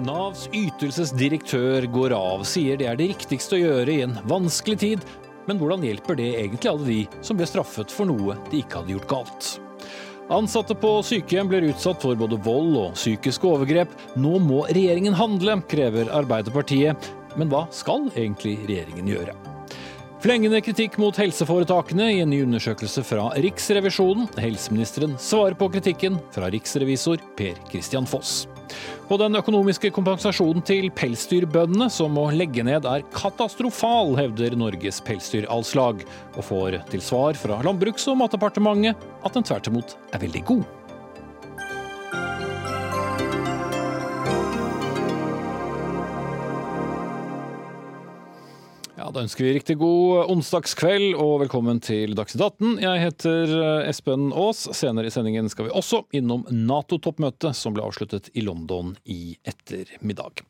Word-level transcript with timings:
Navs 0.00 0.46
ytelsesdirektør 0.56 1.84
går 1.92 2.14
av, 2.16 2.44
sier 2.48 2.78
det 2.80 2.86
er 2.88 2.96
det 2.96 3.10
riktigste 3.10 3.58
å 3.58 3.60
gjøre 3.60 3.92
i 3.92 4.04
en 4.06 4.14
vanskelig 4.30 4.78
tid. 4.80 5.02
Men 5.48 5.58
hvordan 5.60 5.84
hjelper 5.84 6.16
det 6.16 6.28
egentlig 6.38 6.70
alle 6.70 6.86
de 6.86 7.24
som 7.26 7.36
ble 7.36 7.48
straffet 7.48 7.92
for 7.92 8.08
noe 8.08 8.38
de 8.48 8.62
ikke 8.62 8.80
hadde 8.80 8.94
gjort 8.94 9.10
galt? 9.10 9.50
Ansatte 10.30 10.76
på 10.78 10.92
sykehjem 11.04 11.50
blir 11.50 11.66
utsatt 11.72 12.00
for 12.00 12.16
både 12.16 12.38
vold 12.46 12.76
og 12.78 12.94
psykiske 12.96 13.44
overgrep. 13.50 13.92
Nå 14.16 14.38
må 14.40 14.62
regjeringen 14.70 15.16
handle, 15.18 15.58
krever 15.68 16.12
Arbeiderpartiet. 16.16 17.10
Men 17.36 17.50
hva 17.50 17.66
skal 17.74 18.08
egentlig 18.14 18.56
regjeringen 18.70 19.10
gjøre? 19.10 19.34
Flengende 20.20 20.60
kritikk 20.64 20.96
mot 21.00 21.16
helseforetakene 21.16 22.10
i 22.14 22.22
en 22.22 22.32
ny 22.32 22.42
undersøkelse 22.46 23.04
fra 23.08 23.30
Riksrevisjonen. 23.40 24.30
Helseministeren 24.40 25.18
svarer 25.20 25.58
på 25.58 25.68
kritikken 25.72 26.20
fra 26.32 26.48
riksrevisor 26.52 27.20
Per 27.40 27.56
Christian 27.72 28.08
Foss. 28.08 28.44
Og 29.10 29.18
den 29.18 29.34
økonomiske 29.34 29.90
kompensasjonen 29.90 30.62
til 30.62 30.86
pelsdyrbøndene 30.94 31.88
som 31.90 32.12
må 32.14 32.28
legge 32.30 32.62
ned 32.62 32.86
er 32.86 33.02
katastrofal, 33.10 34.14
hevder 34.20 34.54
Norges 34.54 35.00
Pelsdyralslag, 35.02 36.04
og 36.36 36.46
får 36.46 36.78
til 36.92 37.02
svar 37.02 37.34
fra 37.34 37.58
Landbruks- 37.66 38.06
og 38.12 38.20
matdepartementet 38.22 39.08
at 39.26 39.34
den 39.34 39.46
tvert 39.50 39.66
imot 39.66 39.96
er 40.14 40.22
veldig 40.22 40.44
god. 40.46 40.79
Da 49.10 49.24
ønsker 49.24 49.42
vi 49.42 49.52
riktig 49.56 49.74
god 49.80 50.28
onsdagskveld 50.30 51.16
og 51.18 51.40
velkommen 51.42 51.80
til 51.82 52.12
Dagsnytt 52.14 52.44
18. 52.44 52.76
Jeg 52.84 53.00
heter 53.02 53.54
eh, 53.56 53.88
Espen 53.90 54.28
Aas. 54.30 54.60
Senere 54.76 55.10
i 55.10 55.14
sendingen 55.14 55.48
skal 55.50 55.66
vi 55.66 55.72
også 55.74 56.04
innom 56.14 56.44
Nato-toppmøtet 56.46 57.58
som 57.58 57.74
ble 57.74 57.82
avsluttet 57.82 58.28
i 58.38 58.44
London 58.46 58.92
i 59.10 59.34
ettermiddag. 59.42 60.44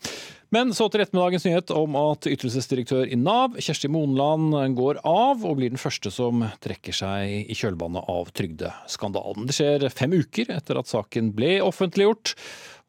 Men 0.52 0.74
så 0.76 0.90
til 0.90 1.06
ettermiddagens 1.06 1.46
nyhet 1.48 1.72
om 1.72 1.96
at 2.02 2.28
ytelsesdirektør 2.28 3.08
i 3.08 3.16
Nav, 3.16 3.56
Kjersti 3.56 3.88
Monland, 3.92 4.52
går 4.76 5.00
av 5.08 5.46
og 5.46 5.56
blir 5.56 5.72
den 5.72 5.80
første 5.80 6.12
som 6.12 6.44
trekker 6.60 6.96
seg 7.00 7.48
i 7.48 7.56
kjølvannet 7.56 8.12
av 8.12 8.28
trygdeskandalen. 8.36 9.48
Det 9.48 9.56
skjer 9.56 9.88
fem 9.94 10.18
uker 10.20 10.52
etter 10.58 10.82
at 10.82 10.90
saken 10.90 11.32
ble 11.38 11.62
offentliggjort. 11.64 12.34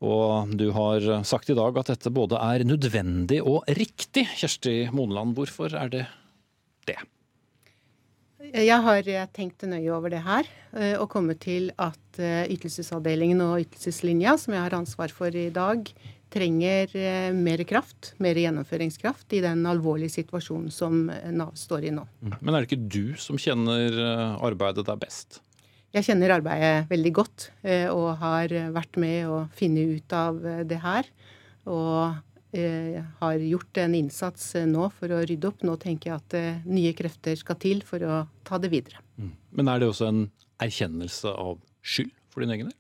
Og 0.02 0.54
du 0.58 0.72
har 0.74 1.06
sagt 1.28 1.52
i 1.54 1.58
dag 1.58 1.78
at 1.78 1.92
dette 1.94 2.14
både 2.14 2.40
er 2.42 2.66
nødvendig 2.66 3.42
og 3.46 3.68
riktig. 3.70 4.26
Kjersti 4.40 4.76
Moneland, 4.94 5.36
hvorfor 5.38 5.76
er 5.78 5.92
det 5.94 6.06
det? 6.90 6.98
Jeg 8.52 8.84
har 8.84 9.06
tenkt 9.32 9.64
nøye 9.64 9.92
over 9.96 10.12
det 10.12 10.24
her, 10.26 10.48
eh, 10.76 10.96
og 11.00 11.08
kommet 11.14 11.40
til 11.46 11.70
at 11.80 12.20
eh, 12.20 12.50
ytelsesavdelingen 12.52 13.40
og 13.46 13.62
ytelseslinja, 13.64 14.34
som 14.42 14.56
jeg 14.56 14.66
har 14.66 14.76
ansvar 14.76 15.14
for 15.16 15.32
i 15.32 15.48
dag, 15.54 15.88
trenger 16.32 16.92
eh, 16.98 17.30
mer 17.32 17.64
kraft, 17.68 18.12
mer 18.20 18.36
gjennomføringskraft, 18.36 19.30
i 19.38 19.44
den 19.46 19.64
alvorlige 19.70 20.18
situasjonen 20.18 20.74
som 20.74 21.06
Nav 21.08 21.54
står 21.60 21.88
i 21.88 21.94
nå. 21.96 22.04
Mm. 22.20 22.36
Men 22.42 22.58
er 22.58 22.66
det 22.66 22.72
ikke 22.72 22.92
du 22.92 23.16
som 23.22 23.40
kjenner 23.40 23.96
arbeidet 24.42 24.88
der 24.90 25.00
best? 25.00 25.40
Jeg 25.92 26.08
kjenner 26.08 26.32
arbeidet 26.38 26.88
veldig 26.88 27.12
godt 27.12 27.46
eh, 27.68 27.90
og 27.92 28.14
har 28.22 28.52
vært 28.72 28.96
med 29.02 29.28
å 29.28 29.40
finne 29.52 29.84
ut 29.92 30.14
av 30.16 30.38
eh, 30.48 30.62
det 30.68 30.78
her. 30.80 31.08
Og 31.68 32.56
eh, 32.56 33.02
har 33.20 33.44
gjort 33.44 33.80
en 33.84 33.98
innsats 33.98 34.54
nå 34.72 34.88
for 34.96 35.12
å 35.12 35.20
rydde 35.28 35.50
opp. 35.50 35.66
Nå 35.68 35.76
tenker 35.82 36.14
jeg 36.14 36.22
at 36.22 36.68
nye 36.72 36.94
krefter 36.96 37.36
skal 37.40 37.60
til 37.60 37.84
for 37.88 38.06
å 38.08 38.22
ta 38.48 38.60
det 38.64 38.72
videre. 38.72 39.04
Mm. 39.20 39.34
Men 39.60 39.72
er 39.74 39.82
det 39.82 39.90
også 39.92 40.08
en 40.08 40.22
erkjennelse 40.64 41.34
av 41.36 41.60
skyld 41.84 42.14
for 42.32 42.46
din 42.46 42.56
egen 42.56 42.72
del? 42.72 42.78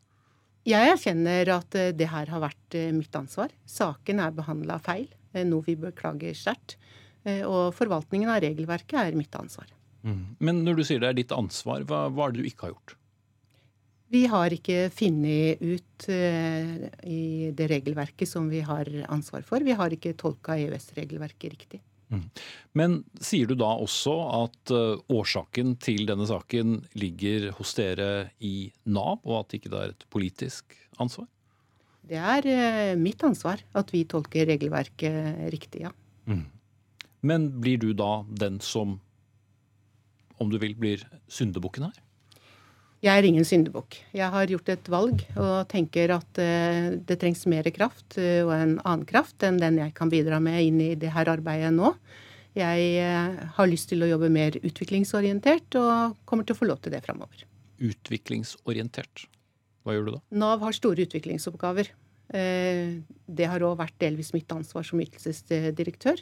Jeg 0.71 0.93
erkjenner 0.93 1.51
at 1.57 1.75
det 1.97 2.07
her 2.07 2.31
har 2.31 2.43
vært 2.43 2.77
mitt 2.93 3.15
ansvar. 3.17 3.51
Saken 3.67 4.21
er 4.23 4.35
behandla 4.37 4.77
feil, 4.85 5.09
noe 5.49 5.65
vi 5.65 5.73
beklager 5.73 6.37
sterkt. 6.37 6.77
Og 7.25 7.73
forvaltningen 7.73 8.29
av 8.29 8.43
regelverket 8.45 8.99
er 9.01 9.17
mitt 9.17 9.33
ansvar. 9.35 9.65
Mm. 10.05 10.37
Men 10.37 10.61
når 10.65 10.79
du 10.79 10.83
sier 10.85 11.01
det 11.01 11.09
er 11.09 11.17
ditt 11.17 11.33
ansvar, 11.33 11.83
hva, 11.89 12.05
hva 12.13 12.29
er 12.29 12.35
det 12.37 12.45
du 12.45 12.49
ikke 12.51 12.69
har 12.69 12.75
gjort? 12.75 12.95
Vi 14.11 14.25
har 14.27 14.51
ikke 14.51 14.89
funnet 14.91 15.61
ut 15.63 16.07
uh, 16.11 16.71
i 17.07 17.51
det 17.55 17.69
regelverket 17.71 18.27
som 18.27 18.49
vi 18.51 18.59
har 18.65 18.89
ansvar 19.07 19.45
for. 19.47 19.63
Vi 19.63 19.75
har 19.77 19.93
ikke 19.95 20.17
tolka 20.19 20.57
EØS-regelverket 20.59 21.53
riktig. 21.53 21.79
Mm. 22.11 22.25
Men 22.75 22.97
sier 23.23 23.47
du 23.47 23.55
da 23.55 23.69
også 23.79 24.15
at 24.35 24.73
uh, 24.75 24.99
årsaken 25.15 25.77
til 25.79 26.03
denne 26.09 26.27
saken 26.27 26.81
ligger 26.99 27.53
hos 27.55 27.71
dere 27.77 28.09
i 28.43 28.71
Nav, 28.83 29.21
og 29.23 29.45
at 29.45 29.55
ikke 29.55 29.71
det 29.71 29.79
er 29.79 29.93
et 29.95 30.05
politisk 30.11 30.75
ansvar? 30.99 31.29
Det 32.11 32.19
er 32.19 32.49
uh, 32.51 32.99
mitt 32.99 33.23
ansvar 33.23 33.63
at 33.79 33.95
vi 33.95 34.03
tolker 34.11 34.49
regelverket 34.51 35.47
riktig, 35.55 35.85
ja. 35.87 35.95
Mm. 36.27 36.49
Men 37.23 37.47
blir 37.63 37.79
du 37.79 37.93
da 37.95 38.25
den 38.27 38.59
som, 38.59 38.97
om 40.41 40.51
du 40.51 40.59
vil, 40.59 40.75
blir 40.75 41.07
syndebukken 41.31 41.87
her? 41.87 41.99
Jeg 43.01 43.17
er 43.17 43.25
ingen 43.25 43.45
syndebukk. 43.47 43.95
Jeg 44.13 44.29
har 44.29 44.51
gjort 44.51 44.67
et 44.69 44.89
valg 44.93 45.23
og 45.33 45.55
tenker 45.71 46.11
at 46.13 46.37
uh, 46.37 46.91
det 47.01 47.15
trengs 47.21 47.47
mer 47.49 47.65
kraft 47.73 48.13
uh, 48.21 48.43
og 48.45 48.51
en 48.53 48.75
annen 48.77 49.07
kraft 49.09 49.41
enn 49.47 49.57
den 49.57 49.79
jeg 49.81 49.95
kan 49.97 50.11
bidra 50.11 50.37
med 50.43 50.59
inn 50.67 50.77
i 50.85 50.91
det 51.01 51.09
her 51.15 51.31
arbeidet 51.33 51.73
nå. 51.73 51.95
Jeg 52.53 53.01
uh, 53.01 53.41
har 53.57 53.71
lyst 53.71 53.89
til 53.89 54.05
å 54.05 54.11
jobbe 54.11 54.29
mer 54.29 54.59
utviklingsorientert 54.61 55.79
og 55.81 56.13
kommer 56.29 56.45
til 56.45 56.53
å 56.53 56.61
få 56.61 56.69
lov 56.69 56.83
til 56.85 56.93
det 56.93 57.01
framover. 57.07 57.41
Utviklingsorientert. 57.81 59.25
Hva 59.81 59.97
gjør 59.97 60.05
du 60.05 60.13
da? 60.19 60.21
Nav 60.45 60.61
har 60.61 60.77
store 60.77 61.09
utviklingsoppgaver. 61.09 61.89
Det 62.31 63.47
har 63.49 63.63
òg 63.65 63.79
vært 63.79 63.97
delvis 63.99 64.29
mitt 64.31 64.53
ansvar 64.53 64.85
som 64.85 65.01
ytelsesdirektør. 65.01 66.21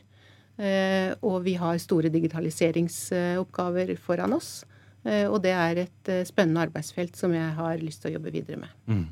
Og 1.27 1.35
vi 1.43 1.57
har 1.59 1.81
store 1.83 2.09
digitaliseringsoppgaver 2.13 3.91
foran 3.99 4.37
oss. 4.39 4.61
Eh, 5.07 5.25
og 5.29 5.39
det 5.45 5.53
er 5.55 5.83
et 5.85 6.11
eh, 6.11 6.25
spennende 6.27 6.65
arbeidsfelt 6.67 7.15
som 7.19 7.33
jeg 7.35 7.55
har 7.55 7.79
lyst 7.79 8.03
til 8.03 8.11
å 8.11 8.17
jobbe 8.17 8.33
videre 8.35 8.59
med. 8.59 8.75
Mm. 8.91 9.05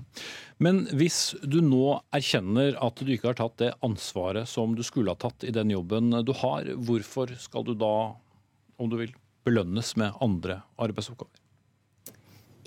Men 0.63 0.83
hvis 0.99 1.21
du 1.43 1.61
nå 1.63 1.99
erkjenner 2.15 2.75
at 2.83 2.99
du 2.99 3.11
ikke 3.13 3.31
har 3.31 3.39
tatt 3.39 3.57
det 3.61 3.71
ansvaret 3.85 4.49
som 4.49 4.75
du 4.75 4.83
skulle 4.85 5.13
ha 5.13 5.19
tatt 5.21 5.47
i 5.47 5.53
den 5.55 5.71
jobben 5.71 6.11
du 6.27 6.33
har, 6.41 6.67
hvorfor 6.75 7.31
skal 7.39 7.67
du 7.67 7.73
da, 7.77 7.95
om 8.77 8.91
du 8.91 8.99
vil, 8.99 9.15
belønnes 9.47 9.93
med 9.95 10.17
andre 10.23 10.61
arbeidsoppgaver? 10.81 11.43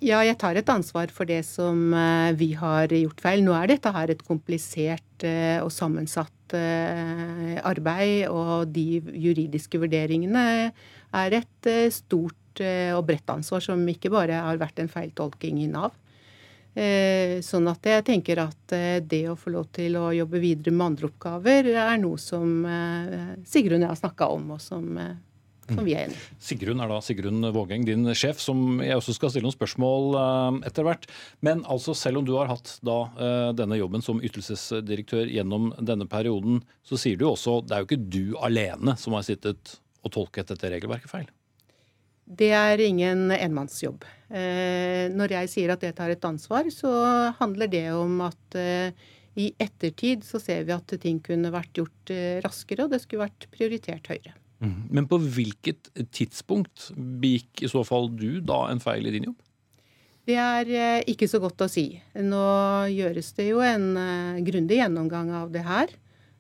Ja, 0.01 0.23
jeg 0.25 0.39
tar 0.41 0.57
et 0.57 0.71
ansvar 0.73 1.11
for 1.13 1.29
det 1.29 1.43
som 1.45 1.91
eh, 1.93 2.33
vi 2.41 2.55
har 2.57 2.89
gjort 2.89 3.21
feil. 3.21 3.45
Nå 3.45 3.53
er 3.53 3.75
dette 3.75 3.93
her 3.93 4.15
et 4.15 4.25
komplisert 4.25 5.05
og 5.21 5.69
sammensatt 5.69 6.55
arbeid, 6.57 8.23
og 8.33 8.71
de 8.73 9.03
juridiske 9.21 9.77
vurderingene 9.79 10.45
er 10.73 11.37
et 11.37 11.69
stort 11.93 12.41
Eh, 12.61 12.93
og 12.97 13.07
bredt 13.09 13.31
ansvar, 13.33 13.63
som 13.65 13.83
ikke 13.89 14.13
bare 14.13 14.43
har 14.45 14.61
vært 14.61 14.83
en 14.83 14.91
feiltolking 14.91 15.63
i 15.65 15.71
Nav. 15.71 15.97
Eh, 16.79 17.41
sånn 17.43 17.67
at 17.71 17.87
jeg 17.89 18.07
tenker 18.07 18.45
at 18.45 18.75
eh, 18.77 19.01
det 19.03 19.25
å 19.31 19.39
få 19.39 19.51
lov 19.57 19.73
til 19.75 19.97
å 19.99 20.11
jobbe 20.15 20.43
videre 20.43 20.75
med 20.75 20.93
andre 20.93 21.11
oppgaver, 21.11 21.73
er 21.73 21.99
noe 21.99 22.21
som 22.21 22.63
Sigrun 23.49 23.81
og 23.81 23.89
jeg 23.89 23.91
har 23.91 23.99
snakka 23.99 24.29
om, 24.37 24.53
og 24.55 24.61
som, 24.63 24.87
som 25.67 25.83
vi 25.83 25.97
er 25.97 26.07
enig 26.07 26.21
i. 26.21 26.23
Sigrun 26.47 26.85
er 26.85 26.93
da 26.93 27.01
Sigrun 27.03 27.49
Vågeng, 27.57 27.89
din 27.89 28.13
sjef, 28.15 28.39
som 28.45 28.79
jeg 28.85 29.01
også 29.01 29.17
skal 29.17 29.35
stille 29.35 29.49
noen 29.49 29.57
spørsmål 29.57 30.63
etter 30.69 30.87
hvert. 30.87 31.11
Men 31.43 31.65
altså, 31.67 31.97
selv 31.99 32.23
om 32.23 32.29
du 32.29 32.37
har 32.39 32.53
hatt 32.53 32.77
da 32.87 33.01
denne 33.59 33.81
jobben 33.81 34.07
som 34.07 34.23
ytelsesdirektør 34.23 35.27
gjennom 35.33 35.73
denne 35.83 36.07
perioden, 36.11 36.63
så 36.87 37.01
sier 37.01 37.19
du 37.19 37.27
også 37.33 37.65
det 37.67 37.75
er 37.75 37.83
jo 37.83 37.91
ikke 37.91 38.03
du 38.15 38.39
alene 38.47 38.95
som 39.01 39.19
har 39.19 39.27
sittet 39.27 39.81
og 40.07 40.15
tolket 40.15 40.55
dette 40.55 40.71
regelverket 40.71 41.11
feil? 41.11 41.29
Det 42.31 42.51
er 42.55 42.81
ingen 42.85 43.31
enmannsjobb. 43.35 44.05
Eh, 44.31 45.11
når 45.11 45.35
jeg 45.35 45.51
sier 45.51 45.73
at 45.75 45.83
jeg 45.83 45.97
tar 45.99 46.13
et 46.13 46.27
ansvar, 46.27 46.69
så 46.71 46.91
handler 47.41 47.71
det 47.71 47.89
om 47.91 48.21
at 48.23 48.59
eh, 48.59 48.95
i 49.41 49.49
ettertid 49.59 50.23
så 50.27 50.39
ser 50.43 50.63
vi 50.69 50.75
at 50.77 50.95
ting 51.03 51.19
kunne 51.25 51.51
vært 51.51 51.81
gjort 51.81 52.13
eh, 52.15 52.39
raskere, 52.45 52.87
og 52.87 52.95
det 52.95 53.03
skulle 53.03 53.27
vært 53.27 53.49
prioritert 53.51 54.07
høyere. 54.13 54.37
Mm. 54.63 54.77
Men 54.93 55.09
på 55.11 55.19
hvilket 55.19 55.91
tidspunkt 56.15 56.91
begikk 56.95 57.65
i 57.65 57.71
så 57.73 57.83
fall 57.87 58.11
du 58.13 58.43
da 58.45 58.67
en 58.71 58.83
feil 58.83 59.09
i 59.09 59.15
din 59.17 59.31
jobb? 59.31 59.41
Det 60.29 60.37
er 60.39 60.69
ikke 61.11 61.27
så 61.27 61.41
godt 61.43 61.65
å 61.65 61.67
si. 61.73 61.97
Nå 62.15 62.45
gjøres 62.93 63.33
det 63.35 63.49
jo 63.49 63.63
en 63.65 63.89
grundig 64.47 64.77
gjennomgang 64.79 65.33
av 65.35 65.49
det 65.51 65.65
her. 65.67 65.97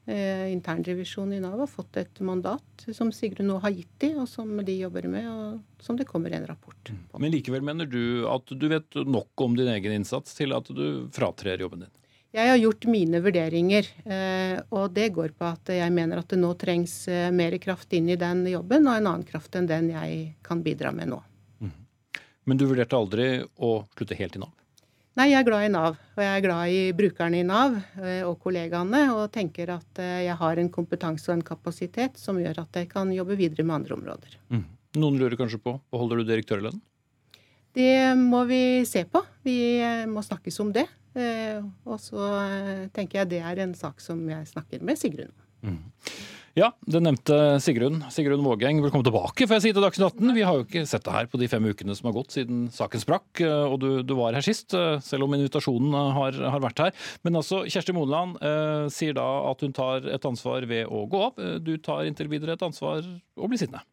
Eh, 0.08 0.52
internrevisjonen 0.52 1.37
i 1.37 1.41
Nav 1.41 1.58
har 1.61 1.69
fått 1.69 1.99
et 2.00 2.20
mandat 2.25 2.87
som 2.97 3.12
Sigrun 3.12 3.50
nå 3.50 3.58
har 3.61 3.75
gitt 3.75 3.93
dem, 4.00 4.23
og 4.23 4.29
som 4.29 4.49
de 4.64 4.75
jobber 4.79 5.06
med, 5.12 5.29
og 5.29 5.85
som 5.85 5.99
det 5.99 6.08
kommer 6.08 6.32
en 6.35 6.47
rapport 6.49 6.79
på. 6.88 6.97
Mm. 6.97 7.20
Men 7.20 7.35
likevel 7.35 7.64
mener 7.67 7.87
du 7.87 8.26
at 8.31 8.49
du 8.49 8.67
vet 8.73 8.97
nok 9.05 9.44
om 9.44 9.58
din 9.58 9.69
egen 9.69 10.00
innsats 10.00 10.35
til 10.38 10.56
at 10.56 10.70
du 10.73 11.11
fratrer 11.14 11.61
jobben 11.61 11.85
din? 11.85 11.93
Jeg 12.32 12.47
har 12.47 12.61
gjort 12.62 12.87
mine 12.87 13.20
vurderinger, 13.20 13.87
eh, 14.06 14.56
og 14.70 14.94
det 14.94 15.08
går 15.14 15.35
på 15.37 15.49
at 15.50 15.73
jeg 15.75 15.93
mener 15.93 16.23
at 16.23 16.31
det 16.31 16.38
nå 16.41 16.55
trengs 16.58 16.94
eh, 17.11 17.29
mer 17.35 17.58
kraft 17.62 17.93
inn 17.93 18.08
i 18.08 18.19
den 18.19 18.44
jobben, 18.49 18.87
og 18.87 18.97
en 18.97 19.11
annen 19.12 19.26
kraft 19.29 19.58
enn 19.58 19.69
den 19.69 19.91
jeg 19.93 20.20
kan 20.47 20.62
bidra 20.64 20.94
med 20.97 21.11
nå. 21.12 21.20
Mm. 21.61 21.75
Men 22.47 22.58
du 22.58 22.64
vurderte 22.70 22.97
aldri 22.97 23.29
å 23.58 23.75
slutte 23.99 24.19
helt 24.19 24.38
i 24.38 24.43
Nav? 24.47 24.55
Nei, 25.19 25.33
jeg 25.33 25.41
er 25.41 25.47
glad 25.47 25.67
i 25.67 25.71
Nav. 25.73 25.97
Og 26.15 26.23
jeg 26.23 26.31
er 26.31 26.45
glad 26.45 26.71
i 26.71 26.83
brukerne 26.97 27.41
i 27.41 27.47
Nav 27.47 27.75
eh, 27.99 28.23
og 28.27 28.37
kollegaene. 28.45 29.03
Og 29.17 29.25
tenker 29.35 29.73
at 29.75 30.03
eh, 30.03 30.21
jeg 30.29 30.37
har 30.39 30.61
en 30.62 30.71
kompetanse 30.71 31.31
og 31.31 31.39
en 31.39 31.47
kapasitet 31.47 32.21
som 32.21 32.39
gjør 32.39 32.62
at 32.62 32.79
jeg 32.79 32.91
kan 32.93 33.11
jobbe 33.15 33.39
videre 33.41 33.67
med 33.67 33.81
andre 33.81 33.99
områder. 33.99 34.39
Mm. 34.55 34.65
Noen 35.03 35.19
lurer 35.19 35.39
kanskje 35.39 35.61
på 35.62 35.75
beholder 35.91 36.23
du 36.23 36.31
direktørlønnen? 36.31 36.83
Det 37.75 38.15
må 38.19 38.43
vi 38.51 38.83
se 38.87 39.05
på. 39.07 39.23
Vi 39.47 39.59
eh, 39.83 40.07
må 40.11 40.23
snakkes 40.27 40.62
om 40.62 40.73
det. 40.75 40.87
Og 41.11 41.97
så 41.99 42.23
tenker 42.95 43.19
jeg 43.19 43.31
det 43.33 43.41
er 43.43 43.59
en 43.65 43.73
sak 43.75 43.99
som 43.99 44.21
jeg 44.31 44.47
snakker 44.47 44.79
med 44.87 44.99
Sigrun 44.99 45.33
om. 45.33 45.73
Mm. 45.73 45.81
Ja, 46.58 46.73
det 46.82 46.99
nevnte 46.99 47.61
Sigrun. 47.62 48.00
Sigrun 48.11 48.43
Vågeng, 48.43 48.81
velkommen 48.82 49.06
tilbake 49.06 49.47
får 49.47 49.61
jeg 49.61 49.62
si 49.62 49.70
til 49.70 49.85
Dagsnytt 49.85 50.17
18. 50.17 50.32
Vi 50.35 50.43
har 50.43 50.56
jo 50.58 50.64
ikke 50.64 50.82
sett 50.91 51.05
deg 51.06 51.14
her 51.14 51.29
på 51.31 51.38
de 51.38 51.47
fem 51.47 51.69
ukene 51.70 51.94
som 51.94 52.08
har 52.08 52.17
gått 52.17 52.35
siden 52.35 52.64
saken 52.75 53.02
sprakk, 53.05 53.43
og 53.70 53.76
du, 53.79 53.87
du 54.02 54.17
var 54.19 54.35
her 54.35 54.43
sist, 54.43 54.75
selv 55.06 55.29
om 55.29 55.37
invitasjonen 55.37 55.94
har, 56.17 56.41
har 56.56 56.64
vært 56.64 56.82
her. 56.82 57.06
Men 57.23 57.38
altså, 57.38 57.62
Kjersti 57.70 57.94
Moneland 57.94 58.43
eh, 58.43 58.91
sier 58.91 59.14
da 59.14 59.29
at 59.52 59.62
hun 59.62 59.76
tar 59.79 60.11
et 60.11 60.26
ansvar 60.26 60.67
ved 60.67 60.91
å 60.91 61.05
gå 61.06 61.23
av. 61.29 61.38
Du 61.62 61.76
tar 61.79 62.11
inntil 62.11 62.32
videre 62.32 62.58
et 62.58 62.67
ansvar 62.67 63.06
å 63.06 63.50
bli 63.52 63.61
sittende. 63.61 63.87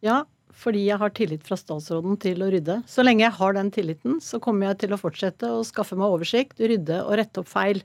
Ja, 0.00 0.22
fordi 0.56 0.86
jeg 0.86 0.96
har 1.04 1.12
tillit 1.12 1.44
fra 1.44 1.60
statsråden 1.60 2.16
til 2.24 2.46
å 2.46 2.48
rydde. 2.54 2.80
Så 2.88 3.04
lenge 3.04 3.26
jeg 3.26 3.36
har 3.42 3.60
den 3.60 3.74
tilliten, 3.76 4.22
så 4.24 4.40
kommer 4.40 4.70
jeg 4.70 4.86
til 4.86 4.96
å 4.96 5.04
fortsette 5.04 5.52
å 5.52 5.60
skaffe 5.68 6.00
meg 6.00 6.16
oversikt, 6.16 6.64
rydde 6.64 7.02
og 7.04 7.18
rette 7.20 7.44
opp 7.44 7.52
feil. 7.52 7.84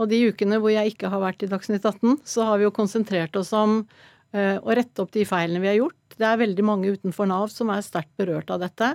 Og 0.00 0.08
de 0.08 0.20
ukene 0.32 0.58
hvor 0.60 0.72
jeg 0.72 0.94
ikke 0.94 1.10
har 1.12 1.20
vært 1.20 1.44
i 1.44 1.50
Dagsnytt 1.50 1.84
18, 1.84 2.22
så 2.24 2.46
har 2.48 2.60
vi 2.60 2.66
jo 2.66 2.74
konsentrert 2.74 3.36
oss 3.36 3.52
om 3.56 3.82
uh, 3.82 4.56
å 4.56 4.76
rette 4.76 5.04
opp 5.04 5.12
de 5.12 5.26
feilene 5.28 5.60
vi 5.60 5.68
har 5.68 5.80
gjort. 5.82 6.16
Det 6.16 6.26
er 6.26 6.40
veldig 6.40 6.64
mange 6.64 6.94
utenfor 6.96 7.28
Nav 7.28 7.52
som 7.52 7.72
er 7.72 7.84
sterkt 7.84 8.14
berørt 8.20 8.52
av 8.52 8.62
dette. 8.64 8.94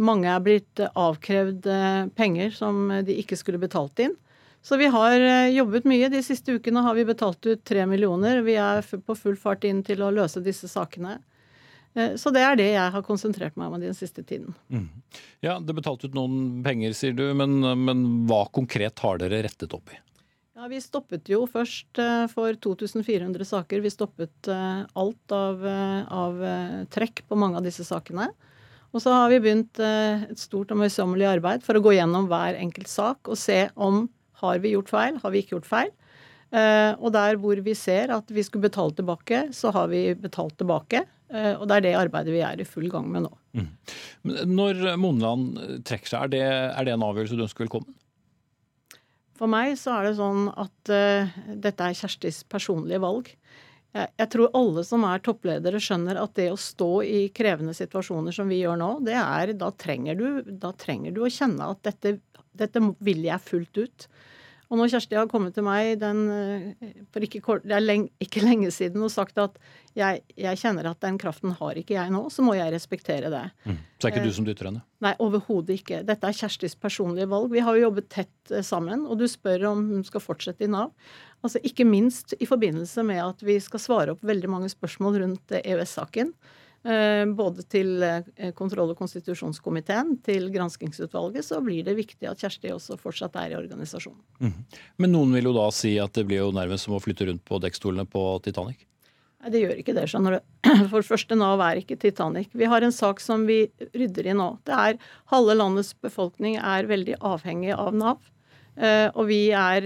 Mange 0.00 0.30
er 0.32 0.42
blitt 0.42 0.82
avkrevd 0.90 1.70
uh, 1.70 2.10
penger 2.18 2.50
som 2.56 2.88
de 3.06 3.14
ikke 3.22 3.38
skulle 3.38 3.62
betalt 3.62 4.02
inn. 4.02 4.16
Så 4.60 4.76
vi 4.76 4.90
har 4.92 5.22
jobbet 5.48 5.86
mye. 5.88 6.10
De 6.12 6.18
siste 6.20 6.52
ukene 6.52 6.82
har 6.84 6.92
vi 6.98 7.06
betalt 7.08 7.46
ut 7.46 7.62
tre 7.64 7.86
millioner. 7.88 8.42
Vi 8.44 8.58
er 8.60 8.84
på 8.84 9.14
full 9.16 9.38
fart 9.40 9.62
inn 9.64 9.80
til 9.86 10.02
å 10.04 10.10
løse 10.12 10.42
disse 10.44 10.68
sakene. 10.68 11.14
Så 12.20 12.28
det 12.28 12.42
er 12.44 12.58
det 12.60 12.66
jeg 12.74 12.92
har 12.92 13.06
konsentrert 13.06 13.56
meg 13.56 13.72
om 13.72 13.80
den 13.80 13.96
siste 13.96 14.20
tiden. 14.20 14.52
Mm. 14.68 14.84
Ja, 15.40 15.56
Det 15.64 15.78
betalt 15.80 16.04
ut 16.04 16.12
noen 16.12 16.60
penger, 16.62 16.92
sier 16.92 17.16
du, 17.16 17.24
men, 17.32 17.56
men 17.86 18.04
hva 18.28 18.42
konkret 18.52 19.00
har 19.00 19.16
dere 19.24 19.40
rettet 19.48 19.72
opp 19.72 19.96
i? 19.96 19.98
Ja, 20.60 20.66
Vi 20.68 20.76
stoppet 20.84 21.28
jo 21.32 21.46
først 21.48 21.96
eh, 21.96 22.26
for 22.28 22.52
2400 22.52 23.46
saker. 23.48 23.80
Vi 23.80 23.92
stoppet 23.92 24.48
eh, 24.52 24.82
alt 24.84 25.32
av, 25.32 25.62
eh, 25.64 26.02
av 26.12 26.42
trekk 26.92 27.22
på 27.24 27.38
mange 27.40 27.56
av 27.56 27.64
disse 27.64 27.86
sakene. 27.88 28.26
Og 28.92 29.00
så 29.00 29.14
har 29.14 29.30
vi 29.32 29.38
begynt 29.40 29.78
et 29.80 30.40
stort 30.42 30.74
og 30.74 30.82
møysommelig 30.82 31.28
arbeid 31.30 31.64
for 31.64 31.78
å 31.78 31.82
gå 31.84 31.94
gjennom 31.94 32.26
hver 32.28 32.58
enkelt 32.58 32.90
sak 32.90 33.30
og 33.30 33.38
se 33.38 33.70
om 33.78 34.02
har 34.42 34.58
vi 34.60 34.74
gjort 34.74 34.90
feil, 34.90 35.20
har 35.22 35.32
vi 35.32 35.44
ikke 35.44 35.54
gjort 35.54 35.68
feil. 35.70 35.92
Og 36.98 37.06
der 37.14 37.38
hvor 37.38 37.62
vi 37.62 37.76
ser 37.78 38.10
at 38.10 38.34
vi 38.34 38.42
skulle 38.42 38.66
betale 38.66 38.96
tilbake, 38.98 39.44
så 39.54 39.70
har 39.76 39.86
vi 39.94 40.02
betalt 40.18 40.58
tilbake. 40.58 41.04
Og 41.30 41.64
det 41.70 41.76
er 41.78 41.86
det 41.86 41.94
arbeidet 42.00 42.34
vi 42.34 42.42
er 42.42 42.58
i 42.58 42.66
full 42.66 42.90
gang 42.90 43.06
med 43.14 43.28
nå. 43.28 43.32
Mm. 43.54 43.70
Når 44.58 44.82
Monland 44.98 45.62
trekker 45.86 46.16
seg, 46.16 46.26
er 46.26 46.34
det, 46.34 46.44
er 46.50 46.90
det 46.90 46.96
en 46.98 47.06
avgjørelse 47.06 47.38
du 47.38 47.46
ønsker 47.46 47.68
velkommen? 47.68 47.94
For 49.40 49.48
meg 49.48 49.72
så 49.80 49.96
er 49.96 50.10
det 50.10 50.16
sånn 50.18 50.50
at 50.52 50.92
uh, 50.92 51.36
dette 51.64 51.86
er 51.86 51.96
Kjerstis 51.96 52.42
personlige 52.44 53.00
valg. 53.00 53.30
Jeg, 53.96 54.10
jeg, 54.20 54.28
tror 54.34 54.52
alle 54.54 54.84
som 54.86 55.06
er 55.08 55.22
toppledere 55.24 55.80
skjønner 55.82 56.20
at 56.20 56.34
det 56.36 56.50
å 56.52 56.58
stå 56.60 56.90
i 57.02 57.22
krevende 57.34 57.72
situasjoner 57.74 58.36
som 58.36 58.52
vi 58.52 58.60
gjør 58.60 58.76
nå, 58.78 58.90
det 59.06 59.16
er 59.16 59.54
Da 59.58 59.72
trenger 59.72 60.18
du, 60.20 60.26
da 60.44 60.74
trenger 60.76 61.16
du 61.16 61.24
å 61.24 61.32
kjenne 61.32 61.72
at 61.72 61.80
dette, 61.88 62.18
dette 62.52 62.84
vil 63.00 63.24
jeg 63.26 63.46
fullt 63.48 63.80
ut. 63.80 64.06
Og 64.70 64.78
når 64.78 64.92
Kjersti 64.92 65.16
har 65.18 65.26
kommet 65.30 65.56
til 65.56 65.64
meg 65.66 65.96
den, 65.98 66.18
eh, 66.30 66.90
for 67.10 67.26
ikke, 67.26 67.40
kort, 67.42 67.64
det 67.66 67.74
er 67.74 67.82
lenge, 67.82 68.12
ikke 68.22 68.42
lenge 68.44 68.70
siden 68.70 69.02
og 69.02 69.10
sagt 69.10 69.38
at 69.42 69.56
jeg, 69.98 70.20
jeg, 70.38 70.60
kjenner 70.60 70.86
at 70.92 71.00
den 71.02 71.18
kraften 71.18 71.56
har 71.58 71.80
ikke 71.80 71.96
jeg 71.96 72.12
nå, 72.14 72.22
så 72.30 72.44
må 72.46 72.54
jeg 72.54 72.70
respektere 72.70 73.32
det. 73.32 73.42
Mm. 73.66 73.80
Så 73.98 74.06
er 74.06 74.14
ikke 74.14 74.22
du 74.22 74.30
eh, 74.30 74.36
som 74.36 74.46
dytter 74.46 74.70
henne? 74.70 74.84
Nei, 75.02 75.12
overhodet 75.18 75.80
ikke. 75.80 76.04
Dette 76.06 76.30
er 76.30 76.38
Kjerstis 76.38 76.78
personlige 76.78 77.26
valg. 77.32 77.50
Vi 77.50 77.64
har 77.66 77.74
jo 77.74 77.88
jobbet 77.88 78.06
tett 78.14 78.54
eh, 78.54 78.62
sammen, 78.66 79.02
og 79.10 79.18
du 79.18 79.26
spør 79.30 79.66
om 79.72 79.82
hun 79.90 80.06
skal 80.06 80.22
fortsette 80.22 80.68
i 80.68 80.70
Nav. 80.70 80.94
Altså 81.42 81.58
Ikke 81.66 81.88
minst 81.88 82.36
i 82.38 82.46
forbindelse 82.46 83.02
med 83.10 83.24
at 83.24 83.42
vi 83.42 83.58
skal 83.64 83.82
svare 83.82 84.14
opp 84.14 84.22
veldig 84.22 84.54
mange 84.54 84.70
spørsmål 84.70 85.18
rundt 85.24 85.58
EØS-saken. 85.64 86.30
Eh, 86.80 87.26
både 87.36 87.60
til 87.68 88.00
eh, 88.00 88.52
kontroll- 88.56 88.94
og 88.94 88.96
konstitusjonskomiteen, 88.96 90.14
til 90.24 90.46
granskingsutvalget, 90.54 91.44
så 91.44 91.58
blir 91.60 91.84
det 91.84 91.92
viktig 91.98 92.24
at 92.30 92.40
Kjersti 92.40 92.70
også 92.72 92.96
fortsatt 93.00 93.34
er 93.36 93.52
i 93.52 93.58
organisasjonen. 93.58 94.20
Mm. 94.40 94.78
Men 95.04 95.12
noen 95.12 95.34
vil 95.36 95.50
jo 95.50 95.56
da 95.58 95.66
si 95.76 95.98
at 96.00 96.14
det 96.16 96.24
blir 96.30 96.40
jo 96.40 96.54
nærmest 96.56 96.88
som 96.88 96.96
å 96.96 97.02
flytte 97.04 97.28
rundt 97.28 97.44
på 97.44 97.60
dekkstolene 97.60 98.06
på 98.08 98.22
Titanic? 98.46 98.86
Nei, 99.40 99.52
det 99.52 99.60
gjør 99.60 99.82
ikke 99.82 99.96
det, 99.98 100.06
skjønner 100.08 100.38
du. 100.38 100.54
For 100.88 101.02
det 101.02 101.08
første, 101.10 101.36
Nav 101.36 101.60
er 101.66 101.82
ikke 101.82 101.98
Titanic. 102.00 102.48
Vi 102.56 102.68
har 102.72 102.86
en 102.86 102.96
sak 102.96 103.20
som 103.20 103.44
vi 103.48 103.66
rydder 103.92 104.30
i 104.32 104.36
nå. 104.40 104.48
Det 104.64 104.76
er 104.76 104.96
Halve 105.34 105.58
landets 105.60 105.92
befolkning 106.00 106.56
er 106.56 106.88
veldig 106.88 107.18
avhengig 107.20 107.74
av 107.76 107.92
Nav. 107.96 108.24
Uh, 108.80 109.10
og 109.18 109.26
vi, 109.28 109.50
er, 109.52 109.84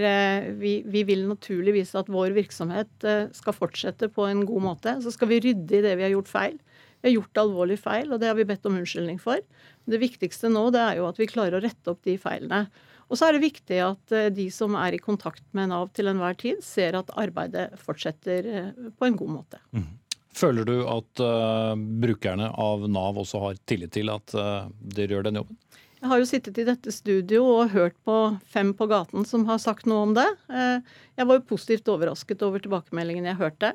vi, 0.61 0.77
vi, 0.87 1.01
vil 1.09 1.25
naturligvis 1.27 1.95
at 1.99 2.11
vår 2.13 2.37
virksomhet 2.37 3.07
skal 3.35 3.57
fortsette 3.57 4.07
på 4.15 4.29
en 4.29 4.45
god 4.47 4.63
måte. 4.69 4.95
Så 5.03 5.11
skal 5.17 5.33
vi 5.33 5.41
rydde 5.43 5.81
i 5.81 5.83
det 5.83 5.97
vi 5.99 6.07
har 6.07 6.15
gjort 6.15 6.31
feil. 6.31 6.61
Vi 7.05 7.11
har 7.11 7.19
gjort 7.19 7.43
alvorlig 7.43 7.77
feil, 7.77 8.09
og 8.15 8.21
det 8.23 8.31
har 8.31 8.37
vi 8.39 8.47
bedt 8.49 8.65
om 8.65 8.79
unnskyldning 8.79 9.19
for. 9.21 9.43
Det 9.85 9.99
viktigste 10.01 10.49
nå 10.49 10.71
det 10.73 10.81
er 10.81 11.03
jo 11.03 11.09
at 11.11 11.19
vi 11.21 11.29
klarer 11.29 11.59
å 11.59 11.61
rette 11.61 11.93
opp 11.93 12.01
de 12.09 12.15
feilene. 12.17 12.63
Og 13.13 13.19
så 13.21 13.27
er 13.27 13.37
det 13.37 13.43
viktig 13.43 13.81
at 13.85 14.15
eh, 14.17 14.31
de 14.33 14.47
som 14.49 14.73
er 14.81 14.97
i 14.97 15.03
kontakt 15.05 15.45
med 15.53 15.69
Nav 15.69 15.91
til 15.93 16.09
enhver 16.09 16.39
tid, 16.41 16.63
ser 16.65 16.97
at 16.97 17.13
arbeidet 17.21 17.67
fortsetter 17.77 18.49
eh, 18.49 18.89
på 18.97 19.09
en 19.11 19.19
god 19.21 19.35
måte. 19.35 19.61
Mm. 19.77 19.91
Føler 20.35 20.67
du 20.67 20.79
at 20.91 21.21
uh, 21.23 21.77
brukerne 21.77 22.49
av 22.59 22.89
Nav 22.91 23.21
også 23.21 23.39
har 23.45 23.61
tillit 23.69 23.93
til 23.95 24.09
at 24.11 24.33
uh, 24.35 24.65
dere 24.97 25.15
gjør 25.15 25.29
den 25.29 25.39
jobben? 25.39 25.61
Jeg 26.05 26.11
har 26.11 26.21
jo 26.21 26.27
sittet 26.29 26.59
i 26.61 26.67
dette 26.69 26.93
studio 26.93 27.47
og 27.49 27.71
hørt 27.73 27.95
på 28.05 28.15
fem 28.53 28.75
på 28.77 28.85
gaten 28.91 29.25
som 29.25 29.47
har 29.49 29.57
sagt 29.63 29.87
noe 29.89 30.03
om 30.05 30.11
det. 30.13 30.27
Jeg 30.53 31.25
var 31.31 31.39
jo 31.39 31.47
positivt 31.49 31.89
overrasket 31.89 32.45
over 32.45 32.61
tilbakemeldingen 32.61 33.25
jeg 33.31 33.39
hørte. 33.39 33.71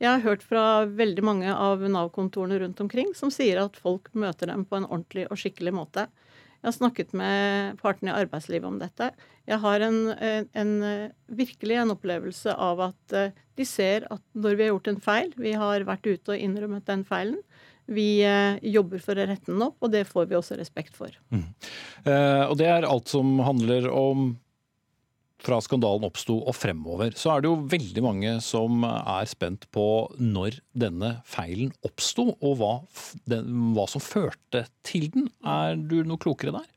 Jeg 0.00 0.08
har 0.08 0.22
hørt 0.24 0.46
fra 0.48 0.62
veldig 0.88 1.24
mange 1.28 1.52
av 1.52 1.84
Nav-kontorene 1.84 2.62
rundt 2.62 2.80
omkring 2.80 3.12
som 3.12 3.28
sier 3.28 3.60
at 3.60 3.76
folk 3.76 4.08
møter 4.16 4.48
dem 4.48 4.64
på 4.64 4.78
en 4.78 4.88
ordentlig 4.88 5.26
og 5.28 5.36
skikkelig 5.42 5.74
måte. 5.76 6.06
Jeg 6.62 6.70
har 6.70 6.76
snakket 6.78 7.12
med 7.20 7.76
partene 7.84 8.14
i 8.14 8.16
arbeidslivet 8.22 8.64
om 8.64 8.80
dette. 8.80 9.10
Jeg 9.44 9.60
har 9.60 9.84
en, 9.84 10.00
en, 10.16 10.74
virkelig 11.28 11.82
en 11.82 11.92
opplevelse 11.92 12.56
av 12.56 12.80
at 12.86 13.12
eh, 13.12 13.36
de 13.60 13.68
ser 13.68 14.08
at 14.08 14.24
når 14.32 14.56
vi 14.56 14.64
har 14.64 14.72
gjort 14.72 14.88
en 14.94 15.04
feil, 15.04 15.36
vi 15.36 15.52
har 15.52 15.84
vært 15.84 16.08
ute 16.08 16.32
og 16.32 16.40
innrømmet 16.48 16.88
den 16.88 17.04
feilen, 17.04 17.42
vi 17.90 18.08
eh, 18.24 18.56
jobber 18.74 19.02
for 19.02 19.18
å 19.18 19.26
rette 19.28 19.50
den 19.50 19.64
opp, 19.66 19.76
og 19.84 19.92
det 19.92 20.06
får 20.08 20.30
vi 20.30 20.38
også 20.38 20.58
respekt 20.60 20.96
for. 20.96 21.12
Mm. 21.34 21.46
Eh, 22.04 22.44
og 22.48 22.56
det 22.60 22.70
er 22.70 22.88
alt 22.88 23.12
som 23.12 23.36
handler 23.44 23.90
om 23.92 24.32
fra 25.44 25.58
skandalen 25.60 26.06
oppsto 26.08 26.38
og 26.40 26.54
fremover, 26.56 27.12
så 27.18 27.34
er 27.34 27.42
det 27.42 27.50
jo 27.50 27.64
veldig 27.68 28.04
mange 28.04 28.30
som 28.44 28.84
er 28.88 29.28
spent 29.28 29.66
på 29.74 29.86
når 30.16 30.56
denne 30.72 31.18
feilen 31.28 31.74
oppsto, 31.84 32.30
og 32.40 32.54
hva, 32.60 32.74
den, 33.28 33.74
hva, 33.76 33.84
som 33.90 34.00
førte 34.00 34.64
til 34.86 35.10
den. 35.12 35.28
Er 35.44 35.76
du 35.76 36.00
noe 36.06 36.20
klokere 36.22 36.54
der? 36.56 36.70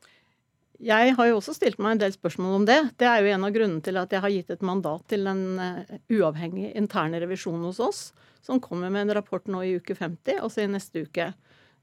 Jeg 0.78 1.14
har 1.18 1.26
jo 1.26 1.38
også 1.40 1.56
stilt 1.56 1.80
meg 1.82 1.96
en 1.96 2.00
del 2.04 2.12
spørsmål 2.14 2.60
om 2.60 2.64
det. 2.68 2.78
Det 3.02 3.06
er 3.10 3.24
jo 3.24 3.32
en 3.34 3.46
av 3.48 3.54
grunnene 3.54 3.82
til 3.82 3.98
at 3.98 4.12
jeg 4.14 4.22
har 4.22 4.30
gitt 4.30 4.52
et 4.54 4.62
mandat 4.62 5.02
til 5.10 5.26
en 5.26 5.42
eh, 5.58 5.96
uavhengig 6.14 6.70
interne 6.78 7.18
revisjon 7.18 7.64
hos 7.66 7.80
oss, 7.82 8.02
som 8.46 8.60
kommer 8.62 8.92
med 8.94 9.08
en 9.08 9.16
rapport 9.18 9.46
nå 9.50 9.64
i 9.66 9.74
uke 9.80 9.96
50, 9.98 10.38
altså 10.38 10.62
i 10.62 10.70
neste 10.70 11.02
uke. 11.08 11.32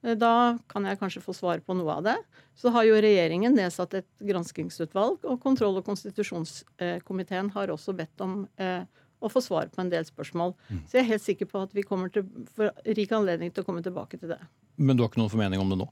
Eh, 0.05 0.15
da 0.15 0.55
kan 0.71 0.87
jeg 0.87 0.99
kanskje 1.01 1.23
få 1.25 1.35
svar 1.35 1.59
på 1.59 1.75
noe 1.75 1.97
av 1.97 2.05
det. 2.07 2.15
Så 2.55 2.71
har 2.71 2.87
jo 2.87 2.95
regjeringen 3.03 3.57
nedsatt 3.59 3.97
et 3.99 4.07
granskingsutvalg, 4.23 5.19
og 5.27 5.41
kontroll- 5.43 5.81
og 5.81 5.87
konstitusjonskomiteen 5.89 7.51
har 7.57 7.75
også 7.75 7.97
bedt 7.99 8.23
om 8.23 8.45
eh, 8.55 8.85
å 9.19 9.31
få 9.31 9.43
svar 9.43 9.67
på 9.73 9.83
en 9.83 9.91
del 9.91 10.07
spørsmål. 10.07 10.55
Mm. 10.69 10.81
Så 10.87 10.97
jeg 10.97 11.03
er 11.03 11.11
helt 11.11 11.25
sikker 11.25 11.51
på 11.51 11.67
at 11.67 11.75
vi 11.75 11.83
kommer 11.83 12.11
til 12.13 12.27
får 12.55 12.71
rik 12.95 13.11
anledning 13.15 13.51
til 13.51 13.65
å 13.65 13.67
komme 13.67 13.83
tilbake 13.83 14.19
til 14.21 14.35
det. 14.35 14.41
Men 14.79 14.95
du 14.95 15.03
har 15.03 15.11
ikke 15.11 15.23
noen 15.23 15.35
formening 15.35 15.59
om 15.59 15.71
det 15.71 15.83
nå? 15.83 15.91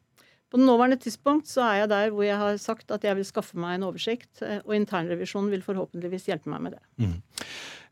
På 0.54 0.60
det 0.62 0.68
nåværende 0.68 1.00
tidspunkt 1.02 1.48
så 1.50 1.64
er 1.66 1.80
jeg 1.82 1.90
der 1.90 2.12
hvor 2.14 2.28
jeg 2.28 2.38
har 2.38 2.60
sagt 2.62 2.92
at 2.94 3.02
jeg 3.08 3.18
vil 3.18 3.26
skaffe 3.26 3.58
meg 3.58 3.80
en 3.80 3.88
oversikt, 3.88 4.44
eh, 4.46 4.60
og 4.62 4.76
internrevisjonen 4.78 5.50
vil 5.50 5.64
forhåpentligvis 5.66 6.28
hjelpe 6.30 6.52
meg 6.54 6.62
med 6.62 6.76
det. 6.76 6.84
Mm. 7.02 7.16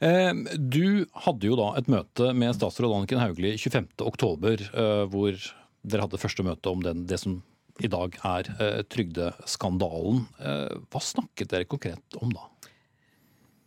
Eh, 0.06 0.60
du 0.62 0.86
hadde 1.26 1.50
jo 1.50 1.58
da 1.58 1.72
et 1.82 1.90
møte 1.90 2.30
med 2.38 2.54
statsråd 2.60 2.94
Anniken 3.00 3.24
Hauglie 3.24 3.58
25.10, 3.58 4.70
eh, 4.78 5.02
hvor 5.10 5.42
dere 5.82 6.06
hadde 6.06 6.22
første 6.22 6.46
møte 6.46 6.70
om 6.70 6.86
den, 6.86 7.08
det 7.10 7.18
som 7.24 7.40
i 7.82 7.90
dag 7.90 8.14
er 8.30 8.52
trygdeskandalen. 8.94 10.20
Hva 10.38 11.02
snakket 11.02 11.50
dere 11.50 11.66
konkret 11.66 12.20
om 12.22 12.30
da? 12.30 12.51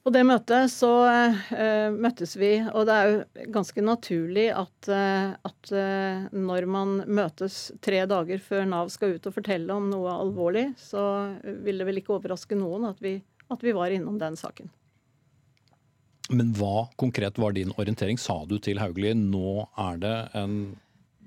På 0.05 0.13
det 0.13 0.21
møtet 0.29 0.69
så 0.69 0.91
uh, 1.09 1.87
møttes 1.97 2.35
vi, 2.37 2.59
og 2.61 2.85
det 2.85 2.95
er 2.95 3.07
jo 3.09 3.47
ganske 3.55 3.85
naturlig 3.85 4.51
at, 4.53 4.89
uh, 4.93 5.33
at 5.49 5.71
uh, 5.73 6.27
når 6.37 6.67
man 6.69 6.99
møtes 7.09 7.71
tre 7.85 8.03
dager 8.11 8.43
før 8.45 8.67
Nav 8.69 8.93
skal 8.93 9.17
ut 9.17 9.31
og 9.31 9.37
fortelle 9.39 9.73
om 9.73 9.89
noe 9.89 10.13
alvorlig, 10.13 10.67
så 10.77 11.01
vil 11.41 11.81
det 11.81 11.89
vel 11.89 12.03
ikke 12.03 12.19
overraske 12.19 12.59
noen 12.61 12.85
at 12.91 13.01
vi, 13.01 13.17
at 13.49 13.65
vi 13.65 13.73
var 13.73 13.97
innom 13.97 14.21
den 14.21 14.37
saken. 14.37 14.69
Men 16.33 16.53
hva 16.57 16.87
konkret 17.01 17.41
var 17.41 17.57
din 17.57 17.73
orientering? 17.77 18.21
Sa 18.21 18.43
du 18.49 18.59
til 18.61 18.81
Hauglie 18.81 19.17
nå 19.17 19.65
er 19.81 20.05
det 20.05 20.17
en 20.37 20.59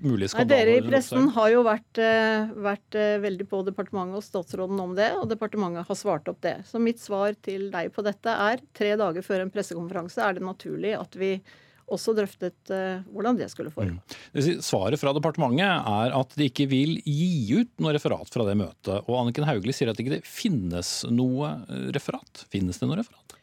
mulig 0.03 0.29
skandaler. 0.31 0.49
Nei, 0.49 0.57
dere 0.57 0.75
i 0.77 0.85
pressen 0.85 1.29
har 1.35 1.51
jo 1.53 1.61
vært, 1.65 2.01
eh, 2.01 2.49
vært, 2.67 2.95
eh, 2.95 3.19
veldig 3.23 3.47
på 3.49 3.61
departementet 3.65 4.19
og 4.19 4.25
statsråden 4.25 4.79
om 4.81 4.95
det, 4.95 5.11
og 5.17 5.29
departementet 5.29 5.87
har 5.87 5.95
svart 5.95 6.27
opp 6.27 6.41
det. 6.41 6.65
Så 6.65 6.81
mitt 6.81 6.99
svar 6.99 7.35
til 7.41 7.69
deg 7.71 7.93
på 7.93 8.03
dette 8.03 8.27
er 8.27 8.59
tre 8.73 8.95
dager 8.95 9.21
før 9.25 9.41
en 9.41 9.51
pressekonferanse 9.51 10.21
er 10.23 10.33
det 10.33 10.43
naturlig 10.43 10.99
at 10.99 11.15
vi 11.15 11.41
også 11.87 12.11
drøftet 12.11 12.67
uh, 12.67 12.99
hvordan 13.15 13.37
det 13.39 13.47
skulle 13.47 13.71
foregå. 13.71 13.95
Mm. 13.95 14.59
Svaret 14.59 14.99
fra 14.99 15.13
departementet 15.15 15.63
er 15.87 16.11
at 16.19 16.35
de 16.35 16.49
ikke 16.49 16.67
vil 16.67 16.97
gi 16.99 17.55
ut 17.55 17.71
noe 17.79 17.93
referat 17.95 18.27
fra 18.27 18.43
det 18.43 18.57
møtet. 18.59 19.07
Og 19.07 19.15
Anniken 19.21 19.47
Hauglie 19.47 19.71
sier 19.71 19.87
at 19.87 19.95
det 19.95 20.03
ikke 20.03 20.19
finnes 20.27 21.05
noe 21.07 21.53
referat. 21.95 22.43
Finnes 22.51 22.81
det 22.81 22.89
noe 22.89 22.99
referat? 22.99 23.36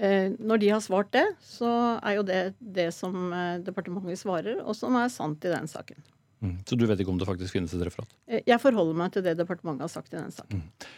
Eh, 0.00 0.32
når 0.40 0.62
de 0.62 0.70
har 0.72 0.80
svart 0.80 1.10
det, 1.12 1.26
så 1.44 1.68
er 2.00 2.16
jo 2.16 2.24
det 2.24 2.40
det 2.60 2.88
som 2.96 3.34
eh, 3.36 3.58
departementet 3.66 4.22
svarer, 4.22 4.62
og 4.64 4.72
som 4.78 4.96
er 4.96 5.12
sant 5.12 5.44
i 5.44 5.52
den 5.52 5.68
saken. 5.68 6.00
Mm. 6.40 6.56
Så 6.64 6.78
du 6.80 6.86
vet 6.88 7.02
ikke 7.02 7.12
om 7.12 7.18
det 7.20 7.28
faktisk 7.28 7.52
finnes 7.52 7.74
et 7.76 7.84
referat? 7.84 8.14
Eh, 8.24 8.40
jeg 8.48 8.62
forholder 8.62 8.96
meg 8.96 9.12
til 9.12 9.26
det 9.26 9.36
departementet 9.36 9.84
har 9.84 9.92
sagt 9.92 10.14
i 10.14 10.16
den 10.16 10.32
saken. 10.32 10.62
Mm. 10.64 10.88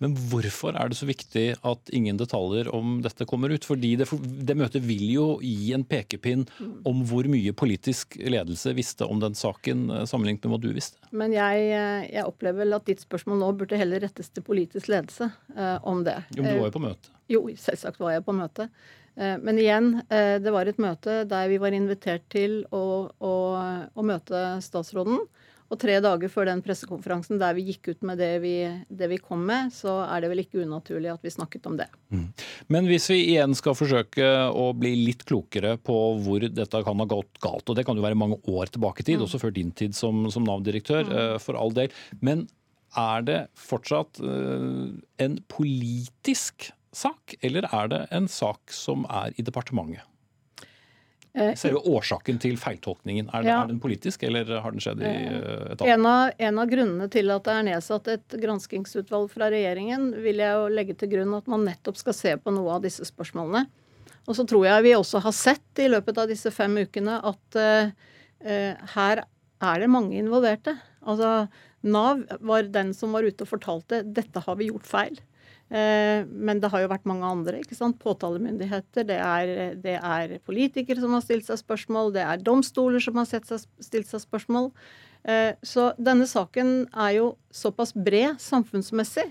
Men 0.00 0.14
hvorfor 0.30 0.76
er 0.78 0.90
det 0.90 0.96
så 0.96 1.08
viktig 1.08 1.44
at 1.66 1.92
ingen 1.96 2.16
detaljer 2.20 2.70
om 2.74 2.98
dette 3.04 3.26
kommer 3.28 3.52
ut? 3.52 3.66
Fordi 3.68 3.92
det, 4.00 4.06
det 4.48 4.56
møtet 4.56 4.84
vil 4.86 5.04
jo 5.12 5.26
gi 5.44 5.74
en 5.76 5.84
pekepinn 5.84 6.46
om 6.88 7.02
hvor 7.08 7.28
mye 7.30 7.52
politisk 7.56 8.16
ledelse 8.20 8.72
visste 8.78 9.08
om 9.08 9.20
den 9.20 9.36
saken, 9.36 9.88
eh, 9.92 10.06
sammenlignet 10.08 10.46
med 10.46 10.54
hva 10.54 10.60
du 10.62 10.70
visste. 10.76 11.00
Men 11.12 11.34
jeg, 11.36 11.66
eh, 11.76 12.06
jeg 12.14 12.24
opplever 12.28 12.64
vel 12.64 12.78
at 12.78 12.88
ditt 12.88 13.04
spørsmål 13.04 13.42
nå 13.42 13.50
burde 13.60 13.80
heller 13.80 14.00
rettes 14.06 14.32
til 14.32 14.46
politisk 14.46 14.88
ledelse 14.92 15.28
eh, 15.56 15.76
om 15.84 16.00
det. 16.06 16.16
Jo, 16.32 16.44
men 16.44 16.56
du 16.56 16.62
var 16.64 16.72
jo 16.72 16.76
på 16.78 16.86
møte. 16.86 17.12
Eh, 17.12 17.36
jo, 17.36 17.44
selvsagt 17.60 18.00
var 18.00 18.16
jeg 18.16 18.26
på 18.26 18.34
møte. 18.36 18.70
Eh, 19.16 19.36
men 19.42 19.60
igjen, 19.60 19.92
eh, 20.08 20.38
det 20.40 20.54
var 20.54 20.68
et 20.70 20.80
møte 20.80 21.22
der 21.28 21.50
vi 21.50 21.60
var 21.60 21.76
invitert 21.76 22.24
til 22.32 22.62
å, 22.72 23.10
å, 23.20 23.34
å 23.92 24.06
møte 24.06 24.44
statsråden. 24.64 25.20
Og 25.70 25.78
tre 25.78 26.00
dager 26.02 26.30
før 26.32 26.48
den 26.48 26.62
pressekonferansen 26.64 27.38
der 27.38 27.54
vi 27.54 27.68
gikk 27.68 27.92
ut 27.92 28.06
med 28.06 28.18
det 28.18 28.30
vi, 28.42 28.54
det 28.90 29.06
vi, 29.12 29.20
kom 29.22 29.44
med, 29.46 29.70
så 29.74 30.00
er 30.02 30.24
det 30.24 30.30
vel 30.32 30.42
ikke 30.42 30.64
unaturlig 30.64 31.12
at 31.12 31.22
vi 31.22 31.30
snakket 31.30 31.68
om 31.70 31.76
det. 31.78 31.86
Mm. 32.10 32.24
Men 32.74 32.88
hvis 32.90 33.06
vi 33.12 33.20
igjen 33.36 33.54
skal 33.58 33.76
forsøke 33.78 34.26
å 34.50 34.70
bli 34.74 34.96
litt 34.98 35.22
klokere 35.28 35.76
på 35.78 35.98
hvor 36.24 36.42
dette 36.42 36.82
kan 36.86 37.04
ha 37.04 37.06
gått 37.10 37.38
galt, 37.44 37.70
og 37.70 37.78
det 37.78 37.86
kan 37.86 37.98
jo 37.98 38.06
være 38.06 38.18
mange 38.18 38.40
år 38.50 38.74
tilbake 38.74 39.04
i 39.04 39.10
tid, 39.12 39.20
mm. 39.20 39.28
også 39.28 39.42
før 39.44 39.54
din 39.54 39.70
tid 39.70 39.94
som, 39.94 40.26
som 40.34 40.46
Nav-direktør, 40.48 41.06
mm. 41.06 41.14
uh, 41.14 41.38
for 41.42 41.58
all 41.60 41.74
del. 41.76 41.94
Men 42.18 42.48
er 42.98 43.26
det 43.30 43.40
fortsatt 43.54 44.18
uh, 44.26 44.90
en 45.22 45.40
politisk 45.54 46.72
sak, 46.90 47.38
eller 47.46 47.70
er 47.70 47.90
det 47.94 48.06
en 48.10 48.26
sak 48.26 48.74
som 48.74 49.06
er 49.06 49.38
i 49.38 49.46
departementet? 49.46 50.02
Eh, 51.32 51.52
Selve 51.54 51.78
årsaken 51.86 52.40
til 52.42 52.56
feiltolkningen, 52.58 53.28
er, 53.30 53.44
ja. 53.46 53.60
er, 53.62 53.68
den 53.70 53.78
politisk, 53.82 54.24
eller 54.26 54.48
har 54.64 54.74
den 54.74 54.82
skjedd 54.82 55.02
i 55.04 55.10
eh, 55.10 55.74
etaten? 55.76 55.92
En 55.94 56.08
av, 56.10 56.32
en 56.42 56.58
av 56.58 56.72
grunnene 56.72 57.06
til 57.12 57.30
at 57.30 57.46
det 57.46 57.54
er 57.54 57.66
nedsatt 57.68 58.10
et 58.10 58.36
granskingsutvalg 58.42 59.30
fra 59.30 59.50
regjeringen, 59.54 60.08
vil 60.24 60.42
jeg 60.42 60.58
jo 60.58 60.66
legge 60.74 60.96
til 60.98 61.12
grunn 61.14 61.36
at 61.38 61.50
man 61.50 61.68
nettopp 61.68 62.00
skal 62.00 62.16
se 62.18 62.34
på 62.42 62.54
noe 62.56 62.74
av 62.74 62.82
disse 62.86 63.06
spørsmålene. 63.06 63.68
Og 64.26 64.36
så 64.36 64.46
tror 64.46 64.66
jeg 64.66 64.86
vi 64.88 64.96
også 64.98 65.22
har 65.22 65.34
sett 65.36 65.82
i 65.82 65.88
løpet 65.90 66.18
av 66.18 66.30
disse 66.30 66.50
fem 66.54 66.74
ukene 66.82 67.16
at 67.24 67.56
uh, 67.56 68.10
her 68.94 69.22
er 69.24 69.80
det 69.80 69.88
mange 69.90 70.18
involverte. 70.20 70.74
Altså, 71.00 71.48
Nav 71.80 72.20
var 72.44 72.68
den 72.68 72.92
som 72.94 73.16
var 73.16 73.24
ute 73.24 73.46
og 73.46 73.50
fortalte 73.50 74.02
dette 74.04 74.42
har 74.44 74.58
vi 74.60 74.68
gjort 74.68 74.86
feil. 74.86 75.18
Eh, 75.70 76.26
men 76.26 76.58
det 76.58 76.72
har 76.72 76.82
jo 76.82 76.90
vært 76.90 77.06
mange 77.06 77.26
andre. 77.26 77.60
ikke 77.62 77.78
sant? 77.78 78.00
Påtalemyndigheter, 78.02 79.06
det 79.06 79.20
er, 79.22 79.74
det 79.78 79.96
er, 80.00 80.38
politikere 80.46 81.02
som 81.02 81.14
har 81.14 81.22
stilt 81.22 81.46
seg 81.46 81.60
spørsmål, 81.62 82.12
det 82.16 82.26
er 82.26 82.42
domstoler 82.42 83.02
som 83.02 83.20
har 83.20 83.28
seg, 83.30 83.46
stilt 83.78 84.10
seg 84.10 84.24
spørsmål. 84.24 84.70
Eh, 85.30 85.54
så 85.62 85.92
denne 86.00 86.26
saken 86.26 86.88
er 86.90 87.16
jo 87.20 87.32
såpass 87.54 87.94
bred 87.94 88.40
samfunnsmessig 88.42 89.28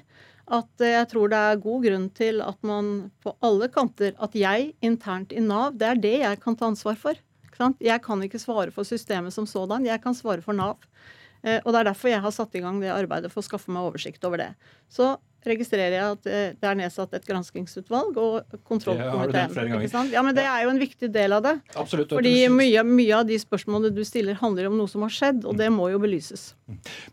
at 0.50 0.81
jeg 0.81 1.05
tror 1.12 1.29
det 1.29 1.39
er 1.39 1.62
god 1.62 1.84
grunn 1.86 2.05
til 2.17 2.39
at 2.41 2.58
man 2.65 3.12
på 3.22 3.36
alle 3.46 3.67
kanter 3.69 4.15
At 4.17 4.34
jeg 4.34 4.72
internt 4.81 5.34
i 5.34 5.43
Nav, 5.46 5.75
det 5.77 5.88
er 5.88 6.00
det 6.01 6.15
jeg 6.24 6.39
kan 6.41 6.58
ta 6.58 6.69
ansvar 6.69 6.98
for. 6.98 7.19
Jeg 7.84 8.01
kan 8.01 8.24
ikke 8.24 8.39
svare 8.39 8.72
for 8.72 8.88
systemet 8.88 9.36
som 9.36 9.46
sådan, 9.46 9.86
jeg 9.86 10.01
kan 10.01 10.15
svare 10.15 10.41
for 10.41 10.55
Nav. 10.55 10.79
Eh, 11.43 11.62
og 11.63 11.74
Det 11.74 11.79
er 11.79 11.89
derfor 11.91 12.12
jeg 12.12 12.22
har 12.24 12.36
satt 12.36 12.55
i 12.55 12.62
gang 12.63 12.79
det 12.84 12.91
arbeidet 12.91 13.31
for 13.31 13.41
å 13.41 13.48
skaffe 13.48 13.72
meg 13.72 13.88
oversikt 13.88 14.24
over 14.27 14.41
det. 14.41 14.51
Så 14.91 15.15
registrerer 15.48 15.93
jeg 15.96 16.15
at 16.17 16.27
eh, 16.27 16.48
det 16.60 16.67
er 16.67 16.75
nedsatt 16.75 17.13
et 17.15 17.27
granskingsutvalg 17.27 18.17
og 18.19 18.58
kontrollkomiteen. 18.67 20.12
Ja, 20.12 20.24
men 20.25 20.36
Det 20.36 20.43
er 20.43 20.65
jo 20.65 20.74
en 20.74 20.81
viktig 20.81 21.12
del 21.15 21.36
av 21.38 21.46
det. 21.46 21.55
Absolutt. 21.79 22.12
Fordi 22.12 22.34
mye, 22.51 22.84
mye, 22.84 23.13
av 23.22 23.29
de 23.29 23.39
spørsmålene 23.39 23.93
du 23.96 24.03
stiller, 24.08 24.36
handler 24.41 24.67
om 24.67 24.75
noe 24.79 24.91
som 24.91 25.05
har 25.08 25.15
skjedd, 25.15 25.48
og 25.48 25.55
det 25.60 25.72
må 25.72 25.88
jo 25.93 26.01
belyses. 26.03 26.51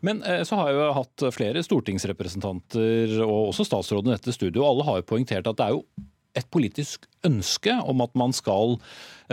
Men 0.03 0.25
eh, 0.27 0.43
så 0.49 0.59
har 0.59 0.73
jeg 0.73 0.81
jo 0.81 0.91
hatt 0.99 1.29
flere 1.37 1.63
stortingsrepresentanter 1.67 3.17
og 3.23 3.53
også 3.53 3.69
statsråden 3.69 4.11
i 4.11 4.19
dette 4.19 4.35
studio, 4.35 4.65
og 4.65 4.73
alle 4.73 4.91
har 4.91 5.01
jo 5.01 5.09
poengtert 5.15 5.47
at 5.47 5.61
det 5.61 5.69
er 5.69 5.79
jo 5.79 5.85
et 6.37 6.51
politisk 6.53 7.07
ønske 7.25 7.73
om 7.89 8.03
at 8.05 8.13
man 8.19 8.35
skal 8.37 8.75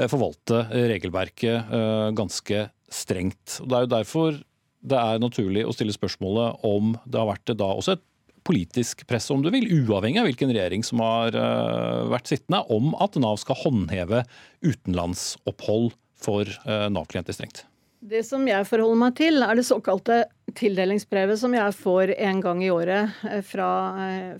forvalte 0.07 0.61
regelverket 0.71 1.73
ganske 2.15 2.61
strengt. 2.87 3.57
Og 3.59 3.67
Det 3.67 3.75
er 3.75 3.83
jo 3.83 3.89
derfor 3.91 4.37
det 4.83 4.99
er 4.99 5.21
naturlig 5.23 5.63
å 5.67 5.73
stille 5.75 5.95
spørsmålet 5.95 6.65
om 6.67 6.93
det 7.05 7.19
har 7.19 7.29
vært 7.31 7.53
da 7.55 7.69
også 7.73 7.97
et 7.97 8.03
politisk 8.43 9.05
press, 9.07 9.29
om 9.31 9.43
du 9.43 9.49
vil, 9.53 9.69
uavhengig 9.71 10.19
av 10.19 10.27
hvilken 10.27 10.51
regjering 10.51 10.83
som 10.83 10.99
har 11.03 11.35
uh, 11.37 12.03
vært 12.11 12.27
sittende, 12.27 12.59
om 12.75 12.91
at 13.03 13.15
Nav 13.23 13.39
skal 13.39 13.59
håndheve 13.61 14.25
utenlandsopphold 14.65 15.93
for 16.23 16.49
uh, 16.67 16.89
Nav-klienter 16.91 17.35
strengt. 17.35 17.63
Det 18.03 18.19
som 18.27 18.43
jeg 18.43 18.67
forholder 18.67 18.99
meg 18.99 19.13
til, 19.15 19.37
er 19.45 19.55
det 19.55 19.63
såkalte 19.63 20.25
tildelingsbrevet 20.59 21.39
som 21.39 21.53
jeg 21.55 21.75
får 21.77 22.11
en 22.17 22.41
gang 22.43 22.59
i 22.65 22.71
året 22.73 23.13
eh, 23.29 23.39
fra, 23.47 23.67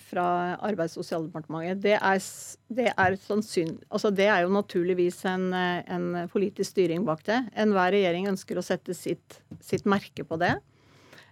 fra 0.04 0.26
Arbeids- 0.68 0.98
og 0.98 1.06
sosialdepartementet. 1.06 1.80
Det 1.86 1.94
er, 1.96 2.26
det, 2.68 2.90
er 2.92 3.16
altså 3.16 4.12
det 4.12 4.28
er, 4.28 4.42
jo 4.44 4.52
naturligvis 4.52 5.22
en, 5.32 5.48
en, 5.56 6.10
politisk 6.34 6.74
styring 6.74 7.06
bak 7.08 7.24
det. 7.30 7.40
Enhver 7.56 7.96
regjering 7.96 8.28
ønsker 8.34 8.60
å 8.60 8.66
sette 8.66 8.98
sitt, 8.98 9.40
sitt 9.64 9.88
merke 9.88 10.28
på 10.28 10.40
det. 10.44 10.58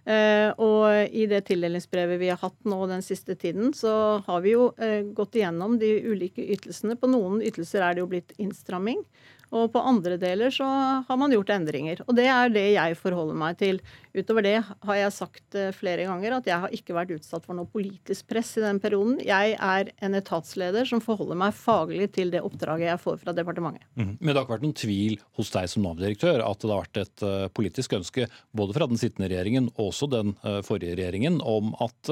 Og 0.02 1.14
i 1.14 1.28
det 1.30 1.44
tildelingsbrevet 1.46 2.18
vi 2.18 2.32
har 2.32 2.40
hatt 2.40 2.56
nå 2.66 2.80
den 2.90 3.04
siste 3.06 3.36
tiden, 3.38 3.70
så 3.70 3.92
har 4.26 4.40
vi 4.42 4.56
jo 4.56 4.72
gått 5.14 5.38
igjennom 5.38 5.76
de 5.78 5.92
ulike 6.08 6.42
ytelsene. 6.56 6.96
På 6.98 7.12
noen 7.12 7.38
ytelser 7.44 7.84
er 7.86 7.94
det 7.94 8.02
jo 8.02 8.10
blitt 8.10 8.34
innstramming. 8.42 9.04
Og 9.52 9.68
på 9.72 9.80
andre 9.84 10.16
deler 10.20 10.52
så 10.54 10.66
har 11.06 11.18
man 11.20 11.32
gjort 11.34 11.52
endringer. 11.52 12.00
Og 12.06 12.16
det 12.16 12.24
er 12.32 12.52
det 12.52 12.64
jeg 12.72 12.96
forholder 12.96 13.36
meg 13.36 13.58
til. 13.60 13.80
Utover 14.16 14.44
det 14.46 14.54
har 14.62 14.98
jeg 14.98 15.14
sagt 15.14 15.56
eh, 15.58 15.72
flere 15.76 16.06
ganger 16.08 16.38
at 16.38 16.48
jeg 16.48 16.64
har 16.64 16.72
ikke 16.72 16.96
vært 16.96 17.12
utsatt 17.18 17.44
for 17.44 17.56
noe 17.56 17.68
politisk 17.68 18.30
press 18.32 18.54
i 18.56 18.64
den 18.64 18.80
perioden. 18.82 19.18
Jeg 19.24 19.56
er 19.58 19.92
en 20.04 20.16
etatsleder 20.16 20.88
som 20.88 21.02
forholder 21.04 21.38
meg 21.42 21.56
faglig 21.56 22.08
til 22.16 22.32
det 22.32 22.42
oppdraget 22.44 22.88
jeg 22.90 23.02
får 23.02 23.20
fra 23.20 23.36
departementet. 23.36 23.84
Mm. 23.96 24.14
Men 24.18 24.30
det 24.30 24.36
har 24.38 24.46
ikke 24.46 24.56
vært 24.56 24.66
noen 24.66 24.80
tvil 24.82 25.18
hos 25.38 25.52
deg 25.52 25.68
som 25.72 25.84
Nav-direktør 25.84 26.44
at 26.46 26.62
det 26.62 26.72
har 26.72 26.82
vært 26.84 27.02
et 27.02 27.24
uh, 27.26 27.46
politisk 27.52 27.96
ønske 27.98 28.28
både 28.56 28.76
fra 28.76 28.88
den 28.88 29.00
sittende 29.00 29.28
regjeringen 29.32 29.68
og 29.74 29.90
også 29.90 30.08
den 30.12 30.34
uh, 30.46 30.60
forrige 30.64 30.96
regjeringen 30.98 31.40
om 31.44 31.72
at 31.82 32.10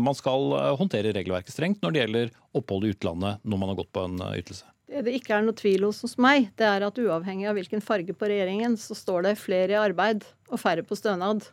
man 0.00 0.16
skal 0.16 0.52
håndtere 0.78 1.12
regelverket 1.14 1.54
strengt 1.54 1.82
når 1.82 1.94
det 1.94 2.00
gjelder 2.02 2.32
opphold 2.56 2.86
i 2.86 2.92
utlandet 2.94 3.42
når 3.44 3.60
man 3.60 3.70
har 3.72 3.78
gått 3.80 3.92
på 3.94 4.04
en 4.06 4.22
ytelse? 4.34 4.66
Det 4.94 5.16
ikke 5.18 5.34
er 5.34 5.42
noe 5.42 5.56
tvil 5.58 5.88
hos 5.88 6.04
hos 6.04 6.14
meg, 6.22 6.52
det 6.58 6.66
er 6.68 6.84
at 6.86 6.98
uavhengig 7.02 7.48
av 7.50 7.58
hvilken 7.58 7.82
farge 7.82 8.14
på 8.14 8.30
regjeringen, 8.30 8.76
så 8.78 8.94
står 8.94 9.26
det 9.26 9.40
flere 9.40 9.74
i 9.74 9.80
arbeid 9.80 10.22
og 10.52 10.60
færre 10.62 10.84
på 10.86 10.98
stønad. 10.98 11.48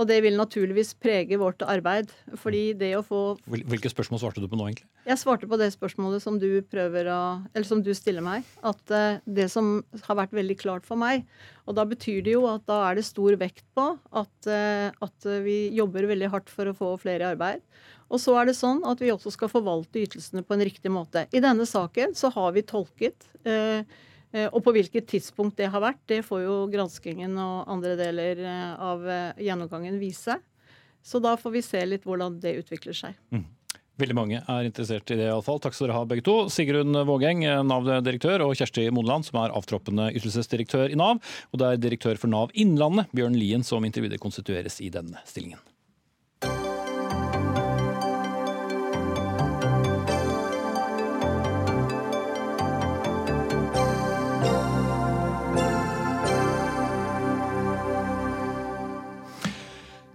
Og 0.00 0.06
det 0.08 0.16
vil 0.24 0.38
naturligvis 0.38 0.94
prege 0.96 1.36
vårt 1.36 1.60
arbeid. 1.66 2.08
fordi 2.40 2.72
det 2.78 2.94
å 2.96 3.02
få... 3.04 3.20
Hvilke 3.44 3.90
spørsmål 3.92 4.22
svarte 4.22 4.40
du 4.40 4.48
på 4.48 4.56
nå, 4.56 4.70
egentlig? 4.70 4.88
Jeg 5.04 5.20
svarte 5.20 5.48
på 5.50 5.58
det 5.60 5.68
spørsmålet 5.74 6.22
som 6.24 6.38
du 6.40 6.62
prøver 6.70 7.08
å 7.12 7.20
Eller 7.52 7.66
som 7.68 7.82
du 7.84 7.92
stiller 7.96 8.24
meg. 8.24 8.48
At 8.64 8.80
uh, 8.94 9.20
det 9.26 9.50
som 9.52 9.82
har 10.06 10.20
vært 10.22 10.36
veldig 10.36 10.56
klart 10.60 10.88
for 10.88 11.00
meg 11.00 11.26
Og 11.66 11.76
da 11.76 11.84
betyr 11.88 12.22
det 12.24 12.36
jo 12.36 12.46
at 12.48 12.64
da 12.68 12.82
er 12.88 12.96
det 12.96 13.06
stor 13.08 13.36
vekt 13.40 13.66
på 13.76 13.86
at, 13.96 14.34
uh, 14.48 14.88
at 14.88 15.30
vi 15.44 15.68
jobber 15.76 16.08
veldig 16.08 16.32
hardt 16.32 16.52
for 16.52 16.70
å 16.70 16.76
få 16.76 16.94
flere 17.02 17.26
i 17.26 17.32
arbeid. 17.34 17.64
Og 18.10 18.18
så 18.18 18.34
er 18.40 18.48
det 18.50 18.58
sånn 18.58 18.82
at 18.88 19.00
vi 19.02 19.12
også 19.12 19.32
skal 19.34 19.50
forvalte 19.52 20.02
ytelsene 20.02 20.42
på 20.46 20.56
en 20.56 20.64
riktig 20.66 20.90
måte. 20.92 21.26
I 21.30 21.42
denne 21.42 21.66
saken 21.68 22.16
så 22.18 22.32
har 22.34 22.56
vi 22.56 22.66
tolket. 22.66 23.28
Eh, 23.46 23.86
eh, 24.34 24.48
og 24.50 24.64
på 24.66 24.74
hvilket 24.74 25.06
tidspunkt 25.12 25.60
det 25.60 25.70
har 25.70 25.84
vært, 25.84 26.02
det 26.10 26.24
får 26.26 26.42
jo 26.42 26.56
granskingen 26.72 27.38
og 27.38 27.70
andre 27.70 27.94
deler 28.00 28.42
eh, 28.42 28.74
av 28.74 29.06
gjennomgangen 29.38 30.02
vise. 30.02 30.40
Så 31.06 31.22
da 31.22 31.36
får 31.38 31.54
vi 31.54 31.64
se 31.64 31.86
litt 31.86 32.04
hvordan 32.04 32.42
det 32.42 32.58
utvikler 32.64 32.98
seg. 32.98 33.16
Mm. 33.30 33.46
Veldig 34.00 34.16
mange 34.16 34.38
er 34.40 34.66
interessert 34.66 35.12
i 35.12 35.16
det, 35.20 35.28
iallfall. 35.28 35.60
Takk 35.60 35.76
skal 35.76 35.90
dere 35.90 35.98
ha, 35.98 36.04
begge 36.08 36.24
to. 36.24 36.36
Sigrun 36.52 36.96
Vågeng, 37.04 37.44
Nav-direktør, 37.68 38.46
og 38.46 38.54
Kjersti 38.56 38.86
Moneland, 38.96 39.28
som 39.28 39.42
er 39.42 39.52
avtroppende 39.52 40.08
ytelsesdirektør 40.16 40.88
i 40.88 40.96
Nav. 40.96 41.20
Og 41.52 41.60
det 41.60 41.68
er 41.68 41.82
direktør 41.84 42.20
for 42.20 42.32
Nav 42.32 42.54
Innlandet, 42.56 43.12
Bjørn 43.12 43.36
Lien, 43.36 43.66
som 43.66 43.84
intervjuet 43.84 44.22
konstitueres 44.22 44.80
i 44.80 44.88
denne 44.94 45.20
stillingen. 45.28 45.60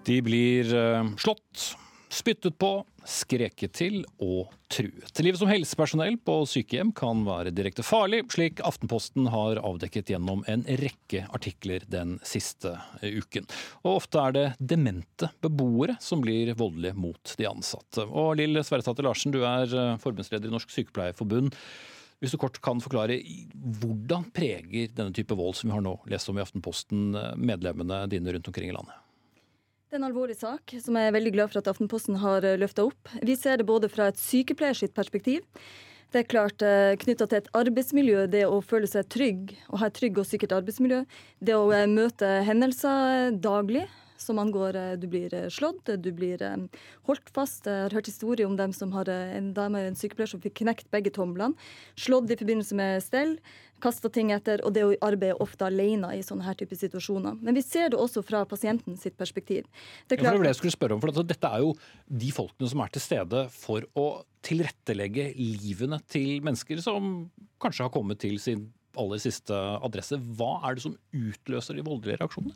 De 0.06 0.22
blir 0.22 0.70
eh, 0.76 1.08
slått, 1.18 1.72
spyttet 2.14 2.60
på, 2.62 2.86
skreket 3.06 3.74
til 3.74 4.04
og 4.22 4.52
truet. 4.70 5.10
Livet 5.26 5.40
som 5.40 5.50
helsepersonell 5.50 6.20
på 6.26 6.36
sykehjem 6.50 6.92
kan 6.94 7.24
være 7.26 7.54
direkte 7.58 7.82
farlig, 7.86 8.20
slik 8.34 8.62
Aftenposten 8.66 9.32
har 9.34 9.58
avdekket 9.66 10.12
gjennom 10.14 10.44
en 10.52 10.62
rekke 10.82 11.24
artikler 11.34 11.88
den 11.90 12.20
siste 12.26 12.76
eh, 13.02 13.18
uken. 13.18 13.50
Og 13.82 13.96
ofte 13.96 14.22
er 14.22 14.36
det 14.36 14.46
demente 14.60 15.32
beboere 15.42 15.98
som 16.04 16.22
blir 16.22 16.54
voldelige 16.60 16.98
mot 17.02 17.34
de 17.40 17.48
ansatte. 17.50 18.06
Og 18.06 18.36
Lill 18.38 18.62
Sverresdatter 18.62 19.08
Larsen, 19.08 19.34
du 19.34 19.42
er 19.42 19.74
eh, 19.74 19.96
forbundsleder 20.04 20.52
i 20.52 20.54
Norsk 20.54 20.76
Sykepleierforbund. 20.76 21.58
Hvis 22.22 22.36
du 22.36 22.40
kort 22.42 22.62
kan 22.64 22.78
forklare, 22.82 23.18
Hvordan 23.82 24.30
preger 24.34 24.94
denne 24.94 25.18
type 25.18 25.34
vold 25.36 25.58
som 25.58 25.72
vi 25.72 25.76
har 25.76 25.84
nå 25.84 25.98
lest 26.14 26.30
om 26.30 26.38
i 26.38 26.46
Aftenposten, 26.46 27.10
medlemmene 27.42 28.06
dine 28.14 28.38
rundt 28.38 28.54
omkring 28.54 28.70
i 28.70 28.78
landet? 28.78 29.02
Det 29.96 30.02
er 30.02 30.04
en 30.04 30.12
alvorlig 30.12 30.36
sak 30.36 30.74
som 30.84 30.98
jeg 31.00 31.08
er 31.08 31.14
veldig 31.16 31.32
glad 31.32 31.52
for 31.54 31.62
at 31.62 31.70
Aftenposten 31.72 32.18
har 32.20 32.44
eh, 32.44 32.58
løfta 32.60 32.84
opp. 32.84 33.08
Vi 33.24 33.32
ser 33.40 33.62
det 33.62 33.66
både 33.70 33.88
fra 33.88 34.10
et 34.12 34.18
sykepleiers 34.20 34.82
perspektiv. 34.92 35.46
Det 36.12 36.20
er 36.20 36.28
klart 36.28 36.66
eh, 36.68 36.98
knytta 37.00 37.24
til 37.32 37.40
et 37.40 37.48
arbeidsmiljø, 37.56 38.26
det 38.28 38.42
å 38.44 38.58
føle 38.60 38.90
seg 38.92 39.08
trygg 39.08 39.54
og 39.70 39.80
ha 39.80 39.88
et 39.88 39.96
trygg 39.96 40.20
og 40.20 40.28
sikkert 40.28 40.58
arbeidsmiljø. 40.58 41.06
Det 41.40 41.56
å 41.56 41.70
eh, 41.72 41.88
møte 41.88 42.28
hendelser 42.44 43.40
daglig 43.40 43.86
som 44.20 44.42
angår 44.44 44.76
du 45.00 45.08
blir 45.12 45.32
slått, 45.52 45.88
du 45.88 46.12
blir 46.16 46.44
holdt 47.08 47.32
fast. 47.36 47.64
Jeg 47.68 47.88
har 47.88 47.96
hørt 47.96 48.12
historier 48.12 48.48
om 48.48 48.60
dem 48.60 48.76
som 48.76 48.92
har 48.96 49.08
en 49.12 49.54
dame, 49.56 49.80
en 49.80 49.96
sykepleier 49.96 50.32
som 50.32 50.44
fikk 50.44 50.58
knekt 50.64 50.92
begge 50.92 51.12
tomlene. 51.16 51.56
Slått 52.00 52.32
i 52.32 52.40
forbindelse 52.40 52.80
med 52.80 53.04
stell 53.04 53.36
kasta 53.84 54.10
ting 54.10 54.32
etter, 54.36 54.62
og 54.66 54.74
det 54.76 54.86
å 54.86 54.94
arbeide 55.06 55.38
ofte 55.44 55.68
alene 55.68 56.14
i 56.16 56.22
sånne 56.26 56.46
her 56.48 56.58
type 56.60 56.78
situasjoner. 56.78 57.38
Men 57.42 57.58
vi 57.58 57.64
ser 57.66 57.92
det 57.94 58.00
også 58.00 58.24
fra 58.26 58.44
pasienten 58.50 58.98
sitt 59.00 59.18
perspektiv. 59.20 59.68
Det 60.08 60.20
klart, 60.20 60.38
ja, 60.38 60.44
det 60.46 60.54
jeg 60.54 60.62
skulle 60.62 60.78
spørre 60.78 60.98
om, 60.98 61.04
for 61.04 61.26
Dette 61.26 61.52
er 61.52 61.66
jo 61.66 61.74
de 62.08 62.32
folkene 62.36 62.72
som 62.72 62.86
er 62.86 62.96
til 62.96 63.04
stede 63.04 63.46
for 63.54 63.86
å 64.00 64.08
tilrettelegge 64.46 65.32
livene 65.36 66.00
til 66.12 66.42
mennesker 66.46 66.82
som 66.84 67.28
kanskje 67.62 67.88
har 67.88 67.94
kommet 67.94 68.22
til 68.22 68.38
sin 68.42 68.68
aller 69.00 69.20
siste 69.20 69.56
adresse. 69.84 70.18
Hva 70.38 70.60
er 70.68 70.78
det 70.78 70.86
som 70.86 70.98
utløser 71.16 71.78
de 71.78 71.86
voldelige 71.86 72.22
reaksjonene? 72.22 72.56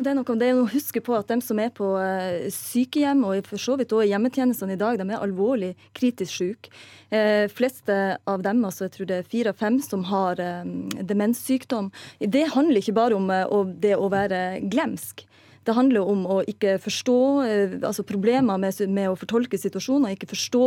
Det 0.00 0.08
er 0.08 0.16
noe 0.16 0.34
det 0.40 0.46
er 0.48 0.56
å 0.56 0.68
huske 0.72 1.02
på 1.04 1.12
at 1.18 1.28
de 1.28 1.36
som 1.44 1.58
er 1.60 1.68
på 1.76 1.86
eh, 2.00 2.48
sykehjem, 2.54 3.26
og 3.28 3.44
for 3.46 3.60
så 3.60 3.76
vidt 3.76 3.92
også 3.92 4.08
hjemmetjenestene 4.08 4.74
i 4.74 4.80
dag, 4.80 4.96
de 4.96 5.04
er 5.04 5.20
alvorlig 5.20 5.74
kritisk 5.92 6.32
syke. 6.32 6.72
Eh, 7.12 7.44
fleste 7.52 7.98
av 8.24 8.44
dem, 8.46 8.64
altså 8.64 8.86
jeg 8.86 8.94
tror 8.96 9.10
det 9.10 9.18
er 9.20 9.28
fire 9.34 9.52
av 9.52 9.60
fem, 9.60 9.76
som 9.84 10.06
har 10.08 10.40
eh, 10.40 10.64
demenssykdom. 11.12 11.92
Det 12.24 12.46
handler 12.54 12.80
ikke 12.80 12.96
bare 12.96 13.20
om 13.20 13.28
eh, 13.30 13.52
det 13.84 13.92
å 14.00 14.08
være 14.12 14.62
glemsk. 14.72 15.26
Det 15.64 15.74
handler 15.76 16.08
om 16.08 16.24
å 16.26 16.38
ikke 16.48 16.74
forstå 16.82 17.18
eh, 17.46 17.74
altså 17.86 18.04
problemer 18.06 18.58
med, 18.60 18.80
med, 18.90 19.10
å 19.12 19.18
fortolke 19.18 19.58
situasjoner, 19.60 20.16
ikke 20.16 20.30
forstå 20.32 20.64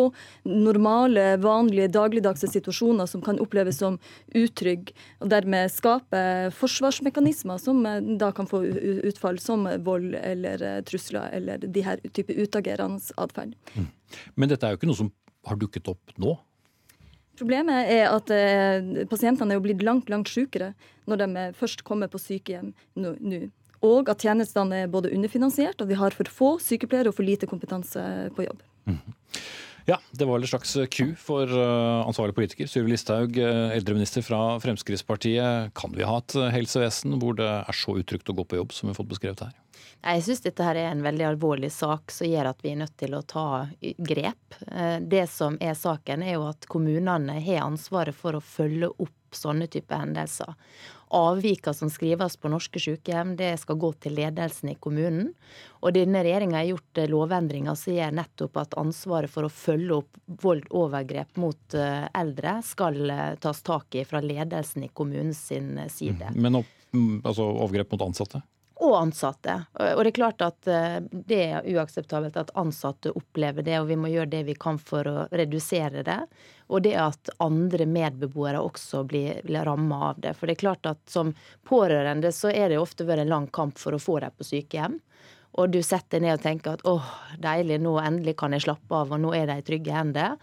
normale, 0.48 1.25
vanlige, 1.44 1.90
dagligdagse 1.96 2.50
situasjoner 2.54 3.10
som 3.10 3.24
kan 3.25 3.40
oppleves 3.44 3.82
som 3.82 4.00
utrygge, 4.36 4.96
og 5.20 5.32
dermed 5.34 5.74
skape 5.74 6.24
forsvarsmekanismer 6.56 7.60
som 7.62 7.84
eh, 7.90 8.02
da 8.22 8.32
kan 8.36 8.48
få 8.50 8.64
utfall 9.12 9.40
som 9.44 9.68
vold 9.86 10.16
eller 10.22 10.64
eh, 10.64 10.82
trusler 10.88 11.30
eller 11.36 11.64
de 11.66 11.86
her 11.86 12.04
type 12.16 12.34
utagerende 12.34 13.02
atferd. 13.20 13.56
Mm. 13.75 13.92
Men 14.40 14.52
dette 14.52 14.68
er 14.68 14.75
jo 14.75 14.80
ikke 14.80 14.92
noe 14.92 15.04
som 15.04 15.14
har 15.46 15.60
dukket 15.60 15.92
opp 15.92 16.16
nå? 16.22 16.38
Problemet 17.36 17.92
er 17.92 18.08
at 18.08 18.31
eh, 18.31 19.03
pasientene 19.12 19.51
er 19.51 19.60
jo 19.60 19.66
blitt 19.66 19.84
langt 19.84 20.08
langt 20.12 20.31
sykere 20.31 20.72
når 21.10 21.22
de 21.22 21.46
først 21.60 21.84
kommer 21.88 22.08
på 22.12 22.22
sykehjem 22.22 22.72
nå 22.96 23.16
og 23.83 24.09
at 24.11 24.24
tjenestene 24.24 24.85
er 24.85 24.92
både 24.92 25.11
underfinansiert, 25.16 25.81
og 25.81 25.92
vi 25.92 26.00
har 26.00 26.16
for 26.16 26.31
få 26.31 26.55
sykepleiere 26.64 27.11
og 27.11 27.18
for 27.18 27.27
lite 27.27 27.50
kompetanse 27.50 28.01
på 28.35 28.48
jobb. 28.48 28.64
Mm. 28.85 29.01
Ja, 29.85 30.00
det 30.11 30.25
var 30.25 30.40
vel 30.40 30.48
en 30.48 30.50
slags 30.50 30.72
ku 30.90 31.11
for 31.22 31.46
uh, 31.46 32.07
ansvarlig 32.07 32.33
politiker. 32.33 32.66
Sylvi 32.66 32.96
Listhaug, 32.96 33.38
uh, 33.38 33.70
eldreminister 33.75 34.24
fra 34.25 34.55
Fremskrittspartiet. 34.64 35.75
Kan 35.77 35.94
vi 35.94 36.07
ha 36.09 36.16
et 36.18 36.35
uh, 36.40 36.48
helsevesen 36.50 37.14
hvor 37.22 37.38
det 37.38 37.46
er 37.46 37.77
så 37.77 37.94
utrygt 38.01 38.31
å 38.31 38.35
gå 38.40 38.48
på 38.50 38.57
jobb 38.57 38.74
som 38.74 38.88
vi 38.88 38.96
har 38.96 38.98
fått 38.98 39.11
beskrevet 39.14 39.46
her? 39.46 39.53
Jeg 40.05 40.24
syns 40.25 40.42
dette 40.42 40.66
her 40.66 40.79
er 40.81 40.90
en 40.90 41.05
veldig 41.05 41.27
alvorlig 41.29 41.70
sak 41.74 42.14
som 42.14 42.29
gjør 42.29 42.50
at 42.50 42.66
vi 42.66 42.74
er 42.74 42.81
nødt 42.81 42.98
til 42.98 43.14
å 43.18 43.22
ta 43.25 43.46
grep. 43.81 44.57
Det 45.01 45.24
som 45.31 45.57
er 45.61 45.74
saken, 45.77 46.22
er 46.22 46.35
jo 46.35 46.44
at 46.50 46.68
kommunene 46.70 47.40
har 47.42 47.64
ansvaret 47.66 48.14
for 48.14 48.38
å 48.38 48.44
følge 48.44 48.92
opp 48.92 49.38
sånne 49.38 49.66
typer 49.72 50.03
hendelser 50.03 50.53
avvika 51.13 51.74
som 51.74 51.89
skrives 51.89 52.37
på 52.37 52.50
norske 52.50 52.79
sykehjem, 52.81 53.35
det 53.37 53.53
skal 53.61 53.77
gå 53.81 53.91
til 54.01 54.15
ledelsen 54.18 54.72
i 54.74 54.77
kommunen. 54.79 55.33
Og 55.85 55.94
denne 55.96 56.24
regjeringa 56.25 56.57
har 56.61 56.72
gjort 56.72 57.01
eh, 57.01 57.09
lovendringer 57.11 57.77
som 57.77 57.94
gjør 57.96 58.15
nettopp 58.20 58.57
at 58.63 58.77
ansvaret 58.81 59.31
for 59.31 59.48
å 59.48 59.53
følge 59.53 60.00
opp 60.00 60.20
vold 60.41 60.65
og 60.72 60.79
overgrep 60.85 61.37
mot 61.41 61.77
eh, 61.77 62.07
eldre 62.18 62.57
skal 62.65 63.00
eh, 63.09 63.37
tas 63.41 63.61
tak 63.65 64.00
i 64.00 64.05
fra 64.07 64.24
ledelsen 64.24 64.87
i 64.87 64.91
kommunens 64.94 65.46
side. 65.46 66.33
Mm. 66.33 66.41
Men 66.41 66.61
opp, 66.63 66.74
mm, 66.96 67.22
altså 67.24 67.48
overgrep 67.53 67.94
mot 67.94 68.07
ansatte? 68.09 68.41
Og 68.83 68.96
ansatte. 69.00 69.53
Og 69.79 70.01
det 70.03 70.11
er 70.11 70.18
klart 70.18 70.44
at 70.44 70.68
det 71.11 71.38
er 71.46 71.68
uakseptabelt 71.72 72.35
at 72.40 72.51
ansatte 72.59 73.14
opplever 73.16 73.64
det, 73.64 73.77
og 73.79 73.88
vi 73.88 73.98
må 74.00 74.11
gjøre 74.11 74.33
det 74.33 74.42
vi 74.50 74.55
kan 74.59 74.79
for 74.81 75.07
å 75.07 75.16
redusere 75.31 76.03
det. 76.03 76.20
Og 76.68 76.83
det 76.83 76.96
at 77.00 77.31
andre 77.44 77.88
medbeboere 77.88 78.59
også 78.59 79.05
blir, 79.07 79.40
blir 79.46 79.64
ramma 79.68 80.01
av 80.09 80.22
det. 80.22 80.33
For 80.35 80.50
det 80.50 80.57
er 80.57 80.64
klart 80.66 80.90
at 80.90 81.01
som 81.09 81.31
pårørende 81.68 82.33
så 82.35 82.51
er 82.51 82.74
det 82.74 82.81
ofte 82.81 83.07
vært 83.07 83.24
en 83.24 83.33
lang 83.35 83.48
kamp 83.53 83.79
for 83.79 83.96
å 83.96 84.01
få 84.01 84.20
dem 84.25 84.35
på 84.35 84.48
sykehjem. 84.48 85.00
Og 85.55 85.72
du 85.72 85.79
setter 85.85 86.20
deg 86.20 86.25
ned 86.25 86.40
og 86.40 86.44
tenker 86.44 86.75
at 86.75 86.88
åh, 86.90 87.11
deilig, 87.40 87.79
nå 87.79 87.96
endelig 88.01 88.35
kan 88.42 88.55
jeg 88.55 88.66
slappe 88.66 88.98
av, 88.98 89.14
og 89.16 89.22
nå 89.24 89.31
er 89.38 89.48
de 89.48 89.61
i 89.61 89.68
trygge 89.68 89.94
hender. 89.96 90.35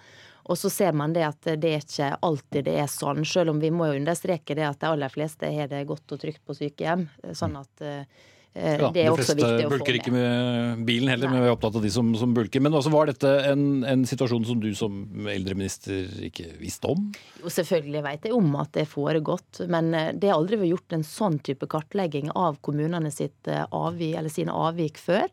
Og 0.51 0.59
så 0.59 0.71
ser 0.73 0.97
man 0.99 1.15
det 1.15 1.23
at 1.29 1.53
det 1.61 1.71
er 1.71 1.85
ikke 1.85 2.11
alltid 2.27 2.67
det 2.67 2.77
er 2.83 2.91
sånn, 2.91 3.23
selv 3.29 3.55
om 3.55 3.63
vi 3.63 3.71
må 3.75 3.91
jo 3.91 4.01
understreke 4.01 4.57
det 4.59 4.67
at 4.67 4.81
de 4.83 4.91
aller 4.91 5.13
fleste 5.13 5.51
har 5.55 5.71
det 5.71 5.85
godt 5.89 6.17
og 6.17 6.23
trygt 6.23 6.43
på 6.47 6.57
sykehjem. 6.59 7.07
Sånn 7.39 7.59
at 7.61 7.85
uh, 7.87 8.23
Eh, 8.55 8.77
ja, 8.77 8.91
det 8.93 9.01
er. 9.07 9.15
De 9.17 9.25
fleste 9.25 9.69
bulker 9.71 9.97
ikke 9.97 10.13
med 10.13 10.83
bilen 10.85 11.09
heller, 11.09 11.31
Nei. 11.31 11.39
men 11.39 11.45
vi 11.45 11.49
er 11.49 11.55
opptatt 11.55 11.79
av 11.79 11.85
de 11.85 11.93
som, 11.93 12.11
som 12.21 12.35
bulker. 12.37 12.61
Men 12.61 12.77
også 12.77 12.93
var 12.93 13.09
dette 13.09 13.31
en, 13.49 13.65
en, 13.89 14.05
situasjon 14.09 14.45
som 14.49 14.61
du 14.61 14.69
som 14.77 15.27
eldreminister 15.33 16.11
ikke 16.29 16.51
visste 16.61 16.93
om? 16.93 17.09
Jo, 17.41 17.53
selvfølgelig 17.53 18.05
vet 18.05 18.29
jeg 18.29 18.37
om 18.37 18.53
at 18.61 18.75
det 18.77 18.85
er 18.85 18.93
foregått, 18.93 19.63
men 19.73 19.93
eh, 19.97 20.13
det 20.13 20.29
har 20.29 20.41
aldri 20.41 20.61
vært 20.61 20.75
gjort 20.75 20.99
en 20.99 21.07
sånn 21.09 21.41
type 21.49 21.69
kartlegging 21.73 22.33
av 22.37 22.61
kommunene 22.65 23.13
sitt 23.15 23.49
eh, 23.49 23.65
avvik, 23.73 24.19
eller 24.21 24.33
sine 24.33 24.57
avvik 24.69 25.01
før. 25.01 25.31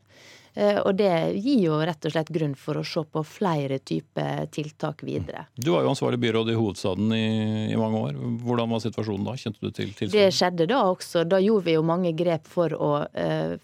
Eh, 0.60 0.80
og 0.84 0.96
det 1.00 1.12
gir 1.40 1.62
jo 1.64 1.78
rett 1.88 2.04
og 2.04 2.12
slett 2.12 2.30
grunn 2.36 2.56
for 2.60 2.82
å 2.82 2.84
se 2.84 3.04
på 3.08 3.22
flere 3.24 3.78
typer 3.80 4.50
tiltak 4.52 5.06
videre. 5.08 5.46
Du 5.56 5.72
var 5.72 5.86
jo 5.86 5.94
ansvarlig 5.94 6.20
byråd 6.20 6.52
i 6.52 6.58
hovedstaden 6.58 7.14
i, 7.16 7.28
i, 7.72 7.78
mange 7.80 8.02
år. 8.10 8.18
Hvordan 8.44 8.74
var 8.74 8.84
situasjonen 8.84 9.30
da? 9.30 9.38
Kjente 9.40 9.64
du 9.64 9.70
til 9.70 9.94
tilstanden? 9.94 10.18
Det 10.18 10.36
skjedde 10.36 10.68
da 10.74 10.82
også. 10.90 11.24
Da 11.32 11.40
gjorde 11.40 11.70
vi 11.70 11.78
jo 11.78 11.86
mange 11.88 12.12
grep 12.18 12.50
for 12.52 12.76
å 12.76 12.92
eh, 13.08 13.56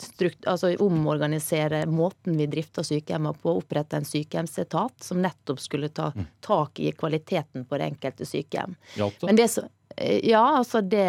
strukt, 0.00 0.48
altså 0.48 0.72
omorganisere 0.84 1.84
måten 1.90 2.40
vi 2.40 2.48
drifta 2.56 2.86
sykehjemmene 2.86 3.36
på. 3.44 3.58
Opprette 3.60 4.00
en 4.00 4.08
sykehjemsetat 4.08 5.04
som 5.04 5.20
nettopp 5.20 5.60
skulle 5.60 5.92
ta 5.92 6.08
mm. 6.14 6.28
tak 6.46 6.80
i 6.80 6.94
kvaliteten 6.96 7.68
på 7.68 7.80
det 7.80 7.92
enkelte 7.92 8.28
sykehjem. 8.28 8.78
Hjalp 8.96 9.20
det? 9.20 9.68
Eh, 9.96 10.28
ja, 10.28 10.42
altså 10.58 10.80
det, 10.80 11.06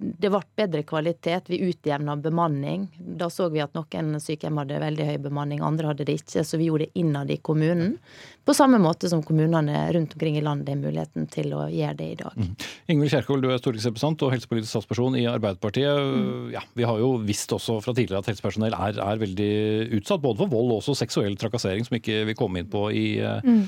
det 0.00 0.30
ble 0.32 0.40
bedre 0.56 0.82
kvalitet. 0.88 1.50
Vi 1.52 1.60
utjevna 1.68 2.16
bemanning. 2.16 2.86
Da 2.98 3.28
så 3.30 3.48
vi 3.52 3.62
at 3.62 3.74
noen 3.76 4.16
sykehjem 4.22 4.60
hadde 4.62 4.80
veldig 4.82 5.08
høy 5.10 5.18
bemanning, 5.26 5.62
andre 5.64 5.90
hadde 5.92 6.06
det 6.08 6.16
ikke. 6.22 6.44
Så 6.46 6.60
vi 6.60 6.70
gjorde 6.70 6.88
det 6.88 7.02
innad 7.02 7.30
i 7.30 7.38
kommunen. 7.44 7.98
På 8.42 8.54
samme 8.56 8.80
måte 8.82 9.10
som 9.10 9.22
kommunene 9.22 9.84
rundt 9.94 10.16
omkring 10.16 10.38
i 10.38 10.42
landet 10.42 10.72
har 10.72 10.80
muligheten 10.80 11.28
til 11.30 11.52
å 11.54 11.66
gjøre 11.70 11.98
det 12.00 12.08
i 12.14 12.18
dag. 12.18 12.38
Mm. 12.38 12.56
Ingvild 12.94 13.14
Kjerkol, 13.14 13.44
du 13.44 13.52
er 13.52 13.60
stortingsrepresentant 13.60 14.26
og 14.26 14.34
helsepolitisk 14.34 14.72
statsperson 14.72 15.18
i 15.20 15.28
Arbeiderpartiet. 15.30 16.02
Mm. 16.02 16.50
Ja, 16.56 16.64
vi 16.78 16.88
har 16.88 16.98
jo 17.02 17.14
visst 17.22 17.52
også 17.54 17.78
fra 17.84 17.94
tidligere 17.94 18.24
at 18.24 18.32
helsepersonell 18.32 18.74
er, 18.74 18.98
er, 18.98 19.22
veldig 19.22 19.52
utsatt, 20.00 20.24
både 20.24 20.42
for 20.42 20.56
vold 20.56 20.72
og 20.72 20.80
også 20.80 20.96
seksuell 21.04 21.36
trakassering, 21.38 21.86
som 21.86 22.00
ikke 22.00 22.24
vi 22.32 22.38
kom 22.38 22.56
inn 22.58 22.70
på 22.72 22.88
i 22.96 23.06
mm 23.22 23.64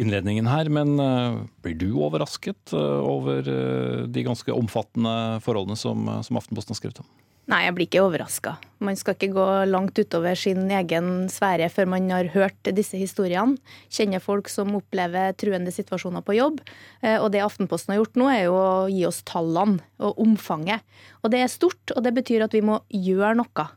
innledningen 0.00 0.48
her. 0.50 0.70
Men 0.72 0.96
uh, 1.00 1.42
blir 1.64 1.76
du 1.80 1.90
overrasket 1.94 2.74
uh, 2.76 3.02
over 3.04 3.46
uh, 3.48 4.04
de 4.06 4.26
ganske 4.26 4.54
omfattende 4.54 5.40
forholdene 5.44 5.78
som, 5.78 6.08
som 6.26 6.40
Aftenposten 6.40 6.74
har 6.74 6.82
skrevet 6.82 7.04
om? 7.04 7.10
Nei, 7.44 7.66
jeg 7.66 7.74
blir 7.76 7.84
ikke 7.84 8.02
overraska. 8.06 8.54
Man 8.80 8.96
skal 8.96 9.18
ikke 9.18 9.34
gå 9.36 9.46
langt 9.68 9.98
utover 10.00 10.36
sin 10.38 10.64
egen 10.72 11.26
sfære 11.28 11.66
før 11.72 11.90
man 11.92 12.06
har 12.08 12.30
hørt 12.32 12.70
disse 12.72 12.96
historiene. 12.96 13.58
Kjenner 13.92 14.22
folk 14.24 14.48
som 14.48 14.72
opplever 14.78 15.36
truende 15.36 15.74
situasjoner 15.74 16.24
på 16.24 16.38
jobb. 16.38 16.62
Eh, 17.04 17.18
og 17.18 17.28
det 17.34 17.44
Aftenposten 17.44 17.92
har 17.92 18.00
gjort 18.00 18.16
nå, 18.16 18.30
er 18.32 18.46
jo 18.46 18.56
å 18.56 18.70
gi 18.88 19.04
oss 19.04 19.20
tallene 19.28 19.84
og 20.00 20.22
omfanget. 20.24 20.80
Og 21.20 21.34
det 21.34 21.42
er 21.44 21.52
stort, 21.52 21.92
og 21.92 22.00
det 22.06 22.14
betyr 22.16 22.46
at 22.46 22.56
vi 22.56 22.64
må 22.64 22.80
gjøre 22.88 23.36
noe. 23.42 23.68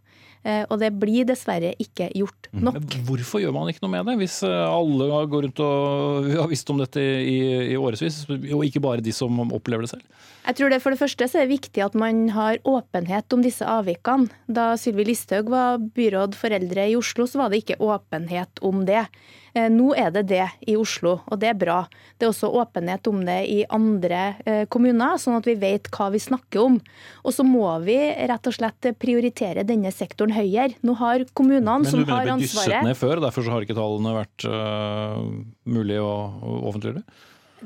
Eh, 0.48 0.64
og 0.72 0.80
det 0.80 0.94
blir 0.96 1.26
dessverre 1.28 1.74
ikke 1.76 2.06
gjort 2.16 2.48
Mhm. 2.54 2.64
nok. 2.64 2.74
Men 2.80 3.06
hvorfor 3.10 3.42
gjør 3.44 3.52
man 3.52 3.68
ikke 3.68 3.84
noe 3.84 3.92
med 3.92 4.06
det, 4.08 4.14
hvis 4.22 4.38
eh, 4.48 4.70
alle 4.72 5.08
går 5.28 5.44
rundt 5.44 5.60
og 5.60 6.30
har 6.32 6.48
visst 6.48 6.70
om 6.72 6.78
dette 6.80 7.02
i, 7.04 7.74
i 7.74 7.76
årevis, 7.76 8.22
og 8.30 8.64
ikke 8.64 8.80
bare 8.82 9.04
de 9.04 9.12
som 9.12 9.36
opplever 9.52 9.84
det 9.84 9.90
selv? 9.92 10.04
Jeg 10.48 10.56
tror 10.56 10.70
det 10.72 10.82
For 10.82 10.92
det 10.96 11.00
første 11.02 11.28
så 11.28 11.42
er 11.42 11.48
det 11.48 11.60
viktig 11.60 11.84
at 11.84 11.96
man 12.00 12.30
har 12.30 12.58
åpenhet 12.64 13.34
om 13.36 13.42
disse 13.44 13.66
avvikene. 13.68 14.30
Da 14.48 14.70
Sylvi 14.80 15.04
Listhaug 15.10 15.50
var 15.52 15.78
byråd 15.84 16.34
for 16.40 16.48
eldre 16.56 16.88
i 16.88 16.96
Oslo, 16.96 17.26
så 17.28 17.42
var 17.44 17.50
det 17.52 17.66
ikke 17.66 17.82
åpenhet 17.84 18.62
om 18.64 18.86
det. 18.88 19.04
Eh, 19.58 19.68
Nå 19.74 19.92
er 19.98 20.12
det 20.14 20.26
det 20.30 20.46
i 20.70 20.76
Oslo, 20.78 21.18
og 21.26 21.40
det 21.42 21.52
er 21.52 21.58
bra. 21.58 21.78
Det 22.18 22.28
er 22.28 22.32
også 22.32 22.50
åpenhet 22.62 23.08
om 23.10 23.24
det 23.28 23.38
i 23.50 23.60
andre 23.74 24.22
eh, 24.46 24.64
kommuner, 24.72 25.18
sånn 25.22 25.38
at 25.40 25.48
vi 25.48 25.56
vet 25.60 25.90
hva 25.94 26.10
vi 26.14 26.22
snakker 26.22 26.64
om. 26.64 26.78
Og 27.24 27.36
så 27.36 27.46
må 27.48 27.66
vi 27.86 27.98
rett 28.30 28.50
og 28.50 28.58
slett 28.58 28.92
prioritere 29.02 29.66
denne 29.68 29.94
sektoren 29.96 30.36
høyere. 30.36 30.78
Nå 30.86 30.98
har 31.02 31.26
kommunene 31.38 31.80
Men 31.84 31.90
som 31.90 32.04
du 32.04 32.06
mener 32.06 32.16
har 32.16 32.30
det 32.30 32.38
ble 32.38 32.46
dysset 32.46 32.86
ned 32.86 33.00
før, 33.00 33.24
derfor 33.24 33.46
så 33.46 33.56
har 33.56 33.66
ikke 33.66 33.78
tallene 33.78 34.14
vært 34.18 34.46
uh, 34.50 35.18
mulig 35.70 36.00
å, 36.02 36.14
å 36.42 36.60
offentliggjøre? 36.70 37.04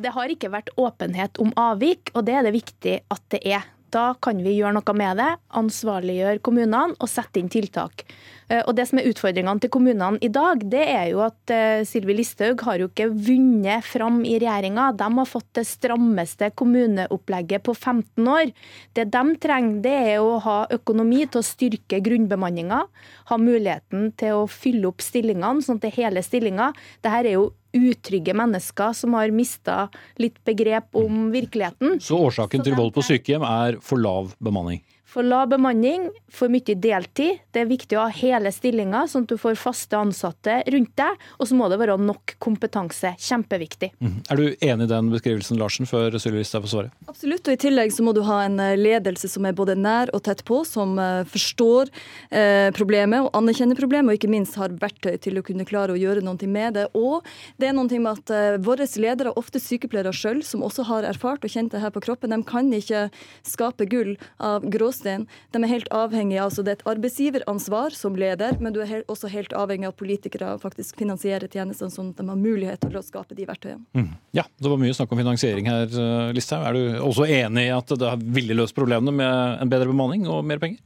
Det 0.01 0.13
har 0.15 0.31
ikke 0.31 0.51
vært 0.53 0.71
åpenhet 0.79 1.39
om 1.43 1.51
avvik, 1.59 2.13
og 2.15 2.25
det 2.27 2.37
er 2.37 2.47
det 2.47 2.55
viktig 2.55 2.97
at 3.11 3.23
det 3.33 3.41
er. 3.57 3.67
Da 3.91 4.13
kan 4.23 4.39
vi 4.39 4.55
gjøre 4.55 4.77
noe 4.77 4.93
med 4.95 5.19
det, 5.19 5.31
ansvarliggjøre 5.59 6.39
kommunene 6.45 6.95
og 6.95 7.09
sette 7.11 7.41
inn 7.41 7.49
tiltak. 7.51 8.05
Eh, 8.47 8.63
Og 8.67 8.75
Det 8.75 8.87
som 8.87 8.99
er 8.99 9.09
utfordringene 9.09 9.59
til 9.59 9.69
kommunene 9.69 10.19
i 10.23 10.29
dag, 10.31 10.63
det 10.63 10.83
er 10.87 11.09
jo 11.11 11.21
at 11.25 11.51
eh, 11.51 11.83
Sylvi 11.87 12.15
Listhaug 12.15 12.63
har 12.67 12.79
jo 12.79 12.87
ikke 12.87 13.09
vunnet 13.11 13.83
fram 13.83 14.21
i 14.23 14.37
regjeringa. 14.39 14.91
De 14.95 15.07
har 15.19 15.27
fått 15.27 15.49
det 15.59 15.65
strammeste 15.67 16.51
kommuneopplegget 16.55 17.63
på 17.63 17.75
15 17.75 18.27
år. 18.27 18.51
Det 18.95 19.09
de 19.11 19.23
trenger, 19.43 19.81
det 19.83 19.95
er 20.15 20.19
å 20.23 20.39
ha 20.39 20.57
økonomi 20.71 21.25
til 21.27 21.41
å 21.41 21.47
styrke 21.47 21.99
grunnbemanninga, 22.03 22.85
ha 23.31 23.37
muligheten 23.37 24.11
til 24.19 24.43
å 24.43 24.47
fylle 24.47 24.87
opp 24.87 25.03
stillingene, 25.03 25.63
sånn 25.63 25.79
at 25.79 25.87
det 25.87 25.91
er 25.91 26.05
hele 26.05 26.23
stillinger. 26.23 26.77
Dette 27.03 27.19
er 27.21 27.35
jo 27.35 27.49
utrygge 27.73 28.35
mennesker 28.37 28.95
som 28.97 29.15
har 29.17 29.33
mista 29.35 29.85
litt 30.21 30.39
begrep 30.47 30.95
om 30.97 31.29
virkeligheten. 31.33 31.99
Så 32.03 32.19
årsaken 32.27 32.65
til 32.65 32.75
vold 32.77 32.93
på 32.95 33.05
sykehjem 33.05 33.45
er 33.47 33.79
for 33.83 34.01
lav 34.01 34.33
bemanning? 34.43 34.81
For 35.11 35.27
lav 35.27 35.49
bemanning, 35.51 36.05
for 36.31 36.47
mye 36.47 36.75
deltid. 36.79 37.41
Det 37.51 37.65
er 37.65 37.67
viktig 37.67 37.97
å 37.99 38.05
ha 38.05 38.11
hele 38.15 38.47
stillinger, 38.55 39.09
sånn 39.11 39.25
at 39.25 39.33
du 39.33 39.39
får 39.39 39.57
faste 39.59 39.97
ansatte 39.99 40.61
rundt 40.71 40.93
deg. 40.95 41.25
Og 41.35 41.49
så 41.49 41.57
må 41.59 41.67
det 41.67 41.81
være 41.81 41.97
nok 41.99 42.37
kompetanse. 42.39 43.11
Kjempeviktig. 43.19 43.91
Mhm. 43.99 44.21
Er 44.31 44.39
du 44.39 44.55
enig 44.63 44.87
i 44.87 44.91
den 44.93 45.09
beskrivelsen, 45.11 45.59
Larsen, 45.59 45.85
før 45.89 46.15
Sylvi 46.15 46.39
Listhaug 46.39 46.63
får 46.63 46.71
svare? 46.71 46.91
Absolutt, 47.11 47.43
og 47.43 47.57
i 47.57 47.59
tillegg 47.59 47.91
så 47.91 48.05
må 48.07 48.13
du 48.15 48.21
ha 48.23 48.45
en 48.45 48.55
eh, 48.63 48.77
ledelse 48.79 49.27
som 49.27 49.45
er 49.45 49.57
både 49.57 49.75
nær 49.75 50.13
og 50.15 50.23
tett 50.23 50.45
på, 50.47 50.61
som 50.63 50.95
eh, 50.97 51.25
forstår 51.27 51.91
eh, 52.31 52.71
problemet 52.71 53.27
og 53.27 53.35
anerkjenner 53.35 53.75
problemet, 53.75 54.13
og 54.13 54.21
ikke 54.21 54.31
minst 54.31 54.55
har 54.55 54.71
verktøy 54.71 55.19
til 55.19 55.41
å 55.41 55.43
kunne 55.43 55.67
klare 55.67 55.91
å 55.91 55.99
gjøre 55.99 56.23
noe 56.23 56.47
med 56.47 56.79
det. 56.79 56.87
Og 56.95 57.27
det 57.59 57.67
er 57.67 57.75
noe 57.75 57.99
med 57.99 58.11
at 58.13 58.31
eh, 58.31 58.61
våre 58.63 58.87
ledere, 58.95 59.35
ofte 59.35 59.59
sykepleiere 59.59 60.15
sjøl, 60.15 60.39
som 60.39 60.63
også 60.63 60.87
har 60.87 61.03
erfart 61.03 61.43
og 61.43 61.51
kjent 61.51 61.75
det 61.75 61.83
her 61.83 61.91
på 61.91 61.99
kroppen, 61.99 62.31
de 62.31 62.39
kan 62.47 62.71
ikke 62.71 63.09
skape 63.43 63.91
gull 63.91 64.15
av 64.39 64.63
gråstein. 64.71 65.00
De 65.03 65.61
er 65.61 65.71
helt 65.71 65.89
avhengige. 65.91 66.41
altså 66.41 66.63
Det 66.63 66.73
er 66.73 66.79
et 66.79 66.89
arbeidsgiveransvar 66.93 67.95
som 67.97 68.15
leder, 68.15 68.57
men 68.59 68.73
du 68.73 68.81
er 68.81 68.89
helt, 68.89 69.07
også 69.11 69.31
helt 69.31 69.53
avhengig 69.57 69.89
av 69.89 69.95
politikere 69.99 70.53
faktisk 70.61 70.99
finansierer 71.01 71.47
tjenestene, 71.51 71.91
sånn 71.93 72.11
at 72.13 72.21
de 72.21 72.27
har 72.29 72.39
mulighet 72.39 72.81
til 72.83 72.97
å 72.97 73.03
skape 73.05 73.37
de 73.37 73.47
verktøyene. 73.49 73.83
Mm. 73.97 74.13
Ja, 74.37 74.45
det 74.61 74.71
var 74.71 74.81
mye 74.81 74.95
snakk 74.95 75.11
om 75.11 75.21
finansiering 75.21 75.69
her, 75.69 75.87
øh, 75.89 76.31
Listhaug. 76.35 76.67
Er 76.67 76.77
du 76.77 77.01
også 77.01 77.27
enig 77.27 77.67
i 77.67 77.75
at 77.75 77.93
det 78.01 78.13
ville 78.35 78.57
løst 78.57 78.77
problemene 78.77 79.13
med 79.15 79.61
en 79.61 79.71
bedre 79.71 79.89
bemanning 79.91 80.27
og 80.29 80.43
mer 80.45 80.61
penger? 80.61 80.79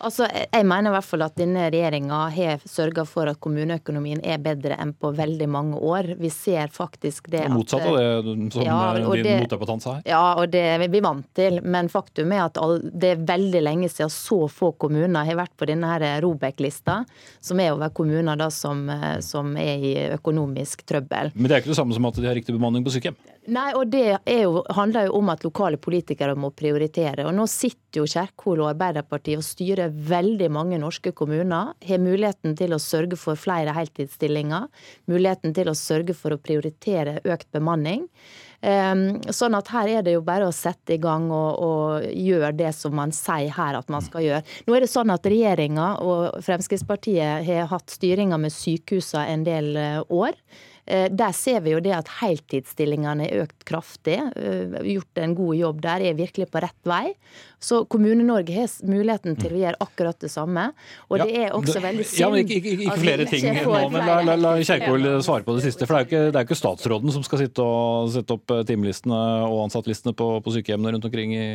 Altså, 0.00 0.24
jeg 0.32 0.64
mener 0.64 0.88
i 0.88 0.94
hvert 0.94 1.04
fall 1.04 1.24
at 1.26 1.34
denne 1.36 1.66
regjeringa 1.68 2.20
har 2.32 2.62
sørga 2.68 3.04
for 3.08 3.28
at 3.28 3.40
kommuneøkonomien 3.44 4.22
er 4.24 4.40
bedre 4.40 4.78
enn 4.80 4.94
på 4.96 5.10
veldig 5.16 5.48
mange 5.52 5.76
år. 5.76 6.14
Vi 6.20 6.30
ser 6.32 6.72
faktisk 6.72 7.28
det 7.32 7.42
at 7.44 7.52
motsatt 7.52 7.84
av 7.84 7.98
det 7.98 8.52
som 8.54 8.64
Ja, 8.64 8.94
din 8.94 9.22
det- 9.24 9.40
motdebattant 9.42 9.82
sa 9.82 9.94
her. 9.98 10.02
Ja, 10.06 10.34
og 10.40 10.50
det 10.50 10.60
er 10.60 10.88
vi 10.88 11.00
vant 11.00 11.26
til. 11.34 11.60
Men 11.62 11.88
faktum 11.88 12.32
er 12.32 12.46
at 12.46 12.56
all, 12.56 12.78
det 12.80 13.12
er 13.12 13.26
veldig 13.26 13.62
lenge 13.62 13.90
siden 13.92 14.08
så 14.10 14.48
få 14.48 14.72
kommuner 14.78 15.24
har 15.24 15.36
vært 15.36 15.56
på 15.58 15.66
denne 15.66 15.84
her 15.84 16.20
Robek-lista, 16.22 17.04
som 17.40 17.60
er 17.60 17.72
over 17.72 17.90
kommuner 17.90 18.36
da 18.38 18.48
som, 18.48 18.88
eh, 18.88 19.20
som 19.20 19.56
er 19.56 19.76
i 19.76 19.94
økonomisk 20.16 20.86
trøbbel. 20.86 21.32
Men 21.34 21.44
det 21.48 21.52
er 21.52 21.60
ikke 21.60 21.74
det 21.74 21.76
samme 21.76 21.92
som 21.94 22.06
at 22.06 22.14
de 22.14 22.26
har 22.26 22.34
riktig 22.34 22.56
bemanning 22.56 22.84
på 22.84 22.90
sykehjem? 22.90 23.16
Nei, 23.48 23.72
og 23.74 23.88
det 23.90 24.20
jo, 24.26 24.62
handler 24.68 25.06
jo 25.08 25.16
om 25.18 25.30
at 25.32 25.42
lokale 25.42 25.76
politikere 25.80 26.36
må 26.36 26.52
prioritere. 26.54 27.24
Og 27.26 27.34
nå 27.34 27.46
sitter 27.48 28.02
jo 28.02 28.06
Kjerkol 28.06 28.60
og 28.60 28.68
Arbeiderpartiet 28.74 29.40
og 29.40 29.46
styrer 29.46 29.89
veldig 29.90 30.50
mange 30.52 30.78
norske 30.80 31.12
kommuner. 31.16 31.74
Har 31.86 32.02
muligheten 32.02 32.56
til 32.58 32.74
å 32.74 32.80
sørge 32.82 33.18
for 33.20 33.38
flere 33.38 33.74
heltidsstillinger. 33.76 34.68
Muligheten 35.10 35.54
til 35.56 35.70
å 35.70 35.76
sørge 35.78 36.16
for 36.16 36.34
å 36.34 36.40
prioritere 36.40 37.18
økt 37.24 37.50
bemanning. 37.54 38.06
Um, 38.60 39.22
sånn 39.32 39.56
at 39.56 39.70
her 39.72 39.88
er 39.88 40.02
det 40.04 40.18
jo 40.18 40.24
bare 40.24 40.44
å 40.44 40.52
sette 40.52 40.98
i 40.98 41.00
gang 41.00 41.30
og, 41.32 41.62
og 41.64 42.08
gjøre 42.12 42.52
det 42.58 42.74
som 42.76 42.92
man 42.92 43.14
sier 43.16 43.48
her 43.56 43.78
at 43.78 43.88
man 43.92 44.04
skal 44.04 44.26
gjøre. 44.26 44.42
Nå 44.66 44.76
er 44.76 44.84
det 44.84 44.90
sånn 44.92 45.12
at 45.14 45.24
regjeringa 45.24 45.94
og 46.04 46.42
Fremskrittspartiet 46.44 47.46
har 47.46 47.70
hatt 47.72 47.94
styringa 47.96 48.36
med 48.40 48.52
sykehusene 48.52 49.24
en 49.32 49.46
del 49.48 49.72
eh, 49.80 50.02
år. 50.12 50.36
Eh, 50.90 51.06
Der 51.14 51.32
ser 51.36 51.60
vi 51.62 51.70
jo 51.76 51.80
det 51.84 51.92
at 51.94 52.08
heltidsstillingene 52.20 53.28
er 53.28 53.44
økt 53.44 53.64
kraftig. 53.68 54.18
eh, 54.36 54.80
Gjort 54.90 55.18
en 55.22 55.34
god 55.38 55.54
jobb 55.56 55.80
der, 55.84 56.02
er 56.10 56.14
virkelig 56.18 56.48
på 56.50 56.60
rett 56.64 56.82
vei. 56.88 57.12
Så 57.60 57.82
Kommune-Norge 57.92 58.54
har 58.56 58.70
muligheten 58.88 59.36
til 59.36 59.52
å 59.52 59.58
gjøre 59.60 59.78
akkurat 59.84 60.18
det 60.18 60.30
samme. 60.32 60.70
Og 61.10 61.20
det 61.20 61.34
er 61.36 61.50
også 61.52 61.82
veldig 61.84 62.06
synd 62.08 62.20
Ja, 62.22 62.30
men 62.32 62.46
ikke, 62.46 62.56
ikke, 62.56 62.72
ikke 62.86 62.96
flere 63.02 63.26
ting 63.28 63.44
ikke 63.50 63.66
nå, 63.66 63.90
men 63.92 64.06
la, 64.08 64.16
la, 64.24 64.36
la 64.40 64.54
Kjerkol 64.64 65.04
svare 65.22 65.44
på 65.44 65.56
det 65.58 65.66
siste. 65.66 65.86
For 65.86 65.94
det 65.94 66.00
er 66.00 66.06
jo 66.06 66.08
ikke, 66.32 66.38
er 66.40 66.48
ikke 66.48 66.58
statsråden 66.58 67.12
som 67.12 67.26
skal 67.26 67.42
sitte 67.44 67.60
og 67.62 68.10
sette 68.16 68.32
opp 68.38 68.50
eh, 68.56 68.64
timelistene 68.68 69.20
og 69.46 69.66
ansattlistene 69.68 70.16
på, 70.16 70.30
på 70.42 70.54
sykehjemmene 70.56 70.94
rundt 70.96 71.06
omkring 71.10 71.36
i 71.36 71.46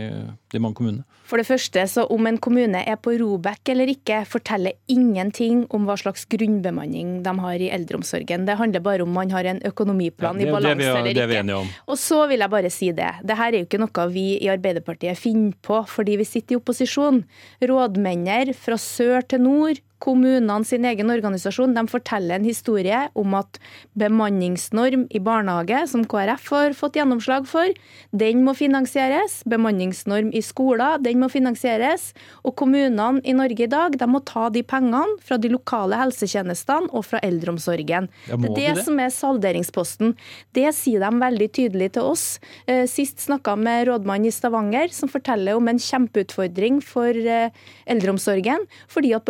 de 0.53 0.61
mange 0.61 0.77
kommunene. 0.77 1.03
For 1.25 1.41
det 1.41 1.47
første, 1.49 1.81
så 1.89 2.05
om 2.13 2.29
en 2.29 2.37
kommune 2.37 2.83
er 2.85 3.01
på 3.01 3.15
Robek 3.17 3.73
eller 3.73 3.89
ikke, 3.89 4.21
forteller 4.29 4.77
ingenting 4.87 5.65
om 5.73 5.89
hva 5.89 5.97
slags 5.97 6.27
grunnbemanning 6.29 7.23
de 7.25 7.33
har 7.41 7.65
i 7.65 7.71
eldreomsorgen. 7.73 8.45
Det 8.45 8.59
handler 8.61 8.85
bare 8.85 9.01
om 9.07 9.13
man 9.25 9.33
har 9.33 9.49
en 9.51 9.59
økonomiplan 9.65 10.37
Ja, 10.37 10.45
det- 10.45 10.47
i 10.47 10.51
balanse 10.53 10.77
vi- 10.77 10.85
eller 10.85 11.13
det 11.13 11.23
er 11.23 11.27
vi 11.27 11.33
ikke. 11.33 11.43
enige 11.43 11.55
om. 11.63 11.67
Og 11.87 11.97
så 11.97 12.27
vil 12.29 12.39
jeg 12.39 12.49
bare 12.49 12.69
si 12.69 12.91
det. 12.91 13.11
Det 13.25 13.37
her 13.37 13.47
er 13.51 13.57
jo 13.59 13.65
ikke 13.65 13.79
noe 13.81 14.07
vi 14.13 14.25
i 14.37 14.47
Arbeiderpartiet 14.53 15.17
finner 15.17 15.53
på 15.61 15.81
fordi 15.87 16.15
vi 16.17 16.23
sitter 16.23 16.55
i 16.55 16.59
opposisjon. 16.61 17.23
Rådmenner 17.61 18.53
fra 18.55 18.77
sør 18.77 19.21
til 19.27 19.41
nord, 19.41 19.79
kommunene 20.03 20.65
sin 20.67 20.85
egen 20.85 21.09
organisasjon, 21.11 21.73
de 21.75 21.83
forteller 21.89 22.39
en 22.39 22.47
historie 22.47 22.99
om 23.17 23.35
at 23.37 23.59
bemanningsnorm 23.97 25.05
i 25.09 25.21
barnehage, 25.23 25.85
som 25.91 26.05
KrF 26.09 26.49
har 26.53 26.75
fått 26.77 26.99
gjennomslag 26.99 27.47
for, 27.49 27.71
den 28.11 28.43
må 28.45 28.55
finansieres. 28.57 29.41
Bemanningsnorm 29.49 30.31
i 30.35 30.41
skoler, 30.45 30.99
den 31.03 31.21
må 31.21 31.29
finansieres. 31.31 32.11
Og 32.43 32.55
kommunene 32.59 33.21
i 33.23 33.35
Norge 33.37 33.65
i 33.65 33.71
dag, 33.71 33.97
de 33.99 34.09
må 34.09 34.21
ta 34.27 34.49
de 34.53 34.63
pengene 34.65 35.17
fra 35.25 35.39
de 35.41 35.51
lokale 35.53 35.99
helsetjenestene 35.99 36.91
og 36.91 37.07
fra 37.07 37.21
eldreomsorgen. 37.25 38.09
Ja, 38.29 38.39
det 38.39 38.51
er 38.51 38.55
det 38.55 38.67
det? 38.79 38.85
som 38.87 38.99
er 39.01 39.13
salderingsposten. 39.13 40.15
Det 40.55 40.67
sier 40.75 41.03
de 41.03 41.23
veldig 41.23 41.49
tydelig 41.55 41.91
til 41.95 42.11
oss. 42.13 42.25
Eh, 42.67 42.85
Sist 42.89 43.23
snakka 43.25 43.55
med 43.59 43.87
rådmannen 43.89 44.29
i 44.29 44.33
Stavanger, 44.33 44.91
som 44.93 45.09
forteller 45.11 45.57
om 45.57 45.67
en 45.71 45.81
kjempeutfordring 45.81 46.81
for 46.85 47.15
eh, 47.15 47.49
eldreomsorgen, 47.89 48.65
fordi 48.91 49.13
at 49.15 49.25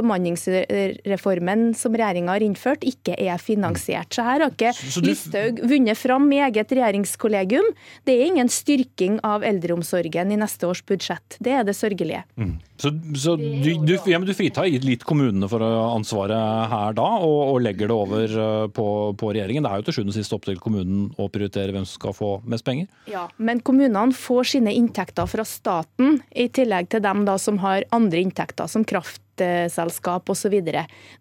bemanningsreformen 0.64 1.74
som 1.76 1.94
regjeringa 1.96 2.32
har 2.32 2.44
innført, 2.44 2.84
ikke 2.86 3.16
er 3.18 3.38
finansiert. 3.38 4.14
Så 4.14 4.24
her 4.24 4.42
har 4.42 4.52
ikke 4.52 4.74
du- 4.74 5.08
Listhaug 5.08 5.60
vunnet 5.70 5.98
fram 5.98 6.32
i 6.32 6.42
eget 6.42 6.70
regjeringskollegium. 6.70 7.66
Det 8.06 8.14
er 8.14 8.26
ingen 8.28 8.48
styrking 8.48 9.20
av 9.24 9.44
eldreomsorgen 9.44 10.32
i 10.32 10.36
neste 10.38 10.68
års 10.68 10.82
budsjett. 10.82 11.38
Det 11.40 11.52
er 11.52 11.64
det 11.64 11.76
sørgelige. 11.76 12.24
Så, 12.78 12.92
så 13.16 13.38
du, 13.38 13.86
du, 13.86 13.98
ja, 14.06 14.20
men 14.20 14.28
du 14.28 14.34
fritar 14.34 14.68
litt 14.68 15.04
kommunene 15.04 15.48
for 15.48 15.62
eh, 15.64 15.96
ansvaret 15.96 16.70
her 16.70 16.94
da, 16.94 17.08
og, 17.24 17.54
og 17.56 17.62
legger 17.64 17.88
det 17.88 17.96
over 17.96 18.24
eh, 18.26 18.68
på, 18.68 19.16
på 19.16 19.32
regjeringen. 19.32 19.64
Det 19.64 19.72
er 19.72 19.80
jo 19.80 19.86
til 19.88 19.94
sjuende 20.00 20.12
og 20.12 20.18
sist 20.20 20.34
opp 20.36 20.46
til 20.46 20.60
kommunen 20.60 21.14
å 21.18 21.30
prioritere 21.32 21.72
hvem 21.72 21.86
som 21.88 22.02
skal 22.02 22.14
få 22.18 22.32
mest 22.44 22.66
penger. 22.66 22.88
Ja, 23.08 23.30
Men 23.38 23.62
kommunene 23.62 24.12
får 24.12 24.56
sine 24.56 24.74
inntekter 24.76 25.26
fra 25.26 25.46
staten, 25.48 26.20
i 26.36 26.50
tillegg 26.50 26.90
til 26.92 27.02
dem 27.06 27.24
da 27.26 27.38
som 27.40 27.62
har 27.64 27.86
andre 27.96 28.20
inntekter, 28.26 28.68
som 28.68 28.84
kraft 28.84 29.22
nettselskap 29.40 30.30
osv. 30.30 30.62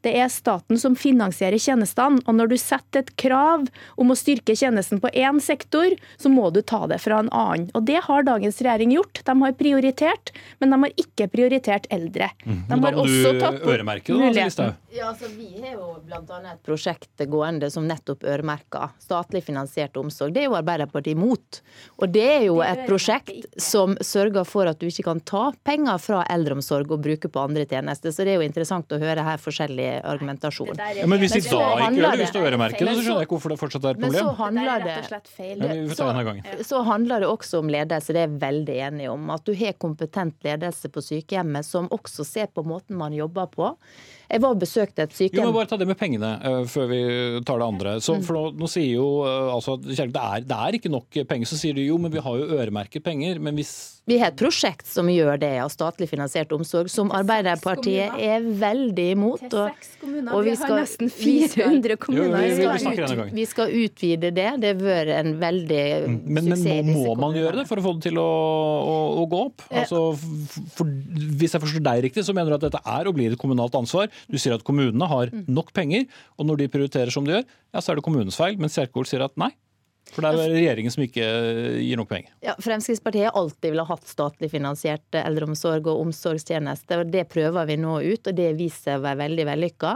Det 0.02 0.12
er 0.12 0.28
staten 0.28 0.78
som 0.78 0.96
finansierer 0.96 1.58
tjenestene. 1.58 2.20
og 2.26 2.34
Når 2.34 2.48
du 2.48 2.56
setter 2.56 3.00
et 3.00 3.16
krav 3.16 3.66
om 3.96 4.10
å 4.10 4.16
styrke 4.16 4.54
tjenesten 4.54 5.00
på 5.00 5.10
én 5.12 5.40
sektor, 5.40 5.94
så 6.16 6.28
må 6.28 6.50
du 6.52 6.62
ta 6.62 6.86
det 6.86 7.00
fra 7.02 7.18
en 7.18 7.30
annen. 7.30 7.70
Og 7.74 7.84
Det 7.84 8.00
har 8.04 8.22
dagens 8.22 8.60
regjering 8.60 8.92
gjort. 8.92 9.22
De 9.24 9.42
har 9.42 9.52
prioritert, 9.52 10.32
men 10.60 10.70
de 10.70 10.80
har 10.80 10.90
ikke 10.96 11.28
prioritert 11.28 11.86
eldre. 11.90 12.30
Mm. 12.44 12.64
De 12.68 12.80
har 12.84 12.92
også 12.92 13.34
tatt 13.40 13.60
øremerke 13.62 14.12
da, 14.12 14.18
muligheten. 14.18 14.74
Ja, 14.94 15.08
altså 15.10 15.26
Vi 15.26 15.48
har 15.58 15.72
jo 15.74 15.86
bl.a. 16.06 16.36
et 16.52 16.60
prosjekt 16.62 17.22
gående 17.26 17.66
som 17.72 17.86
nettopp 17.88 18.22
øremerker 18.30 18.92
statlig 19.02 19.40
finansiert 19.42 19.96
omsorg. 19.98 20.34
Det 20.36 20.44
er 20.44 20.46
jo 20.46 20.54
Arbeiderpartiet 20.54 21.16
imot. 21.16 21.58
Og 21.98 22.12
det 22.14 22.22
er 22.36 22.44
jo 22.46 22.60
et 22.62 22.84
prosjekt 22.86 23.58
som 23.60 23.96
sørger 23.98 24.46
for 24.46 24.70
at 24.70 24.78
du 24.78 24.86
ikke 24.86 25.06
kan 25.08 25.22
ta 25.26 25.48
penger 25.66 25.98
fra 25.98 26.20
eldreomsorg 26.30 26.94
og 26.94 27.02
bruke 27.02 27.30
på 27.32 27.42
andre 27.42 27.64
tjenester. 27.66 28.14
Så 28.14 28.22
det 28.22 28.36
er 28.36 28.38
jo 28.38 28.46
interessant 28.46 28.94
å 28.94 29.00
høre 29.02 29.26
her 29.26 29.42
forskjellig 29.42 29.88
argumentasjon. 30.06 30.78
Ja, 30.78 31.10
men 31.10 31.22
hvis 31.24 31.34
de 31.40 31.42
da 31.42 31.64
ikke 31.74 31.90
gjør 31.98 32.06
det, 32.06 32.22
hvis 32.22 32.36
du 32.36 32.40
øremerker 32.44 32.86
det, 32.86 32.94
så 32.94 33.02
skjønner 33.02 33.24
jeg 33.24 33.30
ikke 33.30 33.38
hvorfor 33.38 33.56
det 33.56 33.60
fortsatt 33.64 33.90
er 33.90 33.98
et 33.98 34.02
problem. 34.04 34.14
Men 34.14 34.30
så 34.30 34.38
handler 34.44 34.70
Det 34.84 34.94
det 34.94 36.26
gangen. 36.30 36.64
så 36.70 36.82
handler 36.86 37.26
det 37.26 37.32
også 37.34 37.64
om 37.64 37.74
ledelse, 37.74 38.14
det 38.14 38.22
er 38.22 38.28
jeg 38.28 38.40
veldig 38.46 38.80
enig 38.92 39.10
om. 39.10 39.30
At 39.34 39.42
du 39.42 39.54
har 39.58 39.74
kompetent 39.74 40.38
ledelse 40.46 40.86
på 40.94 41.02
sykehjemmet 41.02 41.66
som 41.66 41.90
også 41.90 42.26
ser 42.26 42.52
på 42.54 42.62
måten 42.62 42.94
man 43.00 43.16
jobber 43.16 43.50
på. 43.50 43.74
Jeg 44.30 44.40
var 44.40 44.54
og 44.54 44.60
besøkte 44.62 45.04
et 45.04 45.10
Jo, 45.12 45.18
sykehjem 45.24 45.44
men 45.50 45.54
Bare 45.54 45.70
ta 45.70 45.76
det 45.80 45.86
med 45.88 45.98
pengene 46.00 46.30
uh, 46.40 46.62
før 46.70 46.86
vi 46.90 47.00
tar 47.44 47.58
det 47.60 47.66
andre. 47.66 47.96
Så, 48.04 48.16
for 48.24 48.38
nå, 48.38 48.44
nå 48.58 48.68
sier 48.70 48.94
jo 48.96 49.08
uh, 49.24 49.52
altså, 49.54 49.76
Kjell, 49.84 50.12
det, 50.14 50.22
er, 50.22 50.46
det 50.48 50.60
er 50.68 50.78
ikke 50.80 50.92
nok 50.92 51.18
penger. 51.30 51.50
Så 51.50 51.58
sier 51.60 51.76
du 51.76 51.82
jo, 51.84 51.98
men 52.00 52.12
vi 52.14 52.22
har 52.24 52.38
jo 52.40 52.48
øremerket 52.58 53.04
penger. 53.04 53.38
Men 53.42 53.54
hvis 53.58 53.74
Vi 54.08 54.18
har 54.20 54.32
et 54.32 54.36
prosjekt 54.36 54.86
som 54.90 55.08
gjør 55.08 55.38
det, 55.40 55.52
av 55.62 55.70
statlig 55.72 56.08
finansiert 56.10 56.50
omsorg, 56.52 56.90
som 56.92 57.12
Arbeiderpartiet 57.16 58.18
er 58.20 58.44
veldig 58.60 59.06
imot. 59.14 59.44
Til 59.44 59.58
Og, 59.62 59.70
seks 59.76 59.94
kommuner. 60.00 60.32
og 60.34 60.44
vi, 60.44 60.50
vi 60.52 60.60
har 60.60 60.74
nesten 60.80 61.10
400 61.12 61.96
kommuner. 62.02 62.36
vi- 62.36 62.50
vi- 62.54 62.66
vi 62.68 62.96
denne 62.96 63.16
gangen. 63.16 63.34
vi 63.34 63.44
skal 63.48 63.72
utvide 63.72 64.32
det. 64.34 64.48
Det 64.60 64.72
har 64.74 64.80
vært 64.82 65.12
en 65.18 65.32
veldig 65.40 65.84
men, 66.08 66.20
men 66.26 66.44
suksess 66.50 66.66
i 66.66 66.82
må, 66.82 66.92
disse 66.92 67.06
må 67.08 67.16
man 67.20 67.34
gjøre 67.38 67.56
det 67.62 67.66
for 67.68 67.80
å 67.80 67.84
få 67.86 67.94
det 67.96 68.02
til 68.10 68.18
å, 68.20 68.28
å, 68.94 68.96
å 69.22 69.26
gå 69.30 69.40
opp? 69.46 69.64
Altså, 69.70 70.02
for, 70.76 70.84
hvis 71.40 71.56
jeg 71.56 71.64
forstår 71.64 71.84
deg 71.88 72.04
riktig, 72.08 72.24
så 72.26 72.34
mener 72.36 72.52
du 72.54 72.58
at 72.60 72.66
dette 72.68 72.82
er 72.84 73.08
og 73.08 73.16
blir 73.16 73.32
et 73.32 73.40
kommunalt 73.40 73.74
ansvar. 73.78 74.10
Du 74.30 74.38
sier 74.40 74.56
at 74.56 74.64
kommunene 74.66 75.08
har 75.10 75.32
nok 75.46 75.72
penger, 75.76 76.06
og 76.38 76.48
når 76.48 76.62
de 76.62 76.70
prioriterer 76.72 77.12
som 77.14 77.26
de 77.26 77.36
gjør, 77.36 77.44
ja, 77.46 77.80
så 77.82 77.92
er 77.92 78.00
det 78.00 78.06
kommunens 78.06 78.38
feil. 78.38 78.58
Men 78.60 78.72
Kjerkol 78.72 79.08
sier 79.08 79.24
at 79.26 79.36
nei. 79.40 79.52
For 80.12 80.22
det 80.22 80.30
er 80.44 80.52
regjeringen 80.52 80.92
som 80.92 81.02
ikke 81.04 81.26
gir 81.80 81.98
nok 81.98 82.10
penger. 82.10 82.30
Ja, 82.44 82.54
Fremskrittspartiet 82.62 83.30
har 83.30 83.38
alltid 83.40 83.76
ha 83.80 83.86
hatt 83.88 84.06
statlig 84.06 84.50
finansiert 84.52 85.16
eldreomsorg 85.18 85.88
og 85.90 86.02
omsorgstjenester. 86.04 87.02
og 87.02 87.10
Det 87.10 87.24
prøver 87.32 87.66
vi 87.70 87.78
nå 87.80 87.96
ut, 88.04 88.28
og 88.28 88.36
det 88.36 88.50
viser 88.58 88.90
seg 88.90 89.00
å 89.00 89.04
være 89.06 89.22
veldig 89.24 89.46
vellykka. 89.48 89.94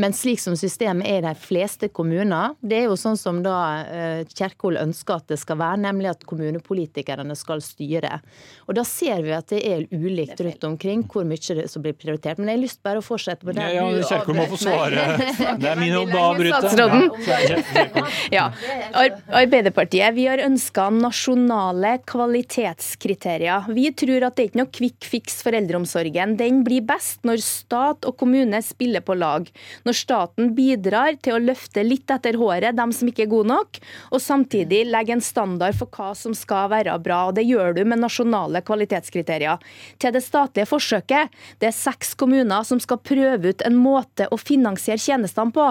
Men 0.00 0.14
slik 0.16 0.40
som 0.40 0.56
systemet 0.56 1.08
er 1.10 1.18
i 1.20 1.26
de 1.26 1.34
fleste 1.36 1.90
kommuner, 1.92 2.54
det 2.62 2.78
er 2.78 2.88
jo 2.88 2.96
sånn 3.00 3.18
som 3.20 3.42
da 3.44 3.56
eh, 3.82 4.22
Kjerkol 4.30 4.78
ønsker 4.80 5.18
at 5.18 5.34
det 5.34 5.40
skal 5.42 5.58
være, 5.60 5.82
nemlig 5.82 6.12
at 6.12 6.24
kommunepolitikerne 6.30 7.36
skal 7.38 7.64
styre. 7.64 8.20
Og 8.68 8.78
Da 8.78 8.86
ser 8.86 9.20
vi 9.26 9.34
at 9.34 9.50
det 9.50 9.60
er 9.66 9.84
ulikt 9.90 10.40
rundt 10.40 10.64
omkring 10.64 11.04
hvor 11.10 11.26
mye 11.26 11.58
det 11.58 11.66
som 11.72 11.82
blir 11.84 11.96
prioritert. 11.98 12.38
Men 12.38 12.52
jeg 12.52 12.60
har 12.60 12.64
lyst 12.64 12.82
bare 12.86 13.02
å 13.02 13.04
fortsette 13.04 13.44
på 13.44 13.52
det 13.56 13.66
Ja, 13.74 13.84
ja, 13.90 14.06
Kjerkol 14.06 14.38
må 14.38 14.46
få 14.50 14.60
svare. 14.60 15.18
Det 15.60 15.68
er 15.68 15.78
min 15.78 15.92
jobb 15.92 16.14
å 16.14 16.22
avbryte. 16.30 16.70
Ja, 18.32 18.46
er 19.40 19.46
Arbeiderpartiet 19.46 20.14
vi 20.14 20.26
har 20.28 20.40
ønska 20.44 20.90
nasjonale 20.92 21.94
kvalitetskriterier. 22.08 23.70
Vi 23.72 23.88
tror 23.96 24.26
at 24.26 24.36
det 24.36 24.42
er 24.42 24.48
ikke 24.50 24.60
noe 24.60 24.72
quick 24.74 25.06
fix 25.08 25.38
for 25.44 25.56
eldreomsorgen. 25.56 26.34
Den 26.36 26.60
blir 26.66 26.84
best 26.84 27.24
når 27.24 27.40
stat 27.44 28.04
og 28.08 28.18
kommune 28.20 28.60
spiller 28.64 29.00
på 29.04 29.16
lag. 29.16 29.48
Når 29.88 29.96
staten 29.96 30.52
bidrar 30.56 31.16
til 31.24 31.38
å 31.38 31.40
løfte 31.42 31.84
litt 31.86 32.12
etter 32.12 32.36
håret 32.40 32.76
dem 32.76 32.92
som 32.92 33.08
ikke 33.08 33.24
er 33.24 33.30
gode 33.32 33.48
nok, 33.52 33.80
og 34.12 34.20
samtidig 34.20 34.82
legge 34.90 35.16
en 35.16 35.24
standard 35.24 35.78
for 35.78 35.88
hva 35.96 36.12
som 36.18 36.36
skal 36.36 36.68
være 36.74 36.98
bra. 37.00 37.22
og 37.30 37.38
Det 37.38 37.46
gjør 37.48 37.78
du 37.78 37.82
med 37.84 38.02
nasjonale 38.04 38.60
kvalitetskriterier. 38.66 39.56
Til 39.98 40.14
det 40.16 40.24
statlige 40.26 40.68
forsøket, 40.68 41.32
det 41.62 41.70
er 41.70 41.76
seks 41.76 42.12
kommuner 42.14 42.66
som 42.68 42.80
skal 42.82 43.00
prøve 43.00 43.54
ut 43.54 43.64
en 43.64 43.78
måte 43.80 44.28
å 44.28 44.40
finansiere 44.40 45.00
tjenestene 45.00 45.54
på. 45.56 45.70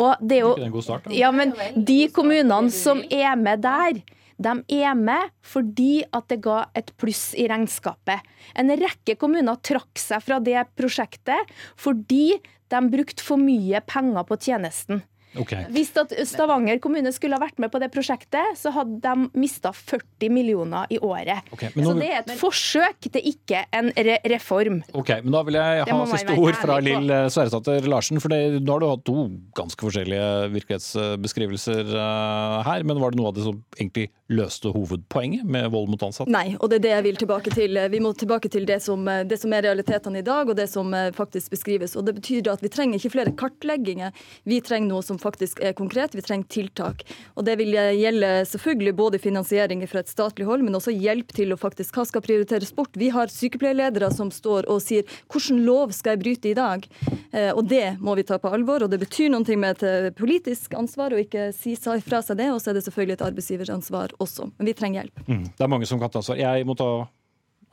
Og 0.00 0.24
det 0.24 0.40
er 0.40 0.46
jo 0.46 0.82
ja, 1.12 1.28
men 1.34 1.52
de 1.76 2.00
kommunene 2.14 2.72
som 2.72 3.01
er 3.10 3.36
med 3.40 3.62
der, 3.64 4.02
de 4.42 4.82
er 4.82 4.96
med 4.98 5.30
fordi 5.46 6.02
at 6.10 6.28
det 6.32 6.40
ga 6.44 6.64
et 6.78 6.90
pluss 6.98 7.32
i 7.38 7.46
regnskapet. 7.50 8.22
En 8.58 8.70
rekke 8.70 9.16
kommuner 9.20 9.60
trakk 9.62 10.00
seg 10.00 10.24
fra 10.24 10.40
det 10.42 10.64
prosjektet 10.78 11.52
fordi 11.78 12.38
de 12.72 12.82
brukte 12.92 13.24
for 13.24 13.40
mye 13.40 13.82
penger 13.86 14.26
på 14.26 14.38
tjenesten. 14.40 15.02
Ok. 15.38 15.52
Hvis 15.72 15.92
at 15.96 16.12
Stavanger 16.28 16.78
kommune 16.82 17.12
skulle 17.14 17.38
ha 17.38 17.40
vært 17.42 17.58
med 17.62 17.70
på 17.72 17.80
det 17.80 17.90
prosjektet, 17.94 18.56
så 18.58 18.72
hadde 18.74 18.98
de 19.00 19.28
mista 19.40 19.70
40 19.72 20.28
millioner 20.30 20.86
i 20.92 20.98
året. 20.98 21.40
Okay, 21.52 21.70
men 21.74 21.84
nå- 21.86 21.92
Så 21.92 21.98
det 22.00 22.10
er 22.10 22.18
et 22.20 22.34
forsøk, 22.40 23.00
det 23.12 23.22
er 23.22 23.28
ikke 23.32 23.64
en 23.72 23.92
re 23.96 24.18
reform. 24.28 24.82
Ok, 24.94 25.08
men 25.24 25.32
Da 25.32 25.42
vil 25.42 25.54
jeg 25.54 25.84
ha 25.88 26.04
siste 26.06 26.36
ord 26.38 26.54
fra. 26.60 26.78
Lill 26.80 27.08
Sverresdatter 27.32 27.86
Larsen. 27.88 28.20
For 28.20 28.28
det, 28.28 28.62
nå 28.62 28.72
har 28.72 28.80
du 28.80 28.88
hatt 28.90 29.04
to 29.04 29.28
ganske 29.56 29.80
forskjellige 29.80 30.50
virkelighetsbeskrivelser 30.52 31.94
eh, 31.96 32.62
her. 32.66 32.84
Men 32.84 33.00
var 33.00 33.12
det 33.14 33.20
noe 33.20 33.30
av 33.32 33.36
det 33.36 33.44
som 33.46 33.58
egentlig 33.78 34.10
løste 34.32 34.72
hovedpoenget 34.72 35.44
med 35.44 35.70
vold 35.72 35.90
mot 35.92 36.02
ansatte? 36.06 36.30
Nei, 36.32 36.54
og 36.60 36.70
det 36.72 36.80
er 36.80 36.84
det 36.86 36.92
jeg 36.94 37.06
vil 37.08 37.16
tilbake 37.24 37.52
til. 37.54 37.78
Vi 37.92 38.00
må 38.04 38.12
tilbake 38.16 38.50
til 38.52 38.66
det 38.68 38.80
som, 38.84 39.04
det 39.04 39.38
som 39.40 39.52
er 39.56 39.64
realitetene 39.68 40.22
i 40.22 40.26
dag, 40.26 40.48
og 40.52 40.56
det 40.58 40.68
som 40.72 40.92
eh, 40.96 41.10
faktisk 41.16 41.52
beskrives. 41.56 41.96
Og 41.96 42.06
Det 42.08 42.16
betyr 42.20 42.52
at 42.52 42.62
vi 42.64 42.68
trenger 42.72 42.98
ikke 43.00 43.14
flere 43.16 43.32
kartlegginger, 43.38 44.12
vi 44.48 44.60
trenger 44.64 44.88
noe 44.94 45.02
som 45.06 45.18
faktisk 45.22 45.62
er 45.62 45.76
konkret. 45.78 46.16
Vi 46.18 46.24
trenger 46.24 46.50
tiltak. 46.52 47.04
Og 47.36 47.46
Det 47.46 47.56
vil 47.60 47.74
gjelde 47.74 48.32
selvfølgelig 48.50 48.94
både 48.98 49.20
finansiering 49.22 49.84
fra 49.88 50.02
et 50.02 50.10
statlig 50.10 50.46
hold, 50.48 50.64
men 50.66 50.76
også 50.78 50.94
hjelp 50.94 51.32
til 51.36 51.54
å 51.54 51.60
faktisk 51.60 51.96
hva 51.96 52.06
skal 52.08 52.24
prioriteres 52.24 52.72
bort. 52.74 52.94
Vi 52.98 53.10
har 53.14 53.32
sykepleierledere 53.32 54.10
som 54.14 54.30
står 54.34 54.68
og 54.70 54.82
sier 54.84 55.06
hvilken 55.32 55.62
lov 55.66 55.94
skal 55.96 56.16
jeg 56.16 56.22
bryte 56.24 56.52
i 56.52 56.56
dag? 56.58 56.86
Eh, 57.32 57.52
Og 57.52 57.64
det 57.68 57.98
må 58.00 58.14
vi 58.18 58.26
ta 58.26 58.38
på 58.38 58.50
alvor. 58.52 58.84
Og 58.84 58.90
det 58.90 59.00
betyr 59.02 59.30
noe 59.32 59.56
med 59.56 59.76
et 59.76 59.86
eh, 59.88 60.10
politisk 60.16 60.74
ansvar 60.78 61.12
å 61.14 61.20
ikke 61.20 61.50
si 61.56 61.76
fra 61.76 62.22
seg 62.22 62.38
det. 62.38 62.50
Og 62.52 62.60
så 62.60 62.70
er 62.70 62.78
det 62.78 62.84
selvfølgelig 62.86 63.18
et 63.18 63.26
arbeidsgiveransvar 63.28 64.16
også. 64.18 64.50
Men 64.58 64.70
vi 64.70 64.76
trenger 64.76 65.02
hjelp. 65.02 65.26
Mm, 65.28 65.44
det 65.56 65.66
er 65.66 65.72
mange 65.72 65.88
som 65.88 66.00
kan 66.00 66.10
ta 66.10 66.22
ansvar. 66.22 66.40
Jeg 66.40 66.66
må 66.66 66.76
ta 66.78 66.90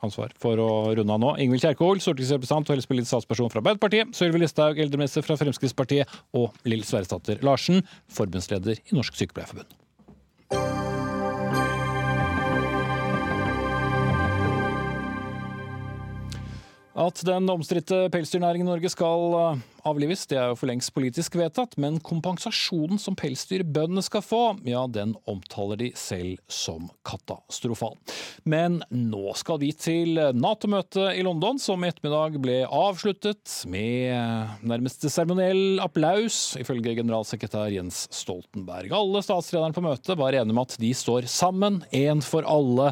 ansvar 0.04 0.32
for 0.40 0.60
å 0.60 0.70
runde 0.96 1.14
av 1.14 1.20
nå. 1.22 1.34
Ingvild 1.42 1.64
Kjerkol, 1.64 2.00
stortingsrepresentant 2.02 2.70
og 2.70 2.76
helsepolitisk 2.76 3.12
statsperson 3.12 3.52
fra 3.52 3.62
Arbeiderpartiet. 3.62 4.14
Sylvi 4.16 4.42
Listhaug, 4.42 4.80
eldreminister 4.80 5.26
fra 5.26 5.38
Fremskrittspartiet. 5.40 6.20
Og 6.36 6.56
Lill 6.68 6.84
Sverresdatter 6.86 7.42
Larsen, 7.46 7.84
forbundsleder 8.12 8.80
i 8.80 8.96
Norsk 8.96 9.18
Sykepleierforbund. 9.20 9.76
At 17.00 17.20
den 17.24 17.46
omstridte 17.48 18.08
pelsdyrnæringen 18.12 18.66
i 18.66 18.72
Norge 18.74 18.90
skal 18.92 19.60
avlives, 19.88 20.26
det 20.30 20.38
er 20.40 20.50
jo 20.50 20.58
for 20.58 20.70
lengst 20.70 20.92
politisk 20.96 21.36
vedtatt, 21.38 21.76
men 21.80 21.98
kompensasjonen 22.04 23.00
som 23.00 23.16
pelsdyrbøndene 23.18 24.02
skal 24.04 24.24
få, 24.24 24.42
ja, 24.68 24.84
den 24.90 25.14
omtaler 25.30 25.80
de 25.80 25.90
selv 25.98 26.40
som 26.50 26.88
katastrofal. 27.06 27.96
Men 28.48 28.80
nå 28.90 29.34
skal 29.38 29.60
vi 29.62 29.72
til 29.76 30.20
Nato-møtet 30.36 31.18
i 31.18 31.24
London, 31.26 31.60
som 31.62 31.82
i 31.84 31.90
ettermiddag 31.90 32.38
ble 32.42 32.58
avsluttet 32.66 33.60
med 33.70 34.66
nærmest 34.66 35.06
seremoniell 35.08 35.80
applaus, 35.84 36.56
ifølge 36.60 36.96
generalsekretær 36.98 37.72
Jens 37.74 38.06
Stoltenberg. 38.14 38.92
Alle 38.96 39.24
statslederne 39.24 39.76
på 39.76 39.84
møtet 39.84 40.18
var 40.20 40.36
enige 40.36 40.56
om 40.56 40.62
at 40.64 40.76
de 40.80 40.94
står 40.96 41.28
sammen, 41.30 41.82
én 41.94 42.22
for 42.24 42.46
alle, 42.48 42.90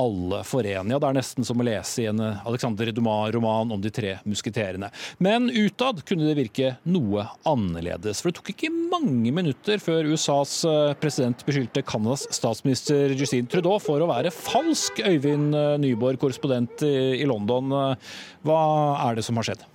alle 0.00 0.42
for. 0.46 0.64
Ja, 0.64 0.82
det 0.84 0.96
er 0.96 1.16
nesten 1.16 1.46
som 1.46 1.60
å 1.60 1.66
lese 1.66 2.04
i 2.04 2.08
en 2.10 2.20
Alexander 2.22 2.90
Dumas-roman 2.94 3.72
om 3.74 3.82
de 3.82 3.92
tre 3.92 4.16
musketerene. 4.28 4.90
Men 5.18 5.50
utad 5.50 6.02
kunne 6.08 6.29
det 6.30 6.36
virke 6.38 6.70
noe 6.88 7.26
annerledes. 7.48 8.22
For 8.22 8.30
det 8.30 8.38
tok 8.38 8.52
ikke 8.54 8.70
mange 8.72 9.32
minutter 9.34 9.82
før 9.82 10.08
USAs 10.12 10.60
eh, 10.68 10.94
president 11.02 11.42
beskyldte 11.46 11.84
Canadas 11.86 12.26
statsminister 12.34 13.12
Justine 13.18 13.50
Trudeau 13.50 13.80
for 13.82 14.00
å 14.02 14.08
være 14.10 14.32
falsk. 14.34 15.02
Øyvind 15.04 15.52
eh, 15.58 15.74
Nyborg, 15.82 16.20
korrespondent 16.22 16.86
i 16.86 16.94
i 17.20 17.26
London. 17.28 17.74
Eh, 17.74 18.16
Hva 18.46 18.60
er 19.08 19.18
det 19.18 19.26
som 19.26 19.38
har 19.40 19.50
skjedd? 19.50 19.66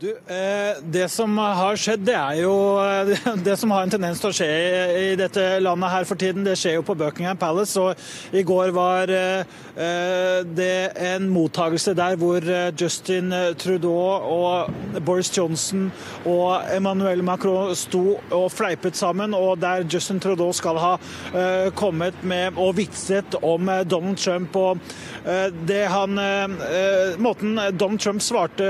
Du, 0.00 0.10
eh, 0.10 0.76
Det 0.82 1.08
som 1.10 1.32
har 1.38 1.74
skjedd, 1.74 2.04
det 2.06 2.14
er 2.14 2.36
jo 2.38 2.52
eh, 2.78 3.32
det 3.48 3.56
som 3.58 3.72
har 3.74 3.82
en 3.82 3.90
tendens 3.90 4.20
til 4.22 4.30
å 4.30 4.36
skje 4.36 4.46
i 4.94 5.16
dette 5.18 5.46
landet 5.58 5.90
her 5.90 6.04
for 6.06 6.14
tiden. 6.14 6.44
Det 6.46 6.54
skjer 6.54 6.76
jo 6.76 6.84
på 6.86 6.94
Buckingham 6.94 7.40
Palace. 7.40 7.74
og 7.82 7.98
I 8.30 8.44
går 8.46 8.70
var 8.76 9.10
eh, 9.10 9.42
det 10.54 10.92
en 11.02 11.26
mottagelse 11.34 11.96
der 11.98 12.14
hvor 12.20 12.46
Justin 12.78 13.34
Trudeau 13.58 14.22
og 14.22 15.02
Boris 15.02 15.32
Johnson 15.34 15.88
og 16.22 16.62
Emmanuel 16.70 17.24
Macron 17.26 17.74
sto 17.74 18.20
og 18.30 18.46
fleipet 18.54 18.94
sammen, 18.94 19.34
og 19.34 19.58
der 19.58 19.82
Justin 19.82 20.22
Trudeau 20.22 20.52
skal 20.54 20.78
ha 20.78 20.94
kommet 21.78 22.22
med 22.22 22.58
og 22.58 22.76
vitset 22.78 23.34
om 23.42 23.70
Donald 23.90 24.18
Trump. 24.18 24.56
og 24.56 24.78
det 25.68 25.84
han, 25.90 26.18
Måten 27.18 27.58
Donald 27.78 28.02
Trump 28.02 28.22
svarte 28.22 28.68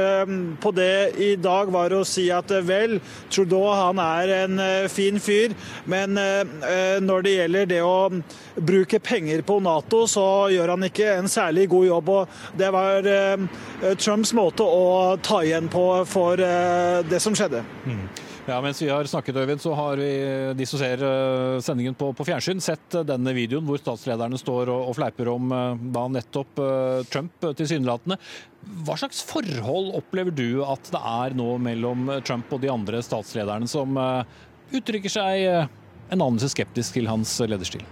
på 0.61 0.73
det 0.77 1.18
i 1.19 1.35
dag, 1.37 1.73
var 1.73 1.95
å 1.95 2.05
si 2.07 2.29
at 2.35 2.51
eh, 2.55 2.65
vel, 2.65 2.99
Trudeau 3.33 3.73
han 3.75 4.01
er 4.03 4.35
en 4.43 4.63
eh, 4.63 4.89
fin 4.93 5.19
fyr, 5.23 5.55
men 5.91 6.19
eh, 6.21 6.99
når 7.03 7.27
det 7.27 7.35
gjelder 7.35 7.71
det 7.73 7.81
å 7.85 8.11
bruke 8.59 9.01
penger 9.03 9.43
på 9.47 9.59
Nato, 9.65 10.05
så 10.11 10.49
gjør 10.53 10.75
han 10.75 10.89
ikke 10.89 11.11
en 11.17 11.31
særlig 11.31 11.69
god 11.73 11.89
jobb. 11.89 12.15
og 12.15 12.59
Det 12.59 12.71
var 12.75 13.07
Trumps 14.01 14.33
måte 14.37 14.67
å 14.67 15.17
ta 15.23 15.43
igjen 15.47 15.69
på 15.71 15.85
for 16.09 16.39
det 16.39 17.21
som 17.23 17.37
skjedde. 17.39 17.63
Mm. 17.87 18.07
Ja, 18.49 18.63
Mens 18.65 18.79
vi 18.81 18.89
har 18.89 19.05
snakket, 19.05 19.37
Øyvind, 19.37 19.61
så 19.61 19.75
har 19.77 20.01
vi, 20.01 20.09
de 20.57 20.67
som 20.67 20.81
ser 20.81 21.03
eh, 21.05 21.59
sendingen 21.61 21.93
på, 21.99 22.07
på 22.17 22.25
fjernsyn, 22.25 22.63
sett 22.65 22.95
eh, 22.97 23.05
denne 23.05 23.35
videoen 23.37 23.67
hvor 23.69 23.77
statslederne 23.77 24.41
står 24.41 24.71
og, 24.73 24.87
og 24.89 24.97
fleiper 24.97 25.29
om 25.35 25.53
eh, 25.53 25.83
da 25.93 26.07
nettopp 26.15 26.63
Trump 27.13 27.45
tilsynelatende. 27.59 28.17
Hva 28.89 28.97
slags 29.03 29.21
forhold 29.29 29.93
opplever 30.01 30.33
du 30.33 30.65
at 30.65 30.89
det 30.95 31.03
er 31.13 31.37
nå 31.37 31.51
mellom 31.61 32.09
Trump 32.25 32.49
og 32.57 32.65
de 32.65 32.73
andre 32.73 33.05
statslederne 33.05 33.69
som 33.69 34.01
uttrykker 34.73 35.13
seg 35.13 35.45
en 35.53 36.25
anelse 36.25 36.49
skeptisk 36.57 36.97
til 36.97 37.13
hans 37.13 37.37
lederstil? 37.45 37.85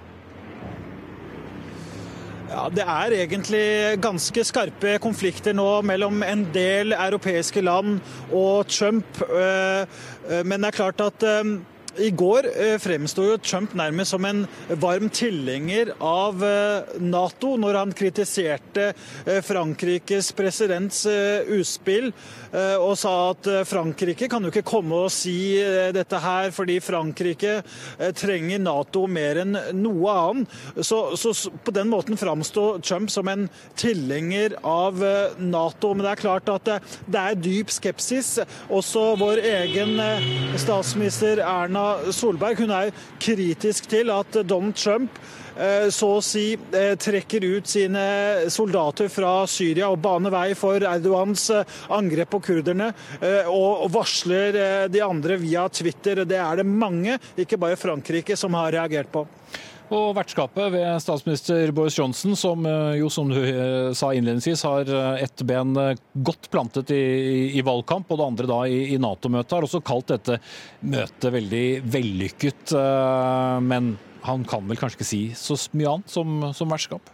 Ja, 2.47 2.69
Det 2.71 2.85
er 2.87 3.15
egentlig 3.25 3.99
ganske 3.99 4.43
skarpe 4.47 4.99
konflikter 5.03 5.55
nå 5.57 5.81
mellom 5.83 6.23
en 6.23 6.45
del 6.55 6.95
europeiske 6.95 7.63
land 7.65 7.97
og 8.31 8.69
Trump. 8.71 9.19
Eh, 9.27 9.83
eh, 10.31 10.45
men 10.47 10.63
det 10.63 10.71
er 10.71 10.77
klart 10.77 11.03
at 11.03 11.27
eh, 11.27 11.57
i 12.07 12.13
går 12.13 12.47
fremsto 12.79 13.25
Trump 13.43 13.75
nærmest 13.75 14.13
som 14.13 14.25
en 14.29 14.45
varm 14.69 15.09
tilhenger 15.09 15.95
av 15.97 16.43
Nato, 17.01 17.55
når 17.57 17.79
han 17.81 17.95
kritiserte 17.97 18.91
Frankrikes 19.47 20.29
presidents 20.37 21.07
utspill 21.57 22.11
og 22.57 22.95
sa 22.99 23.13
at 23.33 23.49
Frankrike 23.69 24.29
kan 24.33 24.45
jo 24.45 24.51
ikke 24.53 24.65
komme 24.67 24.97
og 25.07 25.13
si 25.13 25.57
dette 25.93 26.21
her, 26.23 26.51
fordi 26.55 26.79
Frankrike 26.81 27.59
trenger 28.17 28.63
Nato 28.63 29.05
mer 29.11 29.43
enn 29.43 29.59
noe 29.77 30.15
annet. 30.15 30.57
Så, 30.81 31.01
så 31.21 31.33
på 31.65 31.75
den 31.77 31.91
måten 31.93 32.19
framsto 32.19 32.79
Trump 32.85 33.13
som 33.13 33.29
en 33.29 33.47
tilhenger 33.79 34.57
av 34.67 35.03
Nato. 35.43 35.93
Men 35.93 36.07
det 36.07 36.15
er 36.15 36.23
klart 36.23 36.53
at 36.53 36.71
det 37.07 37.23
er 37.23 37.41
dyp 37.41 37.73
skepsis. 37.75 38.39
Også 38.73 39.05
vår 39.21 39.43
egen 39.45 40.01
statsminister 40.61 41.43
Erna 41.45 42.13
Solberg 42.15 42.61
hun 42.61 42.73
er 42.75 42.95
kritisk 43.23 43.91
til 43.91 44.11
at 44.15 44.41
Donald 44.49 44.77
Trump 44.81 45.11
eh, 45.19 45.46
så 45.91 46.09
å 46.17 46.23
si 46.25 46.51
eh, 46.55 46.95
trekker 47.01 47.45
ut 47.45 47.69
sine 47.71 48.05
soldater 48.53 49.09
fra 49.13 49.39
Syria 49.49 49.89
og 49.93 50.01
baner 50.05 50.35
vei 50.35 50.51
for 50.59 50.83
Erdogans 50.85 51.49
eh, 51.55 51.77
angrep 51.97 52.35
på 52.35 52.43
kurderne, 52.51 52.91
og 53.51 53.87
varsler 53.95 54.89
de 54.93 55.01
andre 55.05 55.37
via 55.41 55.67
Twitter. 55.73 56.25
Det 56.29 56.39
er 56.41 56.61
det 56.61 56.67
mange, 56.67 57.17
ikke 57.39 57.59
bare 57.61 57.79
Frankrike, 57.81 58.37
som 58.39 58.57
har 58.59 58.75
reagert 58.75 59.13
på. 59.13 59.25
Og 59.95 60.17
vertskapet 60.17 60.73
ved 60.75 60.87
statsminister 61.03 61.71
Boris 61.75 61.95
Johnson, 61.99 62.35
som 62.39 62.65
eh, 62.67 62.97
jo 62.99 63.11
som 63.13 63.31
du 63.31 63.39
eh, 63.39 63.93
sa 63.95 64.11
innledningsvis 64.15 64.65
har 64.67 64.91
eh, 64.91 65.23
ett 65.23 65.45
ben 65.47 65.77
godt 66.27 66.51
plantet 66.51 66.91
i, 66.91 67.53
i, 67.55 67.63
valgkamp, 67.63 68.11
og 68.11 68.19
det 68.19 68.27
andre 68.27 68.51
da 68.51 68.59
i, 68.67 68.81
i 68.97 68.99
Nato-møtet, 68.99 69.55
har 69.55 69.67
også 69.67 69.85
kalt 69.87 70.11
dette 70.11 70.41
møtet 70.83 71.31
veldig 71.37 71.67
vellykket. 71.87 72.75
Men 73.63 73.95
han 74.27 74.45
kan 74.49 74.67
vel 74.69 74.79
kanskje 74.81 75.01
ikke 75.01 75.09
si 75.09 75.21
så 75.39 75.57
mye 75.77 75.97
annet 75.97 76.13
som, 76.13 76.41
som 76.57 76.73
vertskap? 76.73 77.13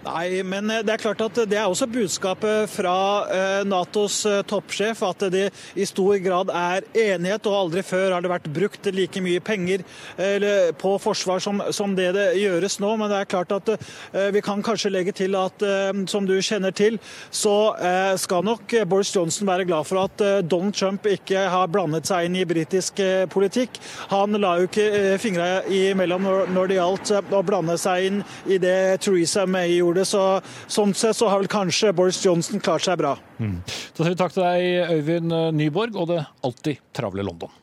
Nei, 0.00 0.40
men 0.48 0.70
eh, 0.72 0.80
det 0.80 0.94
er 0.94 1.02
klart 1.02 1.20
at 1.26 1.38
det 1.50 1.58
er 1.60 1.68
også 1.68 1.88
budskapet 1.90 2.70
fra 2.72 2.94
eh, 3.28 3.62
Natos 3.68 4.22
eh, 4.28 4.40
toppsjef, 4.48 5.02
at 5.04 5.26
det 5.32 5.50
i 5.76 5.84
stor 5.88 6.16
grad 6.24 6.52
er 6.56 6.86
enighet. 6.96 7.48
og 7.50 7.58
Aldri 7.58 7.84
før 7.84 8.14
har 8.14 8.24
det 8.24 8.32
vært 8.32 8.48
brukt 8.54 8.88
like 8.96 9.20
mye 9.20 9.42
penger 9.44 9.84
på 10.80 10.90
forsvar 11.02 11.40
som, 11.42 11.60
som 11.74 11.92
det 11.96 12.08
det 12.16 12.26
gjøres 12.40 12.78
nå. 12.80 12.94
Men 12.96 13.10
det 13.12 13.18
er 13.20 13.28
klart 13.30 13.52
at 13.54 13.68
vi 14.34 14.40
kan 14.44 14.62
kanskje 14.64 14.90
legge 14.92 15.12
til 15.16 15.36
at 15.38 15.62
som 16.10 16.26
du 16.28 16.34
kjenner 16.44 16.72
til, 16.76 16.98
så 17.30 17.72
skal 18.20 18.44
nok 18.46 18.72
Boris 18.88 19.12
Johnson 19.14 19.48
være 19.48 19.66
glad 19.68 19.88
for 19.88 20.02
at 20.04 20.24
Donald 20.48 20.76
Trump 20.78 21.06
ikke 21.08 21.44
har 21.52 21.70
blandet 21.72 22.08
seg 22.08 22.28
inn 22.28 22.38
i 22.40 22.46
britisk 22.48 23.00
politikk. 23.32 23.80
Han 24.12 24.36
la 24.40 24.56
jo 24.60 24.68
ikke 24.68 25.16
fingra 25.22 25.48
imellom 25.66 26.28
når 26.54 26.72
det 26.72 26.80
gjaldt 26.80 27.14
å 27.36 27.42
blande 27.46 27.76
seg 27.80 28.08
inn 28.08 28.22
i 28.50 28.60
det 28.62 28.78
Theresa 29.04 29.46
May 29.50 29.80
gjorde 29.80 29.89
gjorde. 29.90 30.06
Så, 30.08 30.24
sånn 30.70 30.94
sett 30.96 31.18
så 31.18 31.30
har 31.30 31.42
vel 31.42 31.50
kanskje 31.50 31.94
Boris 31.96 32.20
Johnson 32.24 32.62
klart 32.62 32.86
seg 32.86 33.00
bra. 33.02 33.16
Mm. 33.38 33.58
Da 33.66 34.04
sier 34.04 34.14
vi 34.14 34.20
takk 34.22 34.36
til 34.36 34.46
deg, 34.46 34.94
Øyvind 34.98 35.38
Nyborg, 35.58 35.98
og 35.98 36.12
det 36.14 36.22
alltid 36.46 36.86
travle 36.96 37.26
London. 37.26 37.58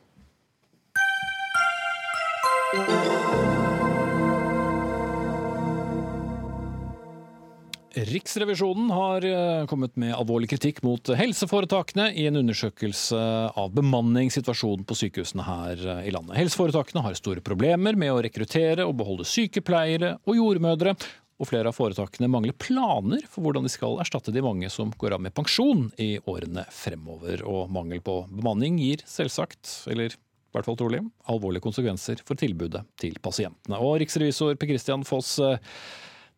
Riksrevisjonen 8.06 8.90
har 8.90 9.24
eh, 9.24 9.66
kommet 9.66 9.96
med 9.98 10.14
alvorlig 10.14 10.50
kritikk 10.52 10.82
mot 10.86 11.10
helseforetakene 11.18 12.10
i 12.14 12.26
en 12.28 12.38
undersøkelse 12.38 13.18
av 13.58 13.72
bemanningssituasjonen 13.74 14.84
på 14.86 14.96
sykehusene 15.00 15.46
her 15.46 15.82
eh, 15.82 16.02
i 16.10 16.12
landet. 16.14 16.36
Helseforetakene 16.38 17.02
har 17.06 17.18
store 17.18 17.42
problemer 17.44 17.98
med 17.98 18.12
å 18.12 18.20
rekruttere 18.22 18.86
og 18.86 18.98
beholde 19.00 19.26
sykepleiere 19.26 20.14
og 20.28 20.38
jordmødre, 20.38 20.94
og 21.38 21.46
flere 21.46 21.70
av 21.70 21.76
foretakene 21.76 22.28
mangler 22.30 22.56
planer 22.58 23.22
for 23.30 23.46
hvordan 23.46 23.66
de 23.66 23.70
skal 23.70 24.00
erstatte 24.02 24.34
de 24.34 24.42
mange 24.42 24.70
som 24.74 24.90
går 24.98 25.14
av 25.14 25.22
med 25.22 25.34
pensjon 25.36 25.86
i 26.02 26.16
årene 26.26 26.64
fremover. 26.74 27.44
Og 27.46 27.70
mangel 27.70 28.02
på 28.02 28.24
bemanning 28.32 28.80
gir 28.82 29.04
selvsagt, 29.06 29.70
eller 29.92 30.10
i 30.10 30.56
hvert 30.56 30.66
fall 30.66 30.78
trolig, 30.80 31.02
alvorlige 31.30 31.62
konsekvenser 31.62 32.24
for 32.26 32.38
tilbudet 32.40 32.82
til 32.98 33.20
pasientene. 33.22 33.78
Og 33.78 34.00
riksrevisor 34.02 34.58
Per 34.58 34.70
Christian 34.72 35.06
Foss, 35.06 35.36
eh, 35.38 35.62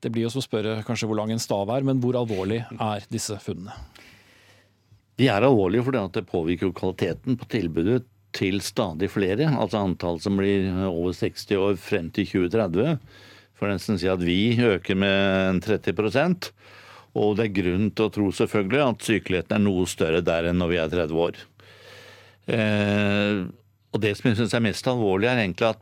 det 0.04 0.12
blir 0.12 0.26
jo 0.26 0.34
som 0.34 0.42
å 0.42 0.48
spørre 0.48 0.82
kanskje 0.84 1.08
hvor 1.08 1.16
lang 1.16 1.32
en 1.32 1.40
stav 1.40 1.70
er, 1.72 1.86
men 1.86 2.00
hvor 2.02 2.18
alvorlig 2.20 2.60
er 2.76 3.08
disse 3.08 3.36
funnene? 3.40 3.72
De 5.20 5.28
er 5.28 5.44
alvorlige 5.44 5.84
fordi 5.86 6.04
det 6.16 6.28
påvirker 6.28 6.76
kvaliteten 6.76 7.36
på 7.40 7.48
tilbudet 7.52 8.02
til 8.36 8.60
stadig 8.64 9.10
flere. 9.12 9.48
Altså 9.48 9.80
antall 9.80 10.20
som 10.20 10.36
blir 10.40 10.68
over 10.88 11.12
60 11.16 11.56
år 11.60 11.80
frem 11.80 12.12
til 12.14 12.28
2030 12.28 12.98
får 13.60 13.74
nesten 13.74 14.00
si 14.00 14.08
at 14.10 14.22
vi 14.24 14.56
øker 14.64 14.98
med 14.98 15.60
30% 15.66 16.50
og 17.18 17.38
det 17.38 17.48
er 17.48 17.56
grunn 17.56 17.88
til 17.90 18.06
å 18.06 18.12
tro 18.14 18.28
selvfølgelig 18.34 18.82
at 18.84 19.06
sykeligheten 19.06 19.56
er 19.56 19.64
noe 19.64 19.86
større 19.90 20.20
der 20.22 20.50
enn 20.50 20.60
når 20.62 20.70
vi 20.70 20.78
er 20.78 20.92
30 20.92 21.22
år. 21.24 21.40
Eh, 22.54 23.40
og 23.90 24.02
Det 24.04 24.12
som 24.16 24.28
jeg 24.30 24.38
synes 24.38 24.54
er 24.54 24.62
mest 24.62 24.86
alvorlig, 24.86 25.26
er 25.26 25.40
egentlig 25.42 25.72
at 25.72 25.80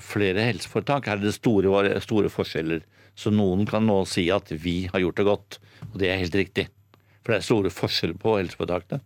flere 0.00 0.46
helseforetak 0.48 1.10
er 1.12 1.20
det 1.20 1.34
store, 1.36 2.00
store 2.00 2.32
forskjeller. 2.32 2.80
Så 3.12 3.32
noen 3.34 3.66
kan 3.68 3.84
nå 3.84 3.98
si 4.08 4.30
at 4.32 4.48
vi 4.48 4.88
har 4.88 5.02
gjort 5.04 5.20
det 5.20 5.28
godt, 5.28 5.58
og 5.90 5.98
det 6.00 6.08
er 6.08 6.22
helt 6.22 6.38
riktig. 6.40 6.66
For 7.20 7.34
det 7.34 7.42
er 7.42 7.48
store 7.50 7.72
forskjeller 7.74 8.16
på 8.22 8.38
helseforetakene. 8.38 9.04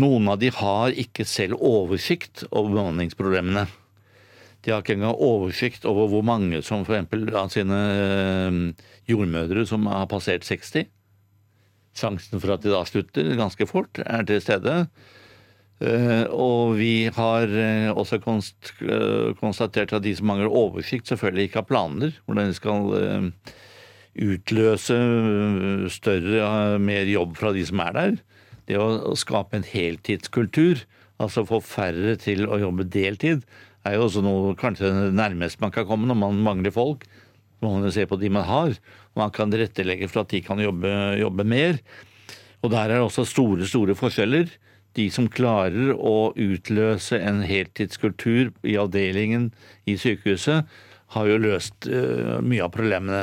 Noen 0.00 0.32
av 0.32 0.40
de 0.40 0.48
har 0.52 0.96
ikke 0.96 1.24
selv 1.28 1.60
oversikt 1.64 2.46
over 2.48 2.72
bemanningsproblemene. 2.72 3.66
De 4.68 4.74
har 4.74 4.82
ikke 4.84 4.98
engang 4.98 5.16
oversikt 5.24 5.86
over 5.88 6.10
hvor 6.12 6.24
mange 6.28 6.58
som 6.60 6.82
f.eks. 6.84 7.06
av 7.32 7.46
sine 7.48 7.76
eh, 7.88 8.56
jordmødre 9.08 9.62
som 9.64 9.86
har 9.88 10.04
passert 10.10 10.44
60. 10.44 10.90
Sjansen 11.96 12.42
for 12.42 12.52
at 12.52 12.66
de 12.66 12.74
da 12.74 12.82
slutter 12.84 13.30
ganske 13.38 13.64
fort, 13.64 13.96
er 14.04 14.26
til 14.28 14.42
stede. 14.44 14.74
Eh, 15.80 16.28
og 16.28 16.76
vi 16.76 17.08
har 17.16 17.48
eh, 17.48 17.88
også 17.88 18.18
konstatert 19.40 19.94
at 19.96 20.04
de 20.04 20.12
som 20.18 20.28
mangler 20.28 20.52
oversikt, 20.52 21.08
selvfølgelig 21.08 21.48
ikke 21.48 21.62
har 21.62 21.70
planer. 21.70 22.12
Hvordan 22.26 22.52
de 22.52 22.58
skal 22.58 23.32
utløse 24.28 24.98
større, 25.96 26.76
mer 26.76 27.08
jobb 27.08 27.38
fra 27.40 27.54
de 27.56 27.64
som 27.64 27.80
er 27.86 27.96
der. 27.96 28.20
Det 28.68 28.76
å 28.76 29.16
skape 29.16 29.56
en 29.56 29.64
heltidskultur, 29.64 30.84
altså 31.16 31.48
få 31.48 31.62
færre 31.64 32.18
til 32.20 32.44
å 32.44 32.60
jobbe 32.60 32.84
deltid, 32.92 33.48
er 33.88 33.96
jo 33.96 34.06
også 34.06 34.22
noe 34.24 34.54
kanskje 34.58 34.90
nærmest 35.16 35.60
man 35.62 35.72
kan 35.74 35.86
komme 35.88 36.08
når 36.08 36.18
man 36.20 36.44
mangler 36.44 36.74
folk. 36.74 37.06
Så 37.58 37.66
må 37.66 37.74
man 37.74 37.92
se 37.94 38.06
på 38.06 38.18
de 38.20 38.30
man 38.30 38.46
har, 38.46 38.76
man 39.18 39.32
kan 39.34 39.50
tilrettelegge 39.50 40.06
for 40.10 40.22
at 40.22 40.30
de 40.30 40.40
kan 40.44 40.60
jobbe, 40.62 40.90
jobbe 41.18 41.46
mer. 41.48 41.80
Og 42.62 42.70
der 42.70 42.84
er 42.84 42.98
det 42.98 43.06
også 43.06 43.26
store, 43.26 43.66
store 43.66 43.96
forskjeller. 43.98 44.50
De 44.98 45.08
som 45.14 45.28
klarer 45.30 45.92
å 45.94 46.30
utløse 46.38 47.18
en 47.18 47.42
heltidskultur 47.46 48.52
i 48.66 48.78
avdelingen 48.80 49.50
i 49.86 49.98
sykehuset, 50.00 50.66
har 51.14 51.28
jo 51.28 51.40
løst 51.40 51.88
uh, 51.88 52.38
mye 52.44 52.64
av 52.66 52.72
problemene. 52.74 53.22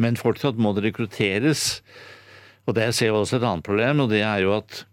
Men 0.00 0.18
fortsatt 0.18 0.58
må 0.60 0.72
det 0.74 0.88
rekrutteres. 0.88 1.80
Og 2.66 2.76
der 2.76 2.92
ser 2.96 3.12
vi 3.12 3.20
også 3.20 3.38
et 3.38 3.46
annet 3.46 3.66
problem, 3.66 4.04
og 4.04 4.12
det 4.12 4.24
er 4.26 4.44
jo 4.44 4.54
at 4.56 4.84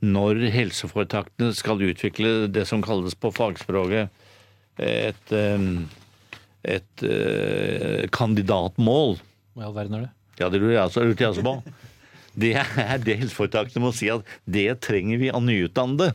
når 0.00 0.46
helseforetakene 0.54 1.52
skal 1.56 1.82
utvikle 1.84 2.48
det 2.52 2.64
som 2.68 2.82
kalles 2.84 3.16
på 3.20 3.32
fagspråket 3.36 4.08
et, 4.80 5.34
et 6.64 7.04
uh, 7.04 8.06
kandidatmål 8.16 9.18
Hva 9.20 9.60
i 9.60 9.68
all 9.68 9.76
verden 9.76 9.98
er 9.98 10.06
det? 10.06 10.10
Ja, 10.40 10.48
det 10.48 10.62
lurer 10.62 10.78
jeg 10.78 10.86
også, 10.88 11.44
på. 11.44 11.58
Det 12.40 12.54
er 12.56 13.00
det 13.04 13.18
helseforetakene 13.20 13.82
må 13.84 13.90
si 13.92 14.08
at 14.08 14.24
det 14.48 14.78
trenger 14.80 15.20
vi 15.20 15.28
av 15.28 15.42
nyutdannede. 15.44 16.14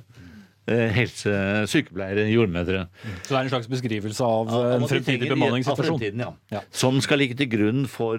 Eh, 0.66 0.88
helse, 0.96 1.30
sykepleiere, 1.70 2.24
jordmødre. 2.34 2.88
Så 3.22 3.28
det 3.28 3.38
er 3.38 3.44
en 3.44 3.52
slags 3.52 3.68
beskrivelse 3.70 4.26
av 4.26 4.50
en 4.50 4.88
fremtidig 4.90 5.30
bemanningssituasjon? 5.30 6.02
Ja. 6.24 6.32
ja. 6.56 6.64
Som 6.74 6.98
skal 7.06 7.22
ligge 7.22 7.38
til 7.38 7.52
grunn 7.52 7.86
for 7.86 8.18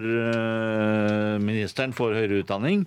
ministeren 1.43 1.91
for 1.97 2.15
høyere 2.15 2.45
utdanning. 2.45 2.85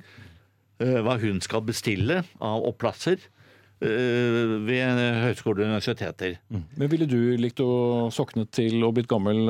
Uh, 0.81 1.01
hva 1.05 1.19
hun 1.21 1.43
skal 1.45 1.65
bestille 1.67 2.23
av 2.41 2.65
opplasser 2.69 3.21
uh, 3.21 4.57
ved 4.65 5.03
høyskoler 5.27 5.67
og 5.67 5.75
universiteter. 5.75 6.39
Mm. 6.49 6.65
Men 6.81 6.93
ville 6.93 7.09
du 7.11 7.21
likt 7.41 7.61
å 7.65 8.09
sokne 8.15 8.47
til 8.49 8.81
og 8.87 8.97
blitt 8.97 9.11
gammel 9.11 9.45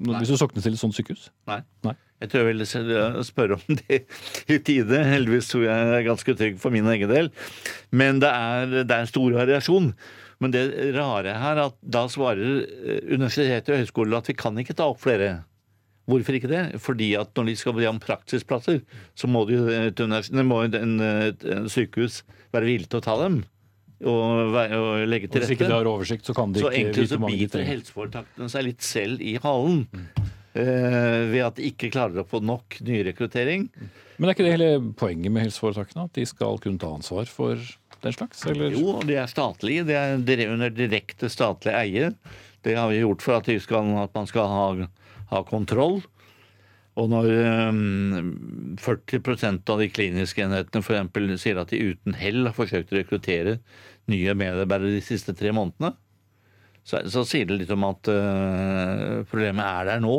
hvis 0.00 0.30
du 0.32 0.38
soknet 0.40 0.64
til 0.64 0.72
et 0.72 0.80
sånt 0.80 0.96
sykehus? 0.96 1.26
Nei. 1.50 1.58
Nei. 1.84 1.92
Jeg 2.20 2.30
tror 2.32 2.46
jeg 2.46 2.54
ville 2.54 3.24
spørre 3.24 3.58
om 3.58 3.76
det 3.82 3.98
i 4.48 4.56
tide. 4.64 5.02
Heldigvis 5.08 5.50
tror 5.50 5.66
jeg 5.66 5.90
jeg 5.90 5.98
er 5.98 6.06
ganske 6.08 6.34
trygg 6.36 6.56
for 6.60 6.72
min 6.72 6.88
egen 6.94 7.10
del. 7.10 7.28
Men 7.92 8.20
det 8.22 8.30
er, 8.32 8.74
det 8.88 8.96
er 8.96 9.08
stor 9.08 9.36
variasjon. 9.36 9.90
Men 10.40 10.54
det 10.54 10.64
rare 10.96 11.36
her 11.36 11.58
er 11.58 11.66
at 11.66 11.76
da 11.84 12.06
svarer 12.08 12.62
universitetet 13.12 13.74
og 13.74 13.82
høyskolen 13.82 14.16
at 14.16 14.30
vi 14.32 14.36
kan 14.40 14.56
ikke 14.60 14.76
ta 14.76 14.88
opp 14.88 15.02
flere. 15.04 15.42
Hvorfor 16.10 16.36
ikke 16.36 16.50
det? 16.50 16.64
Fordi 16.82 17.12
at 17.20 17.32
når 17.38 17.52
de 17.52 17.54
skal 17.60 17.76
be 17.78 17.86
om 17.90 18.00
praksisplasser, 18.02 18.82
så 19.14 19.30
må, 19.30 19.44
de, 19.48 20.42
må 20.42 20.64
en, 20.66 20.76
en 21.00 21.70
sykehus 21.70 22.22
være 22.54 22.66
villig 22.66 22.90
til 22.90 23.00
å 23.00 23.06
ta 23.06 23.16
dem. 23.22 23.40
Og, 24.00 24.54
og 24.56 25.02
legge 25.04 25.28
til 25.28 25.42
rette. 25.42 25.50
Hvis 25.50 25.56
ikke 25.58 25.68
de 25.68 25.76
har 25.76 25.88
oversikt, 25.88 26.28
så 26.28 26.34
kan 26.36 26.54
de 26.54 26.62
så 26.62 26.70
ikke 26.70 26.80
egentlig 26.80 27.08
så 27.10 27.18
biter 27.20 27.64
helseforetakene 27.68 28.48
seg 28.48 28.64
litt 28.70 28.84
selv 28.86 29.20
i 29.20 29.34
halen. 29.42 29.82
Mm. 29.92 30.28
Uh, 30.50 31.30
ved 31.30 31.42
at 31.46 31.58
de 31.60 31.68
ikke 31.68 31.92
klarer 31.94 32.22
å 32.22 32.26
få 32.26 32.40
nok 32.42 32.80
nyrekruttering. 32.82 33.68
Men 34.16 34.30
er 34.30 34.34
ikke 34.34 34.46
det 34.48 34.54
hele 34.56 34.70
poenget 34.98 35.32
med 35.32 35.46
helseforetakene? 35.46 36.08
At 36.08 36.16
de 36.16 36.24
skal 36.28 36.58
kunne 36.64 36.80
ta 36.80 36.90
ansvar 36.96 37.28
for 37.30 37.60
den 38.00 38.16
slags? 38.16 38.42
Eller? 38.48 38.74
Jo, 38.74 38.96
de 39.04 39.18
er 39.20 39.28
statlige. 39.30 39.84
De 39.88 39.94
er 39.94 40.48
under 40.48 40.72
direkte 40.74 41.30
statlig 41.32 41.76
eie. 41.76 42.10
Det 42.64 42.76
har 42.76 42.90
vi 42.90 43.02
gjort 43.02 43.24
for 43.24 43.38
at, 43.38 43.52
skal, 43.62 43.92
at 44.02 44.16
man 44.16 44.28
skal 44.28 44.48
ha, 44.50 44.64
ha, 45.30 45.44
kontroll. 45.46 46.00
Og 46.98 47.08
når 47.12 47.30
um, 47.70 48.76
40% 48.80 49.70
av 49.70 49.80
de 49.80 49.88
kliniske 49.92 50.42
enhetene 50.42 50.82
f.eks. 50.82 51.42
sier 51.42 51.60
at 51.60 51.70
de 51.72 51.80
uten 51.92 52.16
hell 52.18 52.44
har 52.48 52.56
forsøkt 52.56 52.92
å 52.92 52.98
rekruttere 52.98 53.58
nye 54.10 54.34
medarbeidere 54.34 54.98
de 54.98 55.04
siste 55.04 55.34
tre 55.38 55.52
månedene, 55.54 55.94
så, 56.82 57.02
så 57.12 57.22
sier 57.28 57.46
det 57.46 57.60
litt 57.60 57.72
om 57.74 57.86
at 57.86 58.10
uh, 58.10 59.20
problemet 59.30 59.64
er 59.64 59.90
der 59.92 60.02
nå. 60.02 60.16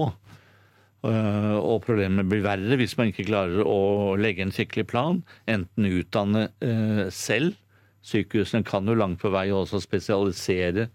Uh, 1.02 1.58
og 1.58 1.82
problemet 1.82 2.28
blir 2.30 2.44
verre 2.46 2.78
hvis 2.78 2.94
man 3.00 3.10
ikke 3.10 3.26
klarer 3.26 3.66
å 3.66 4.14
legge 4.22 4.46
en 4.46 4.54
skikkelig 4.54 4.88
plan. 4.92 5.20
Enten 5.50 5.90
utdanne 5.90 6.48
uh, 6.64 7.08
selv. 7.12 7.58
Sykehusene 8.06 8.66
kan 8.66 8.88
jo 8.90 8.96
langt 8.98 9.20
på 9.22 9.30
vei 9.34 9.50
også 9.54 9.82
spesialisere 9.84 10.88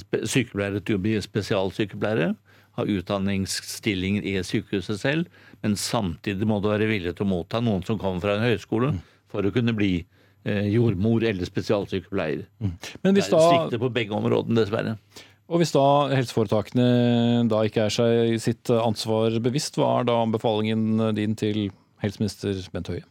spe 0.00 0.22
sykepleiere 0.24 0.80
til 0.80 0.96
å 0.96 1.00
bli 1.04 1.12
spesialsykepleiere. 1.20 2.30
Ha 2.78 2.86
utdanningsstillinger 2.88 4.24
i 4.24 4.38
sykehuset 4.46 5.00
selv. 5.00 5.42
Men 5.62 5.76
samtidig 5.78 6.48
må 6.48 6.58
du 6.62 6.70
være 6.72 6.88
villig 6.90 7.16
til 7.16 7.26
å 7.26 7.32
motta 7.34 7.60
noen 7.62 7.84
som 7.86 8.00
kommer 8.00 8.24
fra 8.24 8.38
en 8.38 8.46
høyskole, 8.46 8.94
for 9.30 9.44
å 9.44 9.52
kunne 9.54 9.74
bli 9.76 9.94
Eh, 10.42 10.72
jordmor 10.74 11.22
eller 11.22 11.46
spesialsykepleier. 11.46 12.48
Mm. 12.58 12.72
Men 13.04 13.14
hvis 13.14 13.28
da, 13.30 13.38
det 13.38 13.46
svikter 13.46 13.78
på 13.78 13.90
begge 13.94 14.16
områdene, 14.16 14.58
dessverre. 14.58 14.96
Og 15.52 15.60
Hvis 15.60 15.74
da 15.74 15.84
helseforetakene 16.10 17.44
da 17.50 17.60
ikke 17.68 17.84
er 17.86 17.94
seg 17.94 18.40
sitt 18.42 18.70
ansvar 18.72 19.36
bevisst, 19.44 19.76
hva 19.78 20.00
er 20.00 20.08
da 20.08 20.16
anbefalingen 20.22 21.12
din 21.14 21.36
til 21.38 21.68
helseminister 22.02 22.58
Bent 22.74 22.90
Høie? 22.90 23.04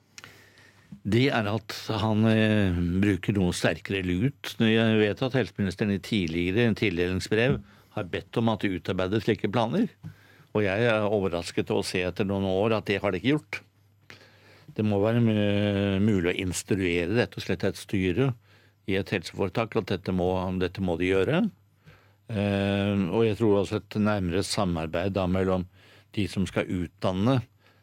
Det 1.07 1.29
er 1.31 1.47
at 1.47 1.75
han 2.01 2.27
eh, 2.27 2.81
bruker 2.99 3.37
noe 3.37 3.55
sterkere 3.55 4.03
lut. 4.03 4.55
Jeg 4.59 4.99
vet 4.99 5.23
at 5.23 5.37
helseministeren 5.37 5.95
i 5.95 6.01
tidligere 6.03 6.73
tildelingsbrev 6.75 7.61
har 7.95 8.09
bedt 8.11 8.39
om 8.39 8.51
at 8.51 8.63
det 8.63 8.73
utarbeides 8.77 9.25
slike 9.25 9.49
planer. 9.51 9.89
Og 10.51 10.65
jeg 10.65 10.87
er 10.87 11.07
overrasket 11.07 11.71
over 11.71 11.83
å 11.83 11.87
se 11.87 12.01
etter 12.03 12.27
noen 12.27 12.47
år 12.49 12.77
at 12.77 12.87
det 12.89 12.99
har 13.03 13.13
de 13.13 13.21
ikke 13.21 13.35
gjort. 13.35 13.61
Det 14.71 14.85
må 14.87 15.01
være 15.03 15.21
mulig 16.03 16.31
å 16.31 16.39
instruere 16.45 17.11
rett 17.17 17.35
og 17.35 17.43
slett 17.43 17.65
et 17.67 17.79
styre 17.79 18.31
i 18.89 18.95
et 18.99 19.11
helseforetak 19.13 19.75
at 19.79 19.91
dette 19.91 20.15
må, 20.15 20.31
dette 20.59 20.83
må 20.83 20.95
de 20.99 21.11
gjøre. 21.11 21.43
Eh, 22.31 23.05
og 23.11 23.25
jeg 23.27 23.37
tror 23.39 23.61
også 23.61 23.81
et 23.81 23.97
nærmere 23.99 24.43
samarbeid 24.47 25.15
da 25.17 25.27
mellom 25.27 25.65
de 26.15 26.27
som 26.31 26.45
skal 26.47 26.69
utdanne 26.69 27.41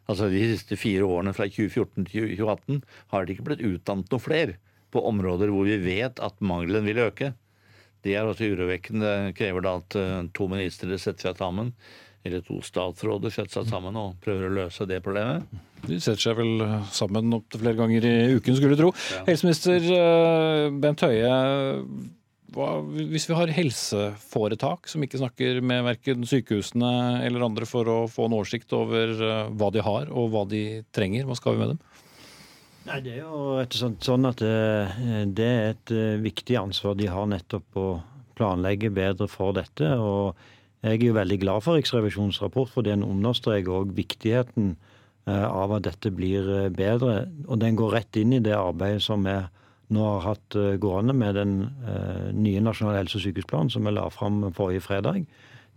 Altså 0.08 0.30
De 0.32 0.40
siste 0.40 0.78
fire 0.80 1.04
årene 1.04 1.34
fra 1.36 1.44
2014 1.44 2.06
til 2.08 2.30
2018 2.30 2.78
har 3.12 3.26
det 3.26 3.34
ikke 3.34 3.44
blitt 3.50 3.64
utdannet 3.68 4.08
noe 4.08 4.22
flere 4.24 4.54
på 4.88 5.02
områder 5.04 5.52
hvor 5.52 5.68
vi 5.68 5.76
vet 5.82 6.22
at 6.24 6.38
mangelen 6.40 6.86
vil 6.88 7.02
øke. 7.02 7.34
Det 8.04 8.14
er 8.14 8.28
også 8.28 8.50
urovekkende. 8.52 9.14
Det 9.28 9.38
krever 9.38 9.64
da 9.64 9.78
at 9.80 9.98
eh, 9.98 10.20
to 10.36 10.50
ministre 10.50 11.00
setter 11.00 11.30
seg 11.30 11.40
sammen 11.40 11.72
eller 12.26 12.42
to 12.44 12.58
statsråder 12.66 13.32
setter 13.32 13.60
seg 13.60 13.70
sammen 13.70 13.96
og 13.96 14.18
prøver 14.24 14.48
å 14.48 14.54
løse 14.64 14.86
det 14.90 15.00
problemet? 15.04 15.46
De 15.86 16.00
setter 16.02 16.20
seg 16.20 16.38
vel 16.40 16.62
sammen 16.92 17.32
opptil 17.36 17.62
flere 17.62 17.78
ganger 17.78 18.06
i 18.08 18.14
uken, 18.34 18.56
skulle 18.58 18.74
du 18.74 18.82
tro. 18.82 18.92
Ja. 19.14 19.24
Helseminister 19.30 19.90
eh, 19.94 20.64
Bent 20.82 21.04
Høie, 21.06 21.34
hva, 22.56 22.68
hvis 23.12 23.28
vi 23.28 23.36
har 23.36 23.52
helseforetak 23.52 24.88
som 24.88 25.02
ikke 25.04 25.20
snakker 25.20 25.60
med 25.64 25.84
verken 25.86 26.24
sykehusene 26.28 26.92
eller 27.26 27.44
andre 27.44 27.68
for 27.68 27.88
å 27.92 27.98
få 28.10 28.28
en 28.28 28.38
oversikt 28.38 28.72
over 28.76 29.12
eh, 29.14 29.50
hva 29.54 29.70
de 29.74 29.84
har 29.84 30.10
og 30.10 30.32
hva 30.34 30.44
de 30.48 30.62
trenger, 30.94 31.28
hva 31.28 31.36
skal 31.38 31.56
vi 31.56 31.62
med 31.62 31.74
dem? 31.74 31.82
Nei, 32.88 33.00
Det 33.04 33.16
er 33.18 33.24
jo 33.24 33.58
et 33.60 33.74
sånt, 33.76 34.00
sånn 34.04 34.24
at 34.28 34.40
det, 34.40 34.52
eh, 34.52 35.24
det 35.26 35.48
er 35.48 35.74
et 35.74 35.96
viktig 36.24 36.56
ansvar 36.60 36.96
de 36.96 37.10
har 37.12 37.26
nettopp 37.28 37.76
å 37.76 37.88
planlegge 38.38 38.90
bedre 38.94 39.28
for 39.28 39.52
dette. 39.52 39.96
og 39.98 40.36
jeg 40.78 41.00
er 41.00 41.08
jo 41.08 41.16
veldig 41.16 41.40
glad 41.42 41.64
for 41.64 41.74
Riksrevisjonens 41.74 42.38
rapport, 42.38 42.70
for 42.70 42.86
den 42.86 43.02
understreker 43.02 43.80
også 43.80 43.96
viktigheten 43.96 44.76
eh, 45.26 45.46
av 45.46 45.74
at 45.74 45.88
dette 45.88 46.12
blir 46.14 46.46
eh, 46.54 46.68
bedre. 46.70 47.24
Og 47.48 47.58
den 47.58 47.78
går 47.78 47.96
rett 47.96 48.18
inn 48.20 48.36
i 48.36 48.42
det 48.44 48.54
arbeidet 48.54 49.02
som 49.02 49.26
vi 49.26 49.34
nå 49.94 50.04
har 50.04 50.22
hatt 50.28 50.58
eh, 50.58 50.76
gående 50.78 51.16
med 51.18 51.34
den 51.34 51.56
nye 52.38 52.62
nasjonale 52.62 53.02
helse- 53.02 53.18
og 53.18 53.24
sykehusplanen 53.26 53.72
som 53.74 53.88
vi 53.88 53.94
la 53.96 54.06
fram 54.14 54.44
forrige 54.54 54.84
fredag. 54.86 55.26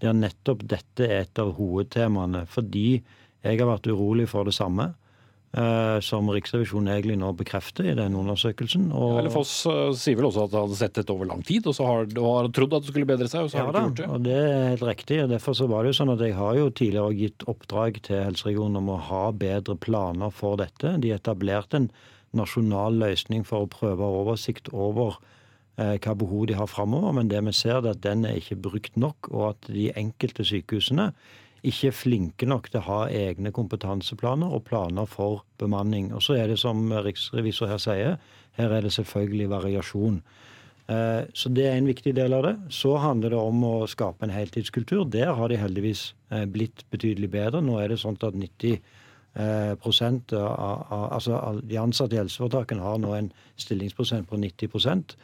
Der 0.02 0.14
nettopp 0.18 0.68
dette 0.70 1.08
er 1.08 1.26
et 1.26 1.42
av 1.42 1.56
hovedtemaene. 1.58 2.46
Fordi 2.50 3.02
jeg 3.42 3.58
har 3.58 3.72
vært 3.72 3.90
urolig 3.90 4.30
for 4.30 4.46
det 4.46 4.54
samme. 4.54 4.92
Uh, 5.52 5.98
som 6.00 6.30
Riksrevisjonen 6.32 6.94
egentlig 6.94 7.18
nå 7.20 7.34
bekrefter 7.36 7.90
i 7.92 7.96
den 7.98 8.14
undersøkelsen. 8.16 8.86
Og... 8.96 9.18
Ja, 9.20 9.32
Foss 9.34 9.50
uh, 9.68 9.90
sier 10.00 10.16
vel 10.16 10.30
også 10.30 10.46
at 10.46 10.54
det 10.54 10.62
hadde 10.62 10.78
sett 10.80 10.94
dette 10.96 11.12
over 11.12 11.28
lang 11.28 11.42
tid, 11.44 11.66
og 11.68 11.76
så 11.76 11.90
har, 11.90 12.06
og 12.22 12.30
har 12.38 12.48
trodd 12.56 12.78
at 12.78 12.86
det 12.86 12.94
skulle 12.94 13.10
bedre 13.10 13.28
seg, 13.28 13.44
og 13.44 13.52
så 13.52 13.60
ja, 13.60 13.66
har 13.68 13.76
det 13.76 13.82
ikke 13.82 13.90
gjort 13.90 14.00
det. 14.00 14.08
Og 14.16 14.24
det 14.30 14.38
er 14.46 14.64
helt 14.70 14.86
riktig. 14.88 15.18
og 15.26 15.34
Derfor 15.34 15.58
så 15.60 15.68
var 15.68 15.84
det 15.84 15.92
jo 15.92 15.98
sånn 16.00 16.14
at 16.14 16.24
jeg 16.24 16.38
har 16.38 16.56
jo 16.56 16.70
tidligere 16.72 17.18
gitt 17.20 17.46
oppdrag 17.52 18.00
til 18.08 18.24
helseregionen 18.30 18.80
om 18.80 18.94
å 18.96 18.98
ha 19.10 19.26
bedre 19.44 19.76
planer 19.76 20.32
for 20.40 20.56
dette. 20.62 20.96
De 21.04 21.12
etablerte 21.18 21.82
en 21.82 21.92
nasjonal 22.40 22.96
løsning 23.04 23.44
for 23.48 23.66
å 23.66 23.72
prøve 23.76 24.08
oversikt 24.22 24.72
over 24.72 25.18
eh, 25.76 25.98
hva 26.00 26.16
behov 26.16 26.48
de 26.48 26.56
har 26.56 26.72
framover, 26.72 27.12
men 27.20 27.32
det 27.32 27.44
vi 27.50 27.56
ser 27.60 27.82
er 27.82 27.92
at 27.92 28.04
den 28.06 28.24
er 28.28 28.40
ikke 28.40 28.62
brukt 28.70 28.96
nok, 28.96 29.28
og 29.34 29.50
at 29.50 29.72
de 29.76 29.90
enkelte 30.00 30.48
sykehusene 30.48 31.12
ikke 31.62 31.92
er 31.92 31.96
flinke 31.96 32.48
nok 32.50 32.72
til 32.72 32.82
å 32.82 32.88
ha 32.88 33.00
egne 33.14 33.52
kompetanseplaner 33.54 34.50
og 34.50 34.64
planer 34.70 35.10
for 35.10 35.44
bemanning. 35.62 36.10
Og 36.16 36.24
så 36.26 36.40
er 36.40 36.50
det 36.50 36.58
som 36.62 36.88
riksrevisor 37.06 37.70
her 37.70 37.82
sier, 37.82 38.16
her 38.58 38.74
er 38.74 38.86
det 38.86 38.94
selvfølgelig 38.96 39.50
variasjon. 39.52 40.22
Eh, 40.92 41.28
så 41.34 41.52
det 41.54 41.68
er 41.70 41.78
en 41.78 41.90
viktig 41.90 42.14
del 42.18 42.34
av 42.36 42.48
det. 42.48 42.56
Så 42.74 42.96
handler 43.02 43.34
det 43.34 43.42
om 43.42 43.62
å 43.68 43.76
skape 43.90 44.26
en 44.26 44.34
heltidskultur. 44.34 45.06
Der 45.12 45.34
har 45.38 45.52
de 45.52 45.60
heldigvis 45.62 46.12
eh, 46.32 46.48
blitt 46.50 46.84
betydelig 46.92 47.30
bedre. 47.32 47.62
Nå 47.64 47.78
er 47.80 47.94
det 47.94 48.02
sånn 48.02 48.18
at 48.18 48.36
90 48.36 48.74
eh, 48.74 49.76
prosent 49.84 50.34
av, 50.34 50.90
altså 51.14 51.62
De 51.62 51.80
ansatte 51.80 52.18
i 52.18 52.22
helseforetakene 52.24 52.84
har 52.84 53.00
nå 53.00 53.14
en 53.18 53.32
stillingsprosent 53.62 54.28
på 54.30 54.42
90 54.42 55.16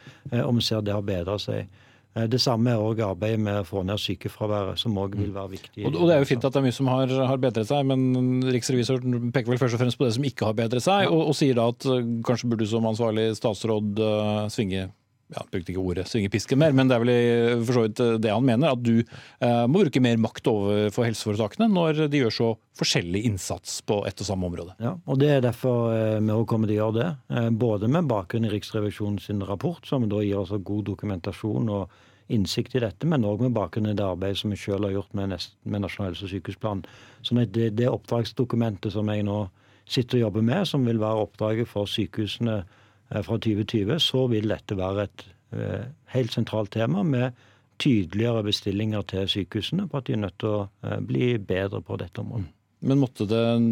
og 0.44 0.54
vi 0.56 0.64
ser 0.64 0.86
det 0.86 0.94
har 0.94 1.04
bedra 1.04 1.38
seg. 1.42 1.68
Eh, 2.16 2.26
det 2.30 2.40
samme 2.40 2.72
er 2.72 2.82
også 2.82 3.10
arbeidet 3.10 3.40
med 3.42 3.60
å 3.60 3.66
få 3.66 3.82
ned 3.86 4.00
sykefraværet, 4.02 4.80
som 4.80 4.96
òg 5.00 5.16
vil 5.18 5.32
være 5.34 5.52
viktig. 5.56 5.84
Og, 5.86 5.98
det 6.08 6.16
er 6.16 6.22
jo 6.22 6.30
fint 6.30 6.46
at 6.46 6.54
det 6.54 6.60
er 6.62 6.66
mye 6.68 6.78
som 6.78 6.90
har, 6.90 7.12
har 7.30 7.42
bedret 7.42 7.68
seg, 7.68 7.88
men 7.90 8.46
riksrevisor 8.48 9.02
peker 9.34 9.52
vel 9.52 9.60
først 9.60 9.78
og 9.78 9.84
fremst 9.84 10.00
på 10.00 10.08
det 10.08 10.14
som 10.16 10.28
ikke 10.28 10.48
har 10.48 10.56
bedret 10.58 10.84
seg, 10.84 11.10
og, 11.12 11.26
og 11.30 11.36
sier 11.38 11.58
da 11.58 11.68
at 11.72 11.88
uh, 11.88 12.00
kanskje 12.26 12.50
burde 12.50 12.64
du 12.64 12.70
som 12.70 12.88
ansvarlig 12.88 13.30
statsråd 13.38 14.02
uh, 14.02 14.46
svinge 14.52 14.88
ja, 15.34 15.42
brukte 15.52 15.72
ikke 15.72 15.82
ordet 15.82 16.06
svingepiske 16.08 16.56
mer, 16.58 16.72
men 16.76 16.88
det 16.88 16.96
er 16.96 17.02
vel 17.02 17.62
for 17.66 17.76
så 17.76 17.84
vidt 17.84 18.00
det 18.24 18.32
han 18.32 18.46
mener. 18.46 18.72
At 18.72 18.82
du 18.84 18.96
eh, 19.02 19.64
må 19.68 19.82
bruke 19.84 20.02
mer 20.04 20.20
makt 20.22 20.48
overfor 20.48 21.08
helseforetakene 21.08 21.68
når 21.72 22.04
de 22.08 22.22
gjør 22.22 22.34
så 22.34 22.48
forskjellig 22.78 23.24
innsats 23.28 23.80
på 23.88 24.00
ett 24.08 24.22
og 24.22 24.28
samme 24.30 24.48
område. 24.48 24.76
Ja, 24.82 24.94
og 25.04 25.20
Det 25.20 25.30
er 25.34 25.44
derfor 25.44 25.92
eh, 25.92 26.16
vi 26.20 26.32
også 26.32 26.50
kommer 26.54 26.70
til 26.70 26.78
å 26.78 26.82
gjøre 26.82 26.98
det. 27.00 27.10
Eh, 27.34 27.50
både 27.64 27.92
med 27.92 28.08
bakgrunn 28.08 28.48
i 28.48 28.52
Riksrevisjonens 28.54 29.28
rapport, 29.48 29.84
som 29.86 30.08
da 30.08 30.22
gir 30.24 30.40
oss 30.40 30.54
god 30.56 30.88
dokumentasjon 30.88 31.68
og 31.76 31.98
innsikt 32.32 32.76
i 32.76 32.84
dette, 32.84 33.08
men 33.08 33.24
òg 33.24 33.44
med 33.44 33.56
bakgrunn 33.56 33.88
i 33.88 33.96
det 33.96 34.04
arbeidet 34.04 34.40
som 34.40 34.52
vi 34.52 34.60
selv 34.60 34.88
har 34.88 34.98
gjort 34.98 35.14
med, 35.16 35.36
med 35.64 35.84
Nasjonal 35.84 36.12
helse- 36.12 36.28
og 36.28 36.32
sykehusplan. 36.32 36.82
Sånn 37.24 37.40
at 37.44 37.54
det, 37.56 37.70
det 37.76 37.88
oppdragsdokumentet 37.88 38.92
som 38.92 39.08
jeg 39.12 39.24
nå 39.28 39.46
sitter 39.88 40.18
og 40.18 40.26
jobber 40.26 40.44
med, 40.44 40.68
som 40.68 40.84
vil 40.84 41.00
være 41.00 41.24
oppdraget 41.24 41.68
for 41.70 41.88
sykehusene 41.88 42.60
eh, 42.60 42.76
fra 43.10 43.38
2020, 43.40 43.98
så 44.02 44.26
vil 44.32 44.50
dette 44.52 44.76
være 44.78 45.06
et 45.08 45.24
eh, 45.56 45.86
helt 46.14 46.34
sentralt 46.34 46.72
tema 46.76 47.04
med 47.06 47.36
tydeligere 47.78 48.42
bestillinger 48.46 49.04
til 49.08 49.28
sykehusene 49.30 49.88
på 49.88 50.00
at 50.00 50.08
de 50.08 50.16
er 50.16 50.22
nødt 50.26 50.38
til 50.42 50.54
å 50.54 50.62
eh, 50.84 51.00
bli 51.04 51.34
bedre 51.38 51.80
på 51.84 51.98
dette 52.00 52.22
området. 52.22 52.50
Men 52.78 53.00
måtte 53.00 53.26
det 53.26 53.38
en, 53.56 53.70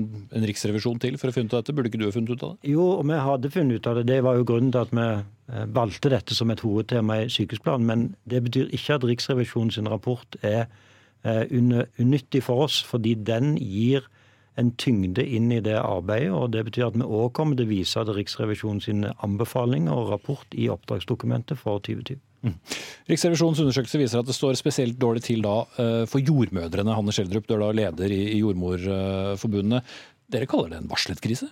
riksrevisjon 0.49 0.99
til 1.03 1.15
for 1.21 1.31
å 1.31 1.35
finne 1.35 1.47
ut 1.47 1.55
av 1.55 1.63
dette? 1.63 1.75
Burde 1.77 1.93
ikke 1.93 2.01
du 2.01 2.09
ha 2.09 2.15
funnet 2.15 2.33
ut 2.33 2.43
av 2.43 2.57
det? 2.57 2.71
Jo, 2.73 2.87
vi 3.07 3.21
hadde 3.29 3.53
funnet 3.55 3.79
ut 3.79 3.87
av 3.87 4.01
det. 4.01 4.07
Det 4.09 4.19
var 4.27 4.39
jo 4.39 4.47
grunnen 4.49 4.73
til 4.75 4.83
at 4.83 4.95
vi 4.97 5.07
eh, 5.07 5.69
valgte 5.77 6.11
dette 6.11 6.35
som 6.39 6.51
et 6.51 6.63
hovedtema 6.65 7.21
i 7.23 7.31
sykehusplanen. 7.31 7.87
Men 7.87 8.05
det 8.27 8.43
betyr 8.49 8.73
ikke 8.75 8.99
at 8.99 9.07
Riksrevisjonens 9.07 9.79
rapport 9.93 10.39
er 10.43 10.65
eh, 11.23 11.45
unyttig 11.55 12.43
for 12.49 12.67
oss, 12.67 12.81
fordi 12.87 13.15
den 13.29 13.55
gir 13.63 14.09
en 14.61 14.71
tyngde 14.81 15.25
inn 15.25 15.51
i 15.53 15.61
det 15.65 15.77
arbeidet. 15.79 16.33
og 16.33 16.53
Det 16.55 16.65
betyr 16.69 16.89
at 16.89 16.97
vi 16.97 17.05
òg 17.05 17.33
kommer 17.37 17.59
til 17.59 17.69
å 17.69 17.73
vise 17.73 18.05
til 18.05 18.17
Riksrevisjonens 18.17 18.89
anbefalinger 19.25 19.93
og 19.93 20.13
rapport 20.15 20.57
i 20.57 20.71
oppdragsdokumentet 20.73 21.61
for 21.61 21.83
2020. 21.85 22.23
Mm. 22.47 22.57
Riksrevisjonens 23.11 23.61
undersøkelse 23.65 24.01
viser 24.01 24.23
at 24.23 24.29
det 24.29 24.37
står 24.37 24.59
spesielt 24.59 24.99
dårlig 25.03 25.25
til 25.27 25.43
da 25.45 25.59
eh, 25.83 26.03
for 26.11 26.23
jordmødrene. 26.23 26.95
Hanne 26.95 27.15
Schjelderup, 27.15 27.49
du 27.49 27.57
er 27.57 27.65
da 27.65 27.71
leder 27.75 28.13
i 28.13 28.41
Jordmorforbundet. 28.41 29.97
Dere 30.33 30.49
kaller 30.51 30.75
det 30.75 30.83
en 30.83 30.91
varslet 30.91 31.23
krise? 31.23 31.51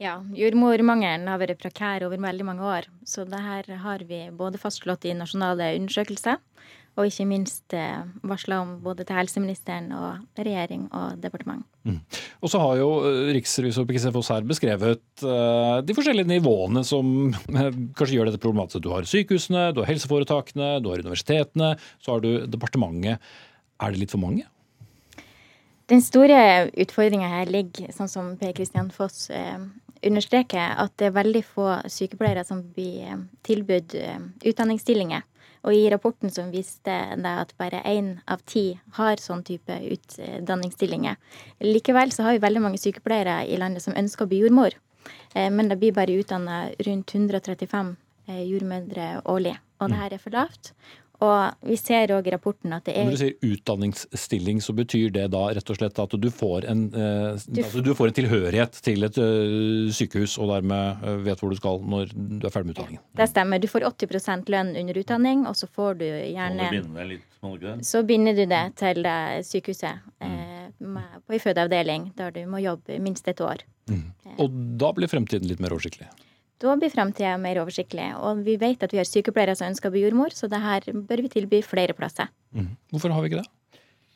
Ja, 0.00 0.14
jordmormangelen 0.32 1.28
har 1.28 1.40
vært 1.42 1.60
prekær 1.60 2.06
over 2.06 2.20
veldig 2.22 2.44
mange 2.48 2.64
år. 2.64 2.86
Så 3.04 3.26
det 3.28 3.40
her 3.44 3.66
har 3.82 4.04
vi 4.08 4.22
både 4.32 4.60
fastslått 4.60 5.04
i 5.04 5.12
nasjonale 5.16 5.74
undersøkelser, 5.76 6.38
og 6.98 7.06
ikke 7.06 7.26
minst 7.28 7.74
eh, 7.76 8.02
varsla 8.26 8.60
om 8.64 8.72
både 8.84 9.04
til 9.06 9.16
helseministeren 9.16 9.90
og 9.96 10.40
regjering 10.40 10.88
og 10.96 11.20
departement. 11.22 11.64
Mm. 11.86 12.00
Og 12.42 12.52
så 12.52 12.60
har 12.62 12.80
jo 12.80 12.88
eh, 13.08 13.30
riksrevisor 13.36 13.86
Pikese 13.88 14.12
Foss 14.14 14.30
her 14.34 14.46
beskrevet 14.48 15.02
uh, 15.24 15.80
de 15.86 15.96
forskjellige 15.96 16.28
nivåene 16.28 16.82
som 16.86 17.30
kanskje 17.46 18.16
gjør 18.16 18.30
dette 18.30 18.42
problematisk. 18.42 18.82
Du 18.84 18.90
har 18.92 19.08
sykehusene, 19.08 19.70
du 19.74 19.82
har 19.82 19.90
helseforetakene, 19.92 20.72
du 20.82 20.90
har 20.90 21.04
universitetene, 21.04 21.74
så 22.02 22.16
har 22.16 22.24
du 22.24 22.32
departementet. 22.50 23.22
Er 23.80 23.94
det 23.94 24.02
litt 24.02 24.12
for 24.12 24.22
mange? 24.22 24.44
Den 25.90 26.02
store 26.04 26.68
utfordringa 26.78 27.30
her 27.32 27.50
ligger, 27.50 27.90
sånn 27.94 28.10
som 28.10 28.34
Per 28.38 28.52
Kristian 28.54 28.92
Foss 28.94 29.30
eh, 30.00 30.08
understreker, 30.10 30.76
at 30.80 30.96
det 30.98 31.10
er 31.10 31.18
veldig 31.18 31.44
få 31.44 31.68
sykepleiere 31.88 32.44
som 32.44 32.62
blir 32.74 33.26
tilbudt 33.46 33.96
utdanningsstillinger. 34.44 35.26
Og 35.68 35.76
i 35.76 35.88
rapporten 35.92 36.32
som 36.32 36.48
viste 36.52 36.94
det 37.20 37.32
at 37.42 37.52
bare 37.60 37.82
én 37.84 38.14
av 38.30 38.40
ti 38.48 38.78
har 38.96 39.20
sånn 39.20 39.42
type 39.44 39.74
utdanningsstillinger. 39.92 41.18
Likevel 41.66 42.14
så 42.16 42.24
har 42.24 42.36
vi 42.36 42.44
veldig 42.46 42.62
mange 42.64 42.80
sykepleiere 42.80 43.42
i 43.44 43.58
landet 43.60 43.84
som 43.84 43.96
ønsker 43.96 44.24
å 44.24 44.30
bli 44.30 44.40
jordmor. 44.40 44.76
Eh, 45.34 45.50
men 45.52 45.68
det 45.68 45.76
blir 45.80 45.96
bare 45.96 46.16
utdanna 46.16 46.70
rundt 46.86 47.14
135 47.14 47.96
eh, 48.28 48.42
jordmødre 48.48 49.12
årlig. 49.28 49.58
Og 49.80 49.92
det 49.92 50.00
her 50.00 50.16
er 50.16 50.22
for 50.22 50.36
lavt. 50.36 50.72
Og 51.20 51.68
vi 51.68 51.76
ser 51.76 52.12
òg 52.16 52.28
i 52.30 52.32
rapporten 52.32 52.72
at 52.72 52.86
det 52.88 52.94
er 52.96 53.04
Når 53.04 53.16
du 53.16 53.20
sier 53.20 53.50
utdanningsstilling, 53.52 54.62
så 54.64 54.72
betyr 54.76 55.10
det 55.12 55.26
da 55.34 55.42
rett 55.52 55.72
og 55.72 55.76
slett 55.76 56.00
at 56.00 56.14
du 56.16 56.28
får 56.32 56.64
en, 56.70 56.86
eh, 56.96 57.42
du, 57.44 57.60
altså 57.60 57.82
du 57.84 57.92
får 57.96 58.10
en 58.10 58.16
tilhørighet 58.20 58.78
til 58.86 59.04
et 59.04 59.18
uh, 59.20 59.90
sykehus, 59.92 60.38
og 60.40 60.48
dermed 60.54 61.04
uh, 61.04 61.18
vet 61.26 61.42
hvor 61.42 61.52
du 61.52 61.58
skal 61.60 61.82
når 61.84 62.14
du 62.14 62.46
er 62.48 62.54
ferdig 62.54 62.70
med 62.70 62.78
utdanningen? 62.78 63.02
Det 63.20 63.28
stemmer. 63.28 63.60
Du 63.60 63.68
får 63.68 63.84
80% 63.90 64.48
lønn 64.54 64.72
under 64.80 65.02
utdanning, 65.02 65.44
og 65.50 65.58
så 65.60 65.68
får 65.68 66.00
du 66.00 66.06
gjerne 66.08 66.70
litt, 67.10 67.28
Så 67.86 68.02
binder 68.08 68.36
du 68.36 68.46
det 68.48 68.64
til 68.80 69.04
sykehuset 69.44 70.08
eh, 70.24 70.66
på 70.80 71.36
en 71.36 71.44
fødeavdeling, 71.44 72.10
der 72.16 72.32
du 72.32 72.42
må 72.48 72.60
jobbe 72.64 72.98
minst 73.02 73.28
et 73.28 73.40
år. 73.44 73.64
Mm. 73.90 74.08
Og 74.40 74.58
da 74.80 74.92
blir 74.96 75.10
fremtiden 75.10 75.48
litt 75.50 75.60
mer 75.60 75.76
oversiktlig? 75.76 76.08
Da 76.60 76.74
blir 76.76 76.92
framtida 76.92 77.36
mer 77.40 77.62
oversiktlig. 77.62 78.10
Og 78.20 78.42
vi 78.44 78.58
vet 78.60 78.82
at 78.84 78.92
vi 78.92 79.00
har 79.00 79.08
sykepleiere 79.08 79.54
som 79.56 79.70
ønsker 79.70 79.88
å 79.88 79.94
bli 79.94 80.04
jordmor, 80.04 80.34
så 80.36 80.48
det 80.50 80.60
her 80.60 80.84
bør 80.92 81.24
vi 81.24 81.32
tilby 81.32 81.62
flere 81.64 81.96
plasser. 81.96 82.28
Mm. 82.52 82.74
Hvorfor 82.92 83.14
har 83.14 83.24
vi 83.24 83.30
ikke 83.32 83.40
det? 83.40 83.50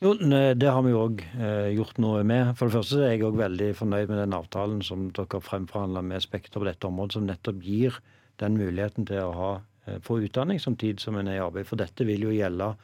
Jo, 0.05 0.12
Det 0.12 0.68
har 0.68 0.82
vi 0.84 0.92
òg 0.92 1.22
eh, 1.24 1.70
gjort 1.72 1.99
noe 2.03 2.24
med. 2.26 2.53
For 2.59 2.68
det 2.68 2.76
første 2.76 3.01
er 3.01 3.14
jeg 3.14 3.24
òg 3.24 3.38
veldig 3.40 3.70
fornøyd 3.78 4.11
med 4.11 4.20
den 4.20 4.36
avtalen 4.36 4.82
som 4.84 5.07
dere 5.16 5.40
fremforhandla 5.40 6.03
med 6.05 6.20
Spekter 6.20 6.61
på 6.61 6.68
dette 6.68 6.90
området, 6.90 7.16
som 7.16 7.24
nettopp 7.24 7.62
gir 7.64 7.97
den 8.42 8.59
muligheten 8.61 9.07
til 9.09 9.22
å 9.22 9.32
ha, 9.38 9.53
eh, 9.86 10.03
få 10.05 10.20
utdanning 10.26 10.61
samtidig 10.61 11.01
som 11.01 11.16
en 11.16 11.28
er 11.28 11.38
i 11.38 11.45
arbeid. 11.47 11.66
For 11.70 11.80
dette 11.80 12.05
vil 12.05 12.28
jo 12.28 12.34
gjelde 12.34 12.74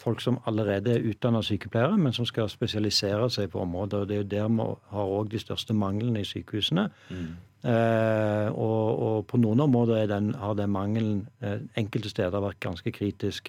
folk 0.00 0.20
som 0.20 0.40
allerede 0.46 0.96
er 0.96 1.04
utdanna 1.10 1.42
sykepleiere, 1.44 1.98
men 2.00 2.12
som 2.12 2.24
skal 2.26 2.48
spesialisere 2.48 3.28
seg 3.30 3.50
på 3.52 3.60
området. 3.60 4.00
og 4.00 4.08
Det 4.08 4.16
er 4.16 4.22
jo 4.22 4.30
der 4.32 4.48
vi 4.48 4.76
har 4.96 5.12
òg 5.18 5.28
de 5.28 5.38
største 5.38 5.74
manglene 5.74 6.20
i 6.20 6.24
sykehusene. 6.24 6.90
Mm. 7.10 7.36
Eh, 7.64 8.48
og, 8.52 8.98
og, 9.06 9.22
på 9.30 9.40
noen 9.40 9.62
områder 9.64 10.08
den, 10.10 10.34
har 10.36 10.56
den 10.58 10.72
mangelen 10.74 11.22
eh, 11.40 11.62
enkelte 11.80 12.12
steder 12.12 12.44
vært 12.44 12.60
ganske 12.64 12.92
kritisk. 12.92 13.48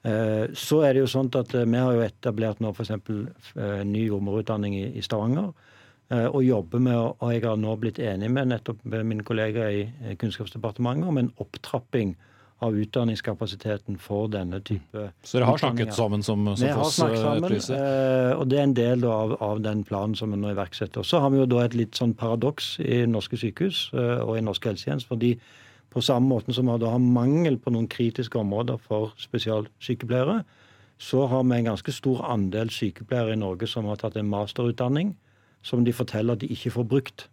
Eh, 0.00 0.46
så 0.56 0.80
er 0.86 0.96
det 0.96 1.02
jo 1.02 1.10
sånn 1.12 1.28
at 1.36 1.52
vi 1.52 1.82
har 1.82 1.92
jo 1.96 2.06
etablert 2.06 2.62
nå 2.64 2.72
f.eks. 2.72 2.94
Eh, 2.96 3.82
ny 3.84 4.06
jordmorutdanning 4.06 4.78
i, 4.78 4.86
i 4.96 5.04
Stavanger. 5.04 5.52
Og 6.10 6.40
jobber 6.42 6.80
med, 6.82 6.96
og 6.98 7.28
jeg 7.30 7.44
har 7.44 7.58
nå 7.62 7.70
blitt 7.78 8.00
enig 8.02 8.26
med 8.34 8.48
nettopp 8.50 8.80
med 8.82 9.06
mine 9.06 9.22
kollegaer 9.22 9.76
i 10.10 10.14
Kunnskapsdepartementet 10.18 11.06
om 11.06 11.20
en 11.20 11.28
opptrapping 11.38 12.16
av 12.60 12.76
utdanningskapasiteten 12.76 13.96
for 14.00 14.28
denne 14.28 14.60
type 14.60 15.06
Så 15.24 15.38
dere 15.38 15.48
har 15.48 15.60
snakket 15.62 15.94
sammen, 15.96 16.22
som, 16.22 16.44
som 16.56 16.66
Vi 16.66 16.72
har 16.76 16.90
snakket 16.92 17.16
eh, 17.16 17.22
sammen, 17.24 17.56
eh, 17.78 18.34
og 18.36 18.50
det 18.50 18.58
er 18.58 18.66
en 18.66 18.76
del 18.76 19.06
av, 19.08 19.32
av 19.42 19.62
den 19.64 19.80
planen 19.88 20.16
som 20.18 20.34
vi 20.34 20.40
nå 20.40 20.52
iverksetter. 20.52 21.06
Så 21.06 21.22
har 21.24 21.32
vi 21.32 21.40
jo 21.40 21.48
da 21.48 21.64
et 21.64 21.76
litt 21.78 21.96
sånn 21.96 22.12
paradoks 22.20 22.74
i 22.84 23.00
norske 23.08 23.40
sykehus 23.40 23.86
eh, 23.96 24.20
og 24.20 24.36
i 24.36 24.44
norsk 24.44 24.68
helsetjeneste. 24.68 25.08
fordi 25.08 25.34
på 25.90 26.04
samme 26.04 26.28
måte 26.30 26.52
som 26.54 26.68
vi 26.68 26.76
da 26.78 26.92
har 26.92 27.02
mangel 27.02 27.56
på 27.58 27.72
noen 27.74 27.88
kritiske 27.90 28.38
områder 28.38 28.78
for 28.84 29.14
spesialsykepleiere, 29.18 30.42
så 31.00 31.24
har 31.26 31.42
vi 31.48 31.56
en 31.56 31.72
ganske 31.72 31.92
stor 31.96 32.20
andel 32.28 32.70
sykepleiere 32.70 33.32
i 33.34 33.40
Norge 33.40 33.66
som 33.66 33.88
har 33.88 33.96
tatt 33.96 34.20
en 34.20 34.28
masterutdanning, 34.30 35.16
som 35.64 35.84
de 35.84 35.96
forteller 35.96 36.36
at 36.36 36.44
de 36.44 36.52
ikke 36.52 36.76
får 36.76 36.88
brukt 36.92 37.29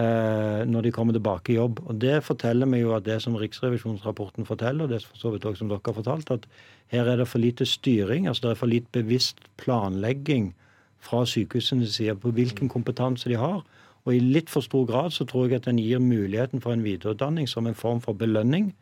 når 0.00 0.86
de 0.86 0.92
kommer 0.94 1.12
tilbake 1.12 1.52
i 1.52 1.56
jobb. 1.56 1.80
Og 1.86 1.98
Det 2.00 2.22
forteller 2.24 2.68
meg 2.70 2.80
jo 2.84 2.94
at 2.96 3.04
det 3.04 3.18
som 3.20 3.34
Riksrevisjonsrapporten 3.36 4.46
forteller, 4.48 4.84
og 4.84 4.92
det 4.94 5.02
for 5.04 5.18
så 5.18 5.32
vidt 5.34 5.44
også 5.44 5.64
som 5.64 5.68
dere 5.68 5.82
har 5.84 5.96
fortalt, 5.96 6.30
at 6.30 6.46
her 6.94 7.10
er 7.10 7.20
det 7.20 7.28
for 7.28 7.38
lite 7.38 7.66
styring. 7.66 8.26
altså 8.26 8.48
Det 8.48 8.50
er 8.50 8.60
for 8.62 8.66
lite 8.70 8.92
bevisst 8.92 9.38
planlegging 9.56 10.54
fra 11.00 11.24
sykehusenes 11.26 11.94
side 11.94 12.16
på 12.16 12.30
hvilken 12.30 12.68
kompetanse 12.68 13.28
de 13.28 13.38
har. 13.40 13.62
Og 14.04 14.14
i 14.14 14.20
litt 14.20 14.50
for 14.50 14.64
stor 14.64 14.86
grad 14.88 15.14
så 15.14 15.26
tror 15.28 15.48
jeg 15.48 15.60
at 15.60 15.68
den 15.68 15.80
gir 15.80 16.00
muligheten 16.00 16.60
for 16.60 16.72
en 16.72 16.84
videreutdanning 16.84 17.48
som 17.48 17.66
en 17.66 17.76
form 17.76 18.00
for 18.00 18.16
belønning, 18.16 18.72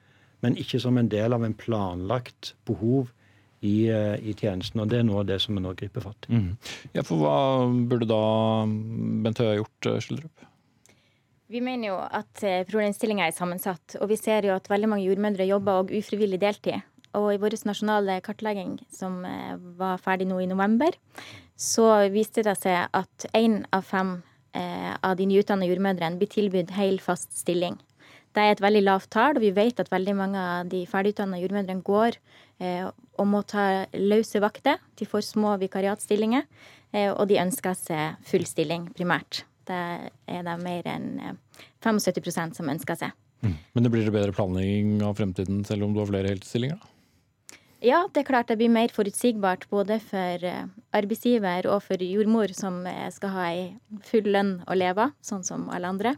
men 0.40 0.56
ikke 0.56 0.80
som 0.80 0.98
en 0.98 1.10
del 1.10 1.34
av 1.34 1.44
en 1.44 1.54
planlagt 1.54 2.54
behov 2.68 3.10
i, 3.60 3.88
eh, 3.90 4.14
i 4.22 4.34
tjenesten. 4.38 4.80
Og 4.80 4.88
det 4.88 5.00
er 5.00 5.08
noe 5.08 5.24
av 5.24 5.26
det 5.26 5.40
som 5.42 5.56
vi 5.56 5.62
nå 5.64 5.74
griper 5.74 6.04
fatt 6.04 6.28
i. 6.28 6.38
Mm. 6.38 6.52
Ja, 6.94 7.02
for 7.02 7.18
hva 7.18 7.38
burde 7.90 8.06
da 8.06 8.22
Bent 9.24 9.42
Høie 9.42 9.56
ha 9.56 9.58
gjort, 9.58 9.90
eh, 9.90 9.98
Skildrup? 10.04 10.46
Vi 11.48 11.62
mener 11.64 11.88
jo 11.88 11.96
at 11.96 12.42
eh, 12.44 12.60
problemstillinga 12.68 13.24
er 13.24 13.32
sammensatt, 13.32 13.96
og 14.02 14.10
vi 14.10 14.18
ser 14.20 14.44
jo 14.44 14.52
at 14.52 14.68
veldig 14.68 14.90
mange 14.92 15.06
jordmødre 15.06 15.46
jobber 15.48 15.80
og 15.80 15.92
ufrivillig 15.96 16.42
deltid. 16.42 16.84
Og 17.16 17.30
i 17.32 17.38
vår 17.40 17.56
nasjonale 17.64 18.18
kartlegging, 18.24 18.74
som 18.92 19.22
eh, 19.24 19.54
var 19.80 20.02
ferdig 20.04 20.26
nå 20.28 20.42
i 20.44 20.50
november, 20.50 20.92
så 21.56 21.88
viste 22.12 22.44
det 22.44 22.58
seg 22.60 22.92
at 22.92 23.28
én 23.32 23.62
av 23.72 23.88
fem 23.88 24.18
eh, 24.52 24.92
av 24.92 25.16
de 25.16 25.30
nyutdannede 25.30 25.72
jordmødrene 25.72 26.20
blir 26.20 26.32
tilbudt 26.36 26.76
hel, 26.76 27.00
fast 27.00 27.32
stilling. 27.40 27.80
Det 28.36 28.44
er 28.44 28.52
et 28.52 28.62
veldig 28.62 28.84
lavt 28.84 29.08
tall, 29.16 29.40
og 29.40 29.46
vi 29.48 29.56
vet 29.56 29.80
at 29.80 29.88
veldig 29.88 30.18
mange 30.20 30.44
av 30.44 30.68
de 30.68 30.84
ferdigutdannede 30.86 31.46
jordmødrene 31.46 31.84
går 31.86 32.20
og 32.58 33.26
må 33.30 33.40
ta 33.48 33.86
løse 33.96 34.42
vakter. 34.42 34.82
De 35.00 35.08
får 35.08 35.30
små 35.32 35.56
vikariatstillinger, 35.62 36.44
og 37.16 37.24
de 37.30 37.40
ønsker 37.40 37.78
seg 37.78 38.26
full 38.28 38.44
stilling 38.46 38.90
primært. 38.98 39.47
Det 39.68 39.80
er 40.28 40.44
det 40.46 40.58
mer 40.62 40.88
enn 40.90 41.08
75 41.84 42.28
eh, 42.28 42.52
som 42.56 42.70
ønsker 42.74 42.98
seg. 42.98 43.16
Mm. 43.44 43.56
Men 43.72 43.84
det 43.84 43.90
blir 43.94 44.06
det 44.06 44.14
bedre 44.14 44.34
planlegging 44.34 45.02
av 45.06 45.18
fremtiden 45.18 45.62
selv 45.66 45.86
om 45.86 45.94
du 45.94 46.02
har 46.02 46.10
flere 46.10 46.32
heltidsstillinger? 46.32 46.80
Ja, 47.78 48.00
det 48.10 48.24
er 48.24 48.26
klart 48.26 48.48
det 48.50 48.56
blir 48.58 48.72
mer 48.74 48.90
forutsigbart 48.90 49.68
både 49.70 50.00
for 50.02 50.42
eh, 50.42 50.64
arbeidsgiver 50.98 51.68
og 51.70 51.84
for 51.86 52.02
jordmor, 52.02 52.50
som 52.50 52.80
eh, 52.90 53.06
skal 53.14 53.30
ha 53.36 53.44
ei 53.52 54.00
full 54.08 54.26
lønn 54.34 54.56
å 54.66 54.74
leve 54.74 55.06
av, 55.06 55.12
sånn 55.22 55.44
som 55.46 55.68
alle 55.70 55.92
andre. 55.92 56.16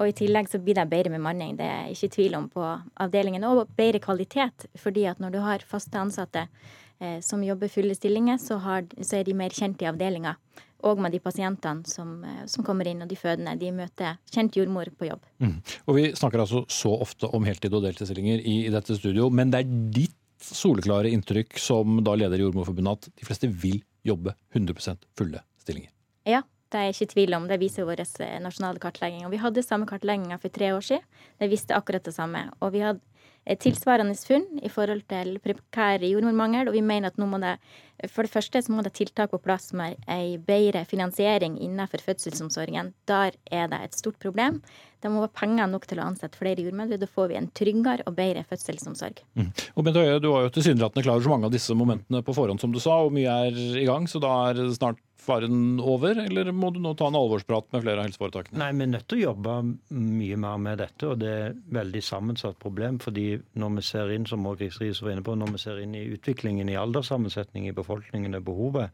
Og 0.00 0.08
i 0.08 0.14
tillegg 0.16 0.48
så 0.48 0.58
blir 0.64 0.78
det 0.78 0.86
bedre 0.88 1.12
bemanning, 1.12 1.58
det 1.58 1.66
er 1.68 1.90
ikke 1.92 2.14
tvil 2.16 2.38
om 2.38 2.48
på 2.50 2.64
avdelingen. 3.04 3.44
Og 3.44 3.68
bedre 3.76 4.00
kvalitet, 4.02 4.64
fordi 4.80 5.04
at 5.10 5.20
når 5.20 5.36
du 5.36 5.38
har 5.44 5.66
faste 5.68 6.00
ansatte 6.00 6.46
eh, 6.48 7.20
som 7.20 7.44
jobber 7.44 7.68
fulle 7.68 7.94
stillinger, 7.98 8.40
så, 8.40 8.56
har, 8.64 8.88
så, 8.96 9.20
er 9.20 9.28
de 9.28 9.36
mer 9.36 9.52
kjent 9.52 9.84
i 9.84 9.90
avdelinga. 9.92 10.38
Og 10.84 11.00
med 11.00 11.14
de 11.14 11.20
pasientene 11.24 11.88
som, 11.88 12.16
eh, 12.24 12.42
som, 12.50 12.64
kommer 12.66 12.88
inn, 12.90 13.02
og 13.04 13.08
de 13.08 13.16
fødende. 13.16 13.56
De 13.60 13.70
møter 13.72 14.18
kjent 14.32 14.56
jordmor 14.58 14.90
på 14.98 15.08
jobb. 15.08 15.24
Mm. 15.40 15.56
Og 15.86 15.96
Vi 15.96 16.10
snakker 16.16 16.44
altså 16.44 16.64
så 16.68 16.92
ofte 17.06 17.30
om 17.32 17.46
heltid 17.48 17.72
og 17.72 17.86
deltidsstillinger 17.86 18.42
i, 18.44 18.58
i 18.66 18.74
dette 18.74 18.98
studio, 18.98 19.30
men 19.30 19.54
det 19.54 19.64
er 19.64 19.78
ditt 19.96 20.20
soleklare 20.44 21.08
inntrykk 21.08 21.56
som 21.58 22.02
da 22.04 22.16
leder 22.18 22.40
i 22.40 22.44
Jordmorforbundet 22.44 22.98
at 22.98 23.20
de 23.20 23.28
fleste 23.28 23.48
vil 23.48 23.80
jobbe 24.04 24.34
100% 24.52 25.06
fulle 25.16 25.40
stillinger? 25.62 25.90
Ja, 26.28 26.42
det 26.72 26.80
er 26.80 26.88
jeg 26.88 26.96
ikke 26.96 27.06
i 27.06 27.12
tvil 27.14 27.36
om. 27.38 27.48
Det 27.48 27.60
viser 27.62 27.88
vår 27.88 28.02
eh, 28.04 28.36
nasjonale 28.42 28.82
kartlegging. 28.82 29.24
Og 29.26 29.32
vi 29.32 29.40
hadde 29.40 29.64
samme 29.64 29.88
kartlegginga 29.88 30.40
for 30.42 30.52
tre 30.52 30.72
år 30.74 30.84
siden. 30.84 31.04
Det 31.40 31.50
viste 31.52 31.76
akkurat 31.76 32.04
det 32.04 32.14
samme. 32.16 32.48
Og 32.60 32.74
vi 32.74 32.84
hadde 32.84 33.00
tilsvarende 33.60 34.16
funn 34.16 34.46
i 34.64 34.70
forhold 34.72 35.04
til 35.10 35.36
prekær 35.44 36.04
jordmormangel, 36.06 36.70
og 36.70 36.76
vi 36.76 36.84
mener 36.84 37.12
at 37.12 37.20
nå 37.20 37.28
må 37.28 37.42
det 37.42 37.58
for 38.10 38.26
det 38.26 38.32
første 38.32 38.60
så 38.64 38.72
må 38.74 38.82
det 38.82 38.94
tiltak 38.98 39.30
på 39.30 39.38
plass 39.42 39.70
med 39.76 40.00
ei 40.10 40.34
bedre 40.42 40.82
finansiering 40.88 41.54
innenfor 41.62 42.02
fødselsomsorgen. 42.02 42.90
Der 43.06 43.36
er 43.54 43.70
det 43.70 43.80
et 43.84 43.94
stort 43.94 44.18
problem. 44.22 44.60
Det 45.00 45.12
må 45.12 45.22
være 45.22 45.36
penger 45.38 45.70
nok 45.70 45.86
til 45.86 46.00
å 46.00 46.08
ansette 46.08 46.40
flere 46.40 46.64
jordmødre. 46.64 46.98
Da 46.98 47.06
får 47.06 47.30
vi 47.30 47.38
en 47.38 47.50
tryggere 47.54 48.06
og 48.08 48.16
bedre 48.18 48.42
fødselsomsorg. 48.50 49.22
Mm. 49.38 49.50
Og 49.76 49.86
Bent 49.86 50.00
Høie, 50.00 50.18
du 50.18 50.30
var 50.32 50.46
jo 50.46 50.54
tilsynelatende 50.56 51.04
klar 51.06 51.18
over 51.18 51.28
så 51.28 51.34
mange 51.34 51.48
av 51.50 51.54
disse 51.54 51.76
momentene 51.78 52.24
på 52.26 52.34
forhånd, 52.36 52.62
som 52.62 52.74
du 52.74 52.80
sa, 52.82 52.98
og 53.04 53.14
mye 53.14 53.38
er 53.48 53.62
i 53.84 53.86
gang. 53.86 54.08
Så 54.10 54.22
da 54.24 54.34
er 54.48 54.58
det 54.58 54.72
snart 54.78 54.98
faren 55.24 55.80
over, 55.80 56.18
eller 56.24 56.50
må 56.52 56.70
du 56.74 56.80
nå 56.84 56.94
ta 56.98 57.08
en 57.08 57.18
alvorsprat 57.18 57.70
med 57.72 57.84
flere 57.84 58.02
av 58.02 58.08
helseforetakene? 58.08 58.58
Nei, 58.60 58.70
Vi 58.74 58.84
er 58.86 58.92
nødt 58.92 59.08
til 59.08 59.20
å 59.20 59.26
jobbe 59.30 59.56
mye 59.96 60.36
mer 60.44 60.60
med 60.66 60.78
dette, 60.82 61.08
og 61.08 61.18
det 61.22 61.32
er 61.32 61.46
et 61.52 61.62
veldig 61.78 62.02
sammensatt 62.02 62.58
problem. 62.62 62.98
fordi 62.98 63.40
når 63.54 63.74
vi 63.76 63.82
ser 63.82 64.12
inn 64.12 64.26
som 64.26 64.44
var 64.44 64.60
inne 64.60 65.24
på, 65.24 65.34
når 65.34 65.52
vi 65.52 65.58
ser 65.58 65.80
inn 65.82 65.94
i 65.94 66.06
utviklingen 66.14 66.68
i 66.68 66.78
alderssammensetning 66.78 67.68
i 67.68 67.72
befolkningen 67.72 68.34
og 68.34 68.44
behovet, 68.44 68.90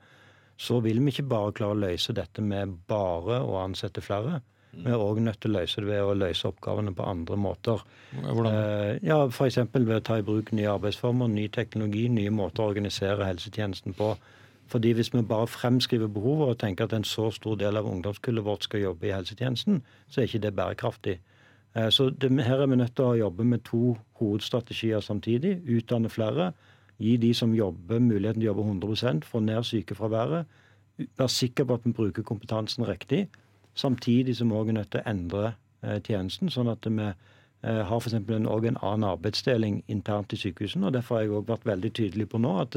så 0.61 0.81
vil 0.85 1.01
vi 1.01 1.13
ikke 1.13 1.29
bare 1.29 1.53
klare 1.53 1.77
å 1.77 1.85
løse 1.87 2.13
dette 2.13 2.43
med 2.43 2.87
bare 2.87 3.41
å 3.41 3.61
ansette 3.65 4.03
flere. 4.05 4.41
Vi 4.71 4.87
er 4.87 5.03
òg 5.03 5.19
nødt 5.25 5.41
til 5.43 5.51
å 5.51 5.59
løse 5.59 5.83
det 5.83 5.89
ved 5.89 6.05
å 6.07 6.15
løse 6.15 6.47
oppgavene 6.47 6.93
på 6.95 7.07
andre 7.07 7.37
måter. 7.41 7.81
Hvordan? 8.15 8.51
Eh, 8.55 8.99
ja, 9.03 9.25
F.eks. 9.27 9.59
ved 9.73 9.97
å 9.97 10.05
ta 10.07 10.19
i 10.21 10.27
bruk 10.27 10.53
nye 10.55 10.71
arbeidsformer, 10.71 11.31
ny 11.33 11.49
teknologi, 11.49 12.07
nye 12.13 12.31
måter 12.31 12.63
å 12.63 12.71
organisere 12.71 13.27
helsetjenesten 13.27 13.97
på. 13.99 14.13
Fordi 14.71 14.93
Hvis 14.93 15.15
vi 15.15 15.23
bare 15.23 15.47
fremskriver 15.47 16.07
behovet 16.07 16.49
og 16.49 16.59
tenker 16.59 16.85
at 16.85 16.93
en 16.93 17.05
så 17.05 17.31
stor 17.31 17.55
del 17.59 17.77
av 17.77 17.87
ungdomskullet 17.87 18.45
vårt 18.45 18.65
skal 18.65 18.81
jobbe 18.81 19.09
i 19.09 19.13
helsetjenesten, 19.13 19.83
så 20.09 20.21
er 20.21 20.29
ikke 20.29 20.39
det 20.39 20.57
bærekraftig. 20.57 21.19
Eh, 21.77 21.91
så 21.91 22.11
det, 22.11 22.45
Her 22.45 22.63
er 22.63 22.67
vi 22.67 22.77
nødt 22.77 22.97
til 22.97 23.05
å 23.05 23.17
jobbe 23.19 23.45
med 23.45 23.65
to 23.65 23.97
hovedstrategier 24.21 25.01
samtidig. 25.01 25.59
Utdanne 25.67 26.09
flere. 26.09 26.53
Gi 26.99 27.17
de 27.17 27.35
som 27.35 27.55
jobber, 27.55 27.99
muligheten 27.99 28.41
til 28.41 28.51
å 28.51 28.55
jobbe 28.55 28.69
100% 28.71 29.25
få 29.25 29.41
ned 29.41 29.65
sykefraværet. 29.65 30.47
Være 31.19 31.29
sikker 31.29 31.65
på 31.65 31.75
at 31.75 31.85
vi 31.85 31.93
bruker 31.93 32.23
kompetansen 32.23 32.87
riktig. 32.87 33.29
Samtidig 33.75 34.37
som 34.37 34.51
vi 34.51 34.55
også 34.55 34.69
er 34.69 34.73
nødt 34.73 34.91
til 34.91 35.01
å 35.01 35.11
endre 35.11 35.53
eh, 35.83 36.01
tjenesten, 36.01 36.51
sånn 36.51 36.69
at 36.69 36.87
vi 36.87 37.03
eh, 37.03 37.15
har 37.63 37.97
f.eks. 37.97 38.15
En, 38.15 38.47
en 38.47 38.83
annen 38.83 39.09
arbeidsdeling 39.09 39.83
internt 39.89 40.33
i 40.33 40.37
sykehusene. 40.37 40.87
og 40.87 40.93
Derfor 40.93 41.17
har 41.17 41.23
jeg 41.23 41.31
også 41.31 41.53
vært 41.55 41.67
veldig 41.67 41.93
tydelig 41.93 42.29
på 42.29 42.39
nå 42.39 42.59
at 42.61 42.77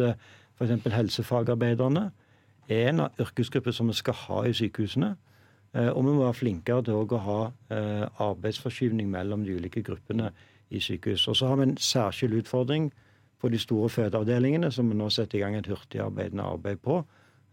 F.eks. 0.64 0.93
helsefagarbeiderne 0.93 2.11
er 2.70 2.89
en 2.89 3.03
av 3.05 3.20
yrkesgrupper 3.20 3.76
som 3.76 3.89
vi 3.91 3.97
skal 3.97 4.18
ha 4.26 4.41
i 4.47 4.53
sykehusene. 4.55 5.14
Eh, 5.74 5.89
og 5.89 6.03
vi 6.05 6.11
må 6.11 6.24
være 6.24 6.39
flinkere 6.39 6.84
til 6.88 6.99
å 7.01 7.22
ha 7.28 7.39
eh, 7.74 8.03
arbeidsforskyvning 8.24 9.09
mellom 9.11 9.45
de 9.45 9.57
ulike 9.57 9.84
gruppene 9.84 10.32
i 10.70 10.80
sykehus. 10.80 11.28
Og 11.28 11.38
så 11.38 11.49
har 11.49 11.59
vi 11.59 11.70
en 11.70 11.78
særskilt 11.78 12.43
utfordring 12.43 12.91
på 13.41 13.49
de 13.51 13.59
store 13.59 13.89
fødeavdelingene, 13.89 14.72
som 14.72 14.89
vi 14.89 14.97
nå 14.97 15.09
setter 15.11 15.39
i 15.39 15.43
gang 15.43 15.57
et 15.57 15.68
hurtigarbeidende 15.68 16.45
arbeid 16.45 16.80
på, 16.86 17.01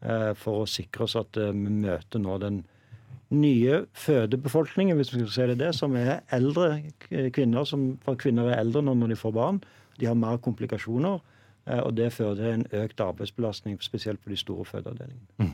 eh, 0.03 0.31
for 0.39 0.63
å 0.63 0.69
sikre 0.69 1.09
oss 1.09 1.17
at 1.19 1.37
vi 1.37 1.81
møter 1.81 2.23
nå 2.23 2.39
den 2.39 2.63
nye 3.31 3.85
fødebefolkningen, 3.95 4.97
hvis 4.99 5.13
vi 5.15 5.21
skal 5.21 5.33
si 5.35 5.49
det, 5.53 5.59
det 5.59 5.75
som 5.75 5.95
er 5.97 6.21
eldre 6.35 6.83
kvinner. 7.09 7.65
Som, 7.65 7.99
for 8.05 8.19
kvinner 8.19 8.51
er 8.51 8.61
eldre 8.61 8.83
nå 8.83 8.95
når 8.99 9.15
de 9.15 9.19
får 9.21 9.35
barn. 9.35 9.61
De 10.01 10.09
har 10.09 10.19
mer 10.19 10.41
komplikasjoner. 10.43 11.21
Eh, 11.71 11.83
og 11.85 11.95
Det 11.97 12.11
fører 12.15 12.39
til 12.39 12.55
en 12.55 12.65
økt 12.83 13.03
arbeidsbelastning, 13.05 13.79
spesielt 13.85 14.23
på 14.25 14.33
de 14.33 14.39
store 14.41 14.67
fødeavdelingene. 14.69 15.29
Mm. 15.39 15.53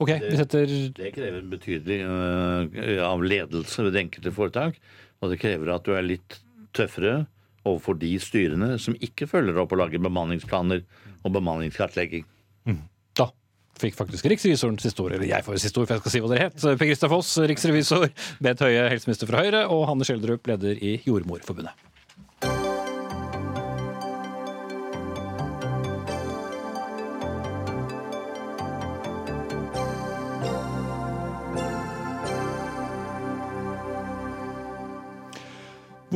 Okay, 0.00 0.32
setter... 0.36 0.66
det, 0.66 0.94
krever 0.96 1.12
krever 1.16 1.50
betydelig 1.50 1.98
uh, 2.08 3.02
av 3.04 3.22
ledelse 3.24 3.84
ved 3.84 3.94
det 3.96 4.06
enkelte 4.06 4.32
foretak. 4.32 4.80
Og 5.20 5.32
det 5.32 5.40
krever 5.42 5.74
at 5.74 5.84
du 5.84 5.92
er 5.96 6.06
litt 6.06 6.40
tøffere 6.76 7.26
overfor 7.68 7.98
de 8.00 8.14
styrene 8.22 8.72
som 8.80 8.96
ikke 9.04 9.28
følger 9.28 9.58
opp 9.60 9.74
og 9.74 9.82
lager 9.82 10.00
bemanningsplaner 10.00 10.80
og 11.20 11.34
bemanningskartlegging. 11.34 12.24
Mm. 12.68 12.80
Da 13.18 13.28
fikk 13.80 13.98
faktisk 13.98 14.30
riksrevisoren 14.32 14.80
siste 14.80 15.04
ord, 15.04 15.12
eller 15.16 15.28
jeg 15.28 15.44
får 15.44 15.60
siste 15.60 15.82
ord, 15.82 15.90
for 15.90 15.98
jeg 15.98 16.04
skal 16.04 16.14
si 16.14 16.24
hva 16.24 16.32
dere 16.32 16.48
het. 16.48 16.64
Per 16.64 16.88
Christer 16.88 17.12
Foss, 17.12 17.34
riksrevisor, 17.52 18.08
Bent 18.40 18.64
Høie, 18.64 18.88
helseminister 18.94 19.28
fra 19.28 19.44
Høyre, 19.44 19.66
og 19.68 19.84
Hanne 19.90 20.08
Schjelderup, 20.08 20.48
leder 20.48 20.80
i 20.80 20.96
Jordmorforbundet. 21.04 21.89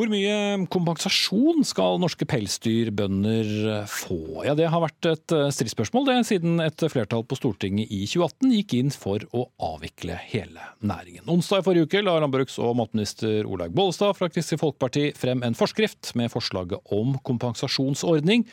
Hvor 0.04 0.10
mye 0.12 0.66
kompensasjon 0.68 1.64
skal 1.64 1.94
norske 1.96 2.26
pelsdyrbønder 2.28 3.86
få? 3.88 4.42
Ja, 4.44 4.52
Det 4.52 4.66
har 4.68 4.82
vært 4.82 5.08
et 5.08 5.32
eh, 5.32 5.46
stridsspørsmål 5.48 6.10
det, 6.10 6.16
siden 6.28 6.60
et 6.60 6.84
flertall 6.92 7.24
på 7.24 7.38
Stortinget 7.38 7.88
i 7.88 8.02
2018 8.04 8.52
gikk 8.52 8.74
inn 8.76 8.92
for 8.92 9.24
å 9.32 9.46
avvikle 9.64 10.18
hele 10.28 10.68
næringen. 10.84 11.24
Onsdag 11.24 11.64
i 11.64 11.66
forrige 11.70 11.88
uke 11.88 12.04
la 12.04 12.18
landbruks- 12.20 12.58
og 12.60 12.76
matminister 12.82 13.48
Olaug 13.48 13.72
Bollestad 13.72 14.12
fra 14.20 14.28
Kristelig 14.28 14.60
Folkeparti 14.60 15.06
frem 15.16 15.40
en 15.40 15.56
forskrift 15.56 16.12
med 16.20 16.28
forslaget 16.36 16.84
om 16.92 17.16
kompensasjonsordning. 17.24 18.44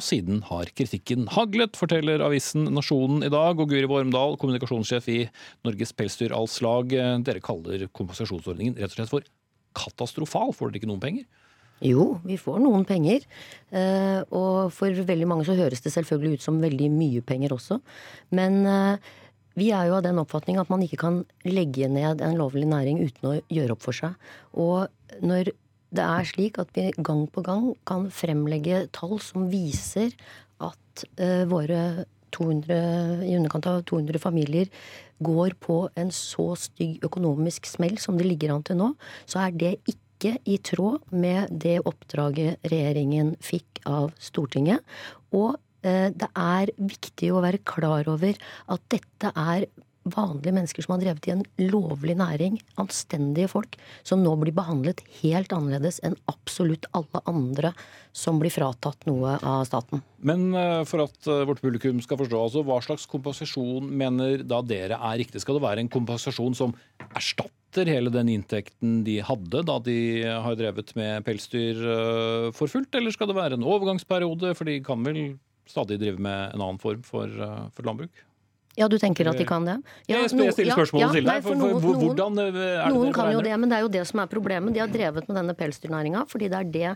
Og 0.00 0.04
siden 0.08 0.46
har 0.48 0.72
kritikken 0.72 1.28
haglet, 1.36 1.76
forteller 1.76 2.24
avisen 2.24 2.70
Nasjonen 2.72 3.20
i 3.20 3.34
dag. 3.36 3.60
Og 3.60 3.68
Guri 3.68 3.84
Vormdal, 3.84 4.40
kommunikasjonssjef 4.40 5.12
i 5.12 5.22
Norges 5.60 5.92
Pelsdyralslag, 5.92 6.96
dere 7.28 7.44
kaller 7.44 7.90
kompensasjonsordningen 7.92 8.80
rett 8.80 8.96
og 8.96 9.02
slett 9.02 9.18
for 9.18 9.35
katastrofal? 9.76 10.54
Får 10.56 10.72
dere 10.72 10.82
ikke 10.82 10.90
noen 10.90 11.02
penger? 11.02 11.26
Jo, 11.84 12.16
vi 12.24 12.38
får 12.40 12.58
noen 12.64 12.86
penger. 12.88 13.26
Eh, 13.68 14.22
og 14.32 14.72
for 14.72 15.04
veldig 15.10 15.28
mange 15.28 15.44
så 15.48 15.56
høres 15.58 15.84
det 15.84 15.92
selvfølgelig 15.92 16.38
ut 16.38 16.46
som 16.46 16.62
veldig 16.62 16.88
mye 16.94 17.24
penger 17.26 17.52
også. 17.56 17.78
Men 18.36 18.62
eh, 18.70 19.12
vi 19.56 19.70
er 19.76 19.90
jo 19.90 19.98
av 19.98 20.06
den 20.06 20.20
oppfatning 20.20 20.60
at 20.60 20.72
man 20.72 20.84
ikke 20.84 21.00
kan 21.00 21.20
legge 21.48 21.88
ned 21.92 22.24
en 22.24 22.40
lovlig 22.40 22.68
næring 22.68 23.02
uten 23.04 23.30
å 23.30 23.36
gjøre 23.52 23.76
opp 23.76 23.84
for 23.84 23.96
seg. 23.96 24.16
Og 24.56 24.88
når 25.24 25.52
det 25.96 26.04
er 26.04 26.28
slik 26.28 26.58
at 26.60 26.72
vi 26.76 26.90
gang 26.96 27.24
på 27.32 27.44
gang 27.46 27.70
kan 27.88 28.08
fremlegge 28.12 28.86
tall 28.96 29.16
som 29.22 29.46
viser 29.52 30.12
at 30.64 31.04
uh, 31.20 31.44
våre 31.48 32.06
200, 32.36 32.78
i 33.26 33.34
underkant 33.38 33.68
av 33.70 33.82
200 33.88 34.20
familier 34.22 34.70
går 35.24 35.56
på 35.62 35.78
en 35.96 36.10
så 36.14 36.50
stygg 36.60 37.04
økonomisk 37.06 37.68
smell 37.68 37.96
som 38.02 38.18
det 38.18 38.28
ligger 38.28 38.54
an 38.54 38.66
til 38.66 38.80
nå, 38.80 38.90
så 39.28 39.46
er 39.46 39.56
det 39.56 39.76
ikke 39.88 40.36
i 40.48 40.58
tråd 40.64 41.12
med 41.12 41.52
det 41.52 41.78
oppdraget 41.88 42.62
regjeringen 42.70 43.34
fikk 43.44 43.82
av 43.88 44.12
Stortinget. 44.20 44.84
Og 45.36 45.56
eh, 45.84 46.12
det 46.12 46.30
er 46.32 46.72
viktig 46.76 47.32
å 47.32 47.42
være 47.44 47.64
klar 47.68 48.08
over 48.12 48.36
at 48.72 48.86
dette 48.92 49.32
er 49.32 49.68
vanlige 50.14 50.54
mennesker 50.54 50.84
som 50.84 50.94
har 50.94 51.02
drevet 51.02 51.26
i 51.26 51.34
en 51.34 51.44
lovlig 51.58 52.16
næring, 52.18 52.58
anstendige 52.80 53.50
folk, 53.50 53.76
som 54.06 54.22
nå 54.22 54.34
blir 54.40 54.54
behandlet 54.56 55.02
helt 55.20 55.52
annerledes 55.54 55.98
enn 56.06 56.16
absolutt 56.30 56.86
alle 56.96 57.22
andre 57.26 57.72
som 58.16 58.40
blir 58.40 58.54
fratatt 58.54 59.06
noe 59.08 59.36
av 59.44 59.66
staten. 59.68 60.02
Men 60.26 60.48
eh, 60.56 60.82
for 60.88 61.04
at 61.04 61.28
eh, 61.28 61.44
vårt 61.48 61.60
publikum 61.64 62.00
skal 62.04 62.20
forstå, 62.22 62.42
altså, 62.48 62.64
hva 62.66 62.78
slags 62.84 63.06
kompensasjon 63.10 63.90
mener 63.90 64.44
da 64.46 64.62
dere 64.64 64.96
er 64.96 65.20
riktig? 65.20 65.42
Skal 65.42 65.58
det 65.58 65.66
være 65.66 65.84
en 65.84 65.92
kompensasjon 65.92 66.56
som 66.56 66.74
erstatter 67.08 67.90
hele 67.92 68.12
den 68.12 68.30
inntekten 68.32 69.02
de 69.04 69.18
hadde 69.24 69.60
da 69.68 69.76
de 69.84 69.98
har 70.24 70.56
drevet 70.56 70.94
med 70.96 71.26
pelsdyr 71.26 71.82
eh, 71.96 72.46
for 72.56 72.72
fullt, 72.72 72.94
eller 72.96 73.14
skal 73.14 73.30
det 73.30 73.38
være 73.38 73.58
en 73.58 73.66
overgangsperiode, 73.66 74.54
for 74.56 74.68
de 74.68 74.80
kan 74.86 75.04
vel 75.04 75.36
stadig 75.66 75.98
drive 76.00 76.22
med 76.22 76.54
en 76.54 76.62
annen 76.62 76.80
form 76.80 77.02
for, 77.04 77.28
for 77.74 77.88
landbruk? 77.88 78.25
Ja, 78.76 78.88
du 78.92 78.98
tenker 79.00 79.30
at 79.30 79.38
de 79.40 79.46
kan 79.48 79.64
det? 79.64 79.78
Ja, 80.04 80.20
jeg 80.20 80.30
stiller 80.52 80.74
spørsmålet 80.76 81.16
til 81.16 81.24
deg. 81.24 81.42
for 81.44 81.56
for, 81.56 81.80
for, 81.80 82.00
hvordan 82.02 82.40
er 82.44 82.52
det 82.52 82.70
Noen 82.92 83.12
kan 83.16 83.32
jo 83.32 83.40
det, 83.44 83.54
men 83.56 83.72
det 83.72 83.78
er 83.78 83.84
jo 83.86 83.92
det 83.92 84.04
som 84.08 84.20
er 84.20 84.30
problemet. 84.30 84.74
De 84.76 84.82
har 84.84 84.92
drevet 84.92 85.28
med 85.28 85.38
denne 85.40 85.56
pelsdyrnæringa 85.56 86.26
fordi 86.28 86.50
det 86.52 86.60
er 86.60 86.72
det 86.76 86.90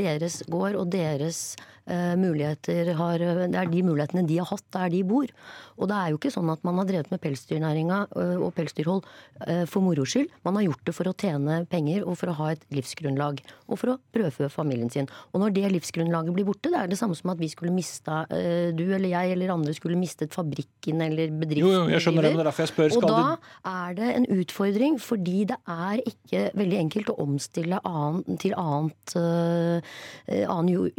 deres 0.00 0.42
gård 0.48 0.78
og 0.80 0.88
deres 0.92 1.40
eh, 1.60 1.75
muligheter 2.18 2.92
har 2.98 3.18
Det 3.18 3.54
er 3.54 3.70
de 3.70 3.82
mulighetene 3.86 4.26
de 4.26 4.38
har 4.40 4.48
hatt 4.50 4.64
der 4.74 4.90
de 4.90 5.02
bor. 5.06 5.30
Og 5.76 5.88
det 5.90 5.96
er 5.96 6.12
jo 6.12 6.18
ikke 6.18 6.32
sånn 6.32 6.48
at 6.52 6.62
man 6.66 6.78
har 6.80 6.88
drevet 6.88 7.10
med 7.12 7.20
pelsdyrnæringa 7.22 7.98
eh, 8.16 8.36
og 8.40 8.54
pelsdyrhold 8.56 9.04
eh, 9.46 9.64
for 9.68 9.84
moro 9.84 10.06
skyld. 10.08 10.30
Man 10.46 10.56
har 10.58 10.66
gjort 10.68 10.84
det 10.88 10.94
for 10.96 11.10
å 11.10 11.14
tjene 11.20 11.58
penger 11.70 12.06
og 12.06 12.16
for 12.20 12.32
å 12.32 12.36
ha 12.40 12.50
et 12.54 12.64
livsgrunnlag. 12.74 13.42
Og 13.68 13.80
for 13.80 13.92
å 13.92 13.96
brødfø 14.16 14.48
familien 14.52 14.90
sin. 14.92 15.08
Og 15.32 15.42
når 15.42 15.54
det 15.56 15.72
livsgrunnlaget 15.76 16.36
blir 16.36 16.48
borte, 16.48 16.72
det 16.72 16.80
er 16.80 16.90
det 16.90 16.98
samme 17.00 17.16
som 17.18 17.32
at 17.34 17.42
vi 17.42 17.50
skulle 17.52 17.74
mista 17.74 18.22
eh, 18.32 18.72
Du 18.76 18.84
eller 18.86 19.10
jeg 19.12 19.36
eller 19.36 19.52
andre 19.54 19.74
skulle 19.76 20.00
mistet 20.00 20.34
fabrikken 20.36 21.04
eller 21.04 21.34
bedriften. 21.34 21.66
Jo, 21.66 21.84
jo, 21.84 21.92
jeg 21.92 22.04
skjønner 22.06 22.26
det, 22.26 22.32
men 22.32 22.40
det 22.40 22.46
er 22.46 22.50
derfor 22.50 22.66
jeg 22.66 22.72
spør. 22.72 22.96
Og 22.96 23.06
da 23.10 23.72
er 23.76 23.98
det 24.00 24.10
en 24.16 24.28
utfordring, 24.38 24.98
fordi 25.02 25.44
det 25.52 25.58
er 25.76 26.02
ikke 26.08 26.42
veldig 26.56 26.80
enkelt 26.86 27.12
å 27.12 27.18
omstille 27.26 27.80
annen, 27.86 28.40
til 28.40 28.56
annet, 28.56 29.16
annen 30.26 30.72
jo- 30.72 30.90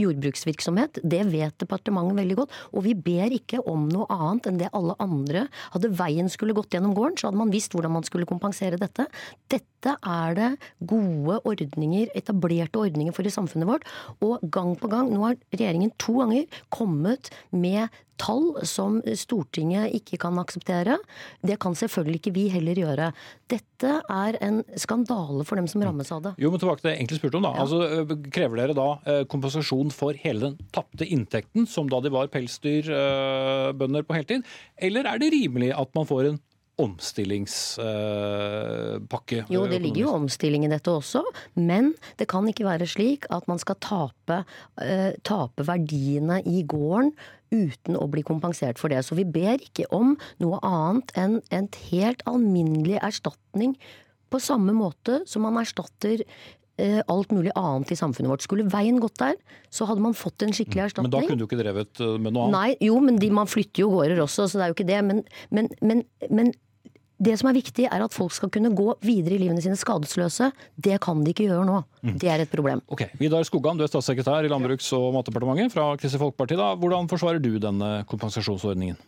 jordbruksvirksomhet. 0.77 0.99
Det 1.03 1.23
vet 1.31 1.57
departementet 1.59 2.17
veldig 2.17 2.37
godt. 2.37 2.51
Og 2.73 2.83
vi 2.85 2.93
ber 2.93 3.33
ikke 3.33 3.61
om 3.65 3.87
noe 3.89 4.07
annet 4.09 4.47
enn 4.47 4.59
det 4.59 4.69
alle 4.73 4.95
andre. 4.99 5.47
Hadde 5.73 5.93
veien 5.97 6.29
skulle 6.29 6.53
gått 6.53 6.73
gjennom 6.73 6.95
gården, 6.95 7.17
så 7.17 7.27
hadde 7.27 7.41
man 7.41 7.51
visst 7.51 7.73
hvordan 7.73 7.93
man 7.93 8.03
skulle 8.03 8.27
kompensere 8.27 8.77
dette. 8.77 9.07
Dette 9.49 9.95
er 10.03 10.35
det 10.35 10.49
gode 10.79 11.39
ordninger, 11.45 12.09
etablerte 12.15 12.79
ordninger 12.79 13.13
for 13.13 13.25
i 13.25 13.33
samfunnet 13.33 13.67
vårt. 13.67 13.87
Og 14.21 14.41
gang 14.51 14.75
på 14.77 14.89
gang, 14.91 15.11
nå 15.11 15.23
har 15.25 15.39
regjeringen 15.53 15.93
to 15.97 16.19
ganger 16.21 16.45
kommet 16.73 17.31
med 17.51 17.87
tall 18.17 18.55
som 18.67 18.99
Stortinget 19.17 19.93
ikke 19.97 20.19
kan 20.21 20.37
akseptere. 20.41 20.97
Det 21.45 21.57
kan 21.61 21.77
selvfølgelig 21.77 22.21
ikke 22.21 22.35
vi 22.35 22.47
heller 22.53 22.79
gjøre. 22.81 23.11
Dette 23.51 23.99
er 24.01 24.37
en 24.43 24.63
skandale 24.79 25.45
for 25.47 25.59
dem 25.59 25.69
som 25.69 25.83
rammes 25.85 26.11
av 26.13 26.23
det. 26.25 26.33
Jo, 26.41 26.51
men 26.51 26.61
tilbake 26.61 26.81
til 26.81 26.89
det 26.89 26.95
jeg 26.95 27.03
egentlig 27.03 27.21
spurte 27.21 27.39
om. 27.39 27.47
da. 27.47 27.53
Altså, 27.61 27.81
øh, 27.85 28.15
Krever 28.33 28.61
dere 28.61 28.77
da 28.77 28.87
øh, 29.05 29.23
kompensasjon 29.29 29.93
for 29.95 30.17
hele 30.23 30.47
den 30.47 30.57
tapte 30.75 31.07
inntekten, 31.07 31.67
som 31.69 31.89
da 31.91 32.01
de 32.03 32.13
var 32.13 32.31
pelsdyrbønder 32.33 34.05
på 34.07 34.17
heltid? 34.17 34.45
Eller 34.77 35.09
er 35.09 35.21
det 35.21 35.33
rimelig 35.33 35.73
at 35.75 35.93
man 35.97 36.09
får 36.09 36.31
en 36.31 36.39
omstillingspakke? 36.77 39.45
Jo, 39.49 39.65
det 39.69 39.81
ligger 39.81 40.01
jo 40.05 40.11
omstilling 40.13 40.65
i 40.67 40.71
dette 40.71 40.91
også, 40.93 41.23
men 41.57 41.95
det 42.19 42.27
kan 42.29 42.47
ikke 42.49 42.65
være 42.67 42.87
slik 42.89 43.25
at 43.33 43.47
man 43.49 43.59
skal 43.61 43.75
tape, 43.81 44.43
eh, 44.81 45.13
tape 45.25 45.67
verdiene 45.67 46.41
i 46.45 46.63
gården 46.63 47.11
uten 47.51 47.95
å 47.97 48.07
bli 48.11 48.21
kompensert 48.27 48.79
for 48.79 48.87
det. 48.93 49.05
Så 49.05 49.15
vi 49.17 49.25
ber 49.25 49.57
ikke 49.63 49.85
om 49.95 50.17
noe 50.43 50.59
annet 50.65 51.11
enn 51.17 51.41
en 51.49 51.67
helt 51.89 52.21
alminnelig 52.29 52.99
erstatning 53.01 53.75
på 54.27 54.41
samme 54.43 54.73
måte 54.75 55.21
som 55.29 55.45
man 55.47 55.55
erstatter 55.61 56.23
alt 57.09 57.33
mulig 57.33 57.51
annet 57.57 57.91
i 57.91 57.97
samfunnet 57.97 58.29
vårt. 58.31 58.45
Skulle 58.45 58.67
veien 58.69 58.99
gått 59.01 59.17
der, 59.21 59.35
så 59.73 59.87
hadde 59.89 60.03
man 60.03 60.13
fått 60.17 60.45
en 60.45 60.53
skikkelig 60.53 61.01
Men 61.01 61.11
da 61.13 61.23
kunne 61.25 61.39
du 61.41 61.47
ikke 61.47 61.59
drevet 61.59 62.03
øh, 62.03 62.15
med 62.21 62.35
noe 62.35 62.47
annet? 62.47 62.57
Nei, 62.57 62.87
jo, 62.87 62.99
men 63.03 63.17
de, 63.21 63.31
man 63.33 63.49
flytter 63.49 63.85
jo 63.85 63.91
gårder 63.95 64.21
også, 64.23 64.45
så 64.45 64.59
det 64.59 64.65
er 64.65 64.71
jo 64.73 64.77
ikke 64.77 64.89
det. 64.91 65.01
Men, 65.07 65.23
men, 65.49 65.71
men, 65.81 66.03
men 66.29 66.53
det 67.17 67.33
som 67.41 67.49
er 67.49 67.57
viktig, 67.57 67.87
er 67.89 68.03
at 68.05 68.13
folk 68.13 68.33
skal 68.35 68.51
kunne 68.53 68.69
gå 68.77 68.91
videre 69.05 69.37
i 69.37 69.41
livene 69.41 69.61
sine 69.63 69.77
skadesløse. 69.79 70.51
Det 70.77 70.99
kan 71.01 71.23
de 71.25 71.33
ikke 71.33 71.47
gjøre 71.49 71.65
nå. 71.65 71.81
Det 72.21 72.29
er 72.29 72.43
et 72.45 72.51
problem. 72.51 72.83
Ok, 72.93 73.07
Vidar 73.17 73.45
Skogan, 73.47 73.79
du 73.79 73.85
er 73.85 73.89
statssekretær 73.89 74.45
i 74.45 74.51
Landbruks- 74.51 74.93
og 74.97 75.09
matdepartementet 75.17 75.73
fra 75.73 75.89
Kristelig 75.97 76.21
Folkeparti. 76.27 76.59
da. 76.59 76.75
Hvordan 76.77 77.09
forsvarer 77.09 77.41
du 77.41 77.55
denne 77.61 78.03
kompensasjonsordningen? 78.09 78.99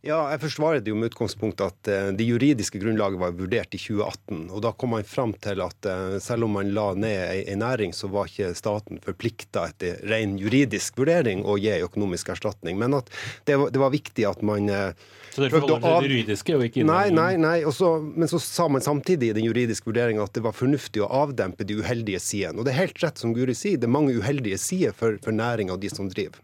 Ja, 0.00 0.30
jeg 0.32 0.40
forsvarer 0.46 0.80
det 0.80 0.88
jo 0.88 0.96
med 0.96 1.10
utgangspunkt 1.10 1.60
at 1.60 1.88
eh, 1.92 2.06
det 2.16 2.24
juridiske 2.24 2.80
grunnlaget 2.80 3.20
var 3.20 3.34
vurdert 3.36 3.74
i 3.76 3.80
2018. 3.80 4.46
og 4.48 4.62
Da 4.64 4.72
kom 4.72 4.94
man 4.94 5.04
fram 5.04 5.34
til 5.44 5.60
at 5.60 5.88
eh, 5.88 6.16
selv 6.24 6.46
om 6.46 6.56
man 6.56 6.70
la 6.72 6.86
ned 6.96 7.44
ei 7.50 7.56
næring, 7.60 7.92
så 7.92 8.08
var 8.08 8.30
ikke 8.30 8.54
staten 8.56 9.02
forplikta 9.04 9.66
etter 9.68 10.00
ren 10.08 10.38
juridisk 10.40 10.96
vurdering 11.02 11.44
å 11.44 11.58
gi 11.60 11.76
økonomisk 11.84 12.32
erstatning. 12.32 12.80
Men 12.80 12.96
at 12.96 13.12
det 13.44 13.60
var, 13.60 13.76
det 13.76 13.84
var 13.84 13.92
viktig 13.92 14.24
at 14.24 14.40
man 14.40 14.72
eh, 14.72 14.96
Så 15.34 15.44
dere 15.44 15.52
forholder 15.58 15.84
dere 15.84 15.92
til 15.92 16.08
det 16.08 16.16
juridiske 16.16 16.56
og 16.56 16.68
ikke 16.70 16.88
Nei, 16.88 17.06
nei, 17.12 17.32
nei. 17.36 17.56
Også, 17.68 17.98
men 18.00 18.32
så 18.32 18.40
sa 18.40 18.70
man 18.72 18.80
samtidig 18.80 19.34
i 19.34 19.36
den 19.36 19.44
juridiske 19.50 19.92
vurderinga 19.92 20.24
at 20.24 20.32
det 20.32 20.48
var 20.48 20.56
fornuftig 20.56 21.04
å 21.04 21.12
avdempe 21.26 21.68
de 21.68 21.76
uheldige 21.76 22.24
sidene. 22.24 22.56
Og 22.56 22.64
det 22.64 22.72
er 22.72 22.86
helt 22.86 23.04
rett 23.04 23.20
som 23.20 23.36
Guri 23.36 23.52
sier, 23.52 23.76
det 23.76 23.90
er 23.90 23.98
mange 24.00 24.16
uheldige 24.16 24.56
sider 24.64 24.96
for, 24.96 25.20
for 25.20 25.36
næringa 25.36 25.76
og 25.76 25.84
de 25.84 25.92
som 25.92 26.08
driver. 26.08 26.40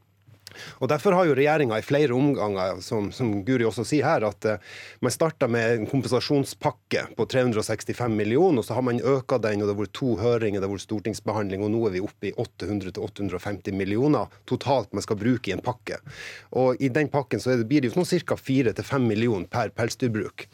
Og 0.80 0.90
Derfor 0.90 1.16
har 1.16 1.28
jo 1.28 1.36
regjeringa 1.36 1.78
i 1.78 1.84
flere 1.84 2.14
omganger, 2.16 2.80
som, 2.84 3.10
som 3.14 3.32
Guri 3.46 3.66
også 3.68 3.84
sier 3.86 4.06
her, 4.06 4.26
at 4.28 4.48
uh, 4.48 4.76
man 5.04 5.14
starta 5.14 5.48
med 5.50 5.80
en 5.80 5.88
kompensasjonspakke 5.90 7.06
på 7.18 7.28
365 7.32 8.16
millioner, 8.16 8.62
og 8.62 8.68
så 8.68 8.76
har 8.78 8.86
man 8.86 9.00
øka 9.00 9.40
den, 9.42 9.62
og 9.62 9.68
det 9.68 9.74
har 9.74 9.82
vært 9.82 9.96
to 9.98 10.14
høringer, 10.20 10.60
det 10.60 10.68
har 10.68 10.74
vært 10.74 10.86
stortingsbehandling, 10.86 11.64
og 11.64 11.72
nå 11.74 11.82
er 11.88 11.96
vi 11.96 12.04
oppe 12.04 12.30
i 12.30 12.34
800-850 12.36 13.76
millioner 13.76 14.32
totalt 14.48 14.94
man 14.96 15.04
skal 15.04 15.20
bruke 15.20 15.50
i 15.50 15.56
en 15.56 15.64
pakke. 15.64 16.00
Og 16.56 16.80
I 16.82 16.90
den 16.92 17.10
pakken 17.12 17.42
så 17.42 17.56
blir 17.64 17.82
det 17.82 17.92
jo 17.92 17.98
sånn 17.98 18.24
ca. 18.26 18.38
4-5 18.38 19.06
millioner 19.06 19.48
per 19.50 19.72
pelsdyrbruk. 19.76 20.46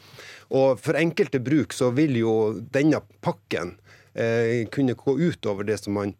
Og 0.53 0.81
For 0.81 0.97
enkelte 0.99 1.41
bruk 1.43 1.73
så 1.75 1.91
vil 1.95 2.17
jo 2.19 2.33
denne 2.73 3.01
pakken 3.23 3.77
eh, 4.13 4.65
kunne 4.73 4.97
gå 4.97 5.17
utover 5.19 5.67
det 5.67 5.79
som 5.81 5.97
man 5.97 6.13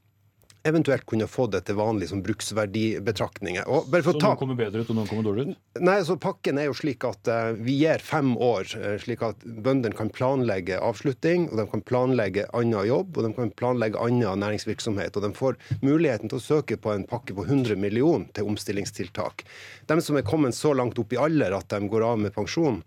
eventuelt 0.64 1.06
kunne 1.06 1.28
få 1.28 1.48
det 1.52 1.66
til 1.68 1.76
vanlig 1.76 2.08
som 2.10 2.22
bruksverdibetraktninger. 2.24 3.68
Og 3.68 3.90
bare 3.92 4.06
for 4.06 4.16
Så 4.16 4.22
ta... 4.24 4.32
noen 4.32 4.40
kommer 4.40 4.60
bedre 4.60 4.84
ut 4.84 4.92
og 4.94 4.98
noen 4.98 5.10
kommer 5.10 5.26
dårlig 5.28 5.46
ut? 5.50 5.58
Nei, 5.84 5.98
så 6.08 6.16
Pakken 6.24 6.60
er 6.62 6.70
jo 6.70 6.78
slik 6.78 7.04
at 7.08 7.28
uh, 7.28 7.52
vi 7.60 7.76
gir 7.82 8.04
fem 8.04 8.32
år, 8.38 8.72
uh, 8.80 8.94
slik 9.04 9.26
at 9.28 9.44
bøndene 9.44 9.98
kan 9.98 10.12
planlegge 10.14 10.80
avslutning, 10.80 11.50
og 11.52 11.60
de 11.60 11.68
kan 11.74 11.84
planlegge 11.92 12.48
annen 12.56 12.88
jobb, 12.88 13.18
og 13.18 13.28
de 13.28 13.34
kan 13.36 13.52
planlegge 13.60 14.00
annen 14.00 14.40
næringsvirksomhet. 14.46 15.20
Og 15.20 15.28
de 15.28 15.34
får 15.36 15.60
muligheten 15.84 16.32
til 16.32 16.40
å 16.40 16.48
søke 16.48 16.80
på 16.80 16.96
en 16.96 17.08
pakke 17.10 17.36
på 17.36 17.48
100 17.50 17.76
millioner 17.80 18.32
til 18.34 18.48
omstillingstiltak. 18.48 19.44
De 19.92 20.00
som 20.02 20.18
er 20.20 20.28
kommet 20.28 20.56
så 20.56 20.72
langt 20.78 21.00
opp 21.00 21.12
i 21.12 21.20
alder 21.20 21.60
at 21.60 21.76
de 21.76 21.92
går 21.92 22.08
av 22.08 22.24
med 22.24 22.36
pensjon, 22.36 22.80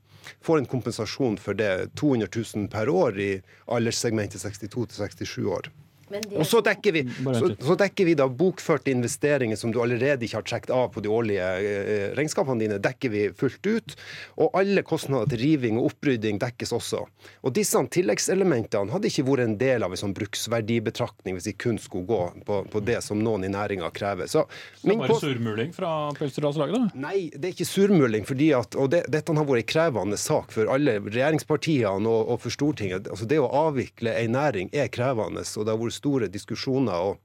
får 0.42 0.62
en 0.62 0.70
kompensasjon 0.70 1.36
for 1.38 1.54
det. 1.54 1.92
200 2.00 2.32
000 2.32 2.70
per 2.72 2.88
år 2.88 3.20
i 3.20 3.32
alderssegmentet 3.76 4.40
62 4.42 4.88
til 4.94 5.04
67 5.04 5.44
år. 5.58 5.68
Og 6.36 6.46
så 6.46 6.60
dekker, 6.64 6.94
vi, 6.94 7.02
så, 7.34 7.50
så 7.58 7.76
dekker 7.78 8.06
vi 8.06 8.14
da 8.18 8.28
bokførte 8.30 8.92
investeringer 8.92 9.58
som 9.58 9.72
du 9.74 9.80
allerede 9.82 10.26
ikke 10.26 10.38
har 10.38 10.46
trukket 10.46 10.72
av 10.74 10.88
på 10.94 11.02
de 11.02 11.10
årlige 11.10 11.46
eh, 11.58 12.04
regnskapene 12.16 12.62
dine, 12.62 12.78
dekker 12.82 13.12
vi 13.12 13.24
fullt 13.36 13.66
ut. 13.66 13.96
Og 14.42 14.54
alle 14.58 14.84
kostnader 14.86 15.32
til 15.32 15.42
riving 15.42 15.80
og 15.80 15.90
opprydding 15.90 16.38
dekkes 16.42 16.74
også. 16.76 17.02
Og 17.42 17.56
disse 17.56 17.80
tilleggselementene 17.96 18.94
hadde 18.94 19.10
ikke 19.10 19.26
vært 19.26 19.46
en 19.46 19.58
del 19.60 19.86
av 19.86 19.94
en 19.94 20.00
sånn 20.00 20.14
bruksverdibetraktning 20.16 21.36
hvis 21.36 21.50
vi 21.50 21.56
kun 21.66 21.80
skulle 21.82 22.06
gå 22.08 22.22
på, 22.46 22.60
på 22.70 22.84
det 22.86 23.00
som 23.04 23.20
noen 23.22 23.46
i 23.46 23.52
næringa 23.52 23.90
krever. 23.96 24.30
Så, 24.30 24.46
Så 24.78 24.86
det 24.86 24.92
min 24.92 25.02
er 25.02 25.10
bare 25.10 25.20
surmuling 25.22 25.74
fra 25.76 25.92
Pelsdyralslaget, 26.18 26.76
da? 26.76 27.02
Nei, 27.06 27.28
det 27.34 27.50
er 27.50 27.56
ikke 27.56 27.68
surmuling. 27.68 28.26
fordi 28.28 28.52
at, 28.56 28.78
og 28.78 28.90
det, 28.94 29.04
Dette 29.12 29.34
har 29.36 29.48
vært 29.48 29.64
en 29.64 29.70
krevende 29.74 30.20
sak 30.20 30.54
for 30.54 30.70
alle 30.72 30.98
regjeringspartiene 31.04 32.10
og, 32.10 32.32
og 32.32 32.40
for 32.44 32.54
Stortinget. 32.54 33.10
Altså 33.12 33.28
Det 33.28 33.40
å 33.42 33.50
avvikle 33.66 34.14
en 34.22 34.36
næring 34.36 34.70
er 34.76 34.90
krevende, 34.92 35.42
og 35.42 35.66
det 35.66 35.74
har 35.74 35.80
vært 35.80 35.95
store 35.96 36.30
diskusjoner 36.32 37.10
og 37.10 37.22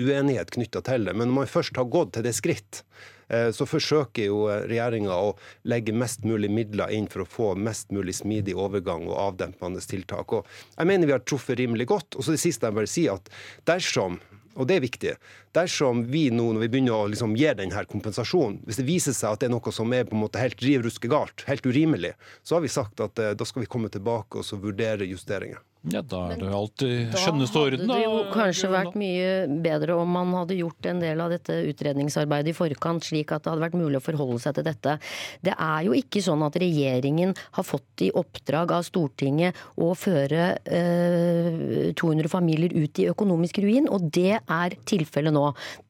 uenighet 0.00 0.52
knytta 0.54 0.82
til 0.86 1.08
det. 1.08 1.14
Men 1.16 1.30
når 1.30 1.38
man 1.42 1.50
først 1.50 1.76
har 1.78 1.88
gått 1.90 2.14
til 2.16 2.26
det 2.26 2.34
skritt, 2.36 2.82
eh, 3.28 3.50
så 3.54 3.66
forsøker 3.68 4.28
jo 4.28 4.42
regjeringa 4.48 5.14
å 5.14 5.34
legge 5.68 5.94
mest 5.96 6.24
mulig 6.28 6.50
midler 6.52 6.92
inn 6.94 7.08
for 7.10 7.24
å 7.24 7.28
få 7.28 7.52
mest 7.58 7.92
mulig 7.94 8.16
smidig 8.20 8.56
overgang 8.56 9.08
og 9.10 9.18
avdempende 9.28 9.82
tiltak. 9.82 10.32
Og 10.32 10.46
jeg 10.76 10.90
mener 10.90 11.10
vi 11.10 11.16
har 11.16 11.24
truffet 11.24 11.60
rimelig 11.60 11.90
godt. 11.90 12.16
Og 12.16 12.26
så 12.26 12.36
det 12.36 12.42
siste 12.42 12.68
jeg 12.68 12.78
bare 12.78 12.90
sier, 12.90 13.18
at 13.20 13.32
dersom 13.68 14.20
og 14.58 14.66
det 14.68 14.76
er 14.76 14.82
viktig. 14.84 15.12
Dersom 15.56 16.04
vi 16.06 16.28
nå, 16.30 16.44
når 16.54 16.62
vi 16.66 16.68
begynner 16.74 16.94
å 16.94 17.08
liksom 17.10 17.32
gi 17.38 17.48
denne 17.58 17.84
kompensasjonen, 17.90 18.60
hvis 18.66 18.78
det 18.78 18.86
viser 18.86 19.16
seg 19.16 19.34
at 19.34 19.42
det 19.42 19.48
er 19.48 19.54
noe 19.56 19.74
som 19.74 19.90
er 19.96 20.06
på 20.06 20.14
en 20.14 20.22
måte 20.22 20.42
helt 20.42 20.62
riv 20.62 20.84
ruske 20.86 21.10
galt, 21.10 21.42
helt 21.48 21.66
urimelig, 21.66 22.14
så 22.46 22.58
har 22.58 22.62
vi 22.62 22.70
sagt 22.70 23.02
at 23.02 23.18
eh, 23.18 23.34
da 23.34 23.48
skal 23.48 23.64
vi 23.64 23.72
komme 23.72 23.90
tilbake 23.90 24.38
og 24.38 24.46
så 24.46 24.60
vurdere 24.62 25.08
justeringer. 25.10 25.58
Ja, 25.88 26.02
da 26.04 26.26
er 26.28 26.36
det 26.36 26.48
alltid 26.52 27.14
skjønneste 27.16 27.56
orden, 27.56 27.86
da. 27.88 27.94
Det 27.96 28.04
hadde 28.04 28.16
jo 28.18 28.32
kanskje 28.34 28.68
vært 28.68 28.96
mye 29.00 29.28
bedre 29.64 29.94
om 29.96 30.10
man 30.12 30.34
hadde 30.36 30.58
gjort 30.58 30.88
en 30.90 30.98
del 31.00 31.22
av 31.24 31.32
dette 31.32 31.54
utredningsarbeidet 31.70 32.52
i 32.52 32.56
forkant, 32.56 33.06
slik 33.06 33.32
at 33.32 33.46
det 33.46 33.54
hadde 33.54 33.64
vært 33.64 33.78
mulig 33.80 33.96
å 33.96 34.04
forholde 34.04 34.36
seg 34.42 34.58
til 34.58 34.66
dette. 34.66 34.98
Det 35.40 35.54
er 35.56 35.86
jo 35.86 35.96
ikke 35.96 36.20
sånn 36.20 36.44
at 36.44 36.58
regjeringen 36.60 37.32
har 37.56 37.64
fått 37.64 38.04
i 38.04 38.10
oppdrag 38.12 38.74
av 38.76 38.84
Stortinget 38.84 39.56
å 39.80 39.94
føre 39.96 40.50
eh, 40.68 41.96
200 41.96 42.28
familier 42.28 42.76
ut 42.76 43.00
i 43.00 43.08
økonomisk 43.08 43.62
ruin, 43.64 43.88
og 43.88 44.10
det 44.12 44.36
er 44.36 44.76
tilfellet 44.84 45.32
nå. 45.32 45.39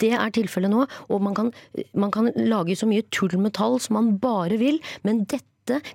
Det 0.02 0.12
er 0.16 0.34
tilfellet 0.34 0.72
nå, 0.72 0.86
og 1.10 1.24
man 1.24 1.36
kan, 1.36 1.52
man 1.94 2.12
kan 2.14 2.30
lage 2.36 2.78
så 2.78 2.88
mye 2.90 3.06
tull 3.14 3.36
med 3.40 3.54
tall 3.58 3.78
som 3.82 3.98
man 3.98 4.14
bare 4.22 4.60
vil, 4.60 4.80
men 5.06 5.24
dette 5.30 5.46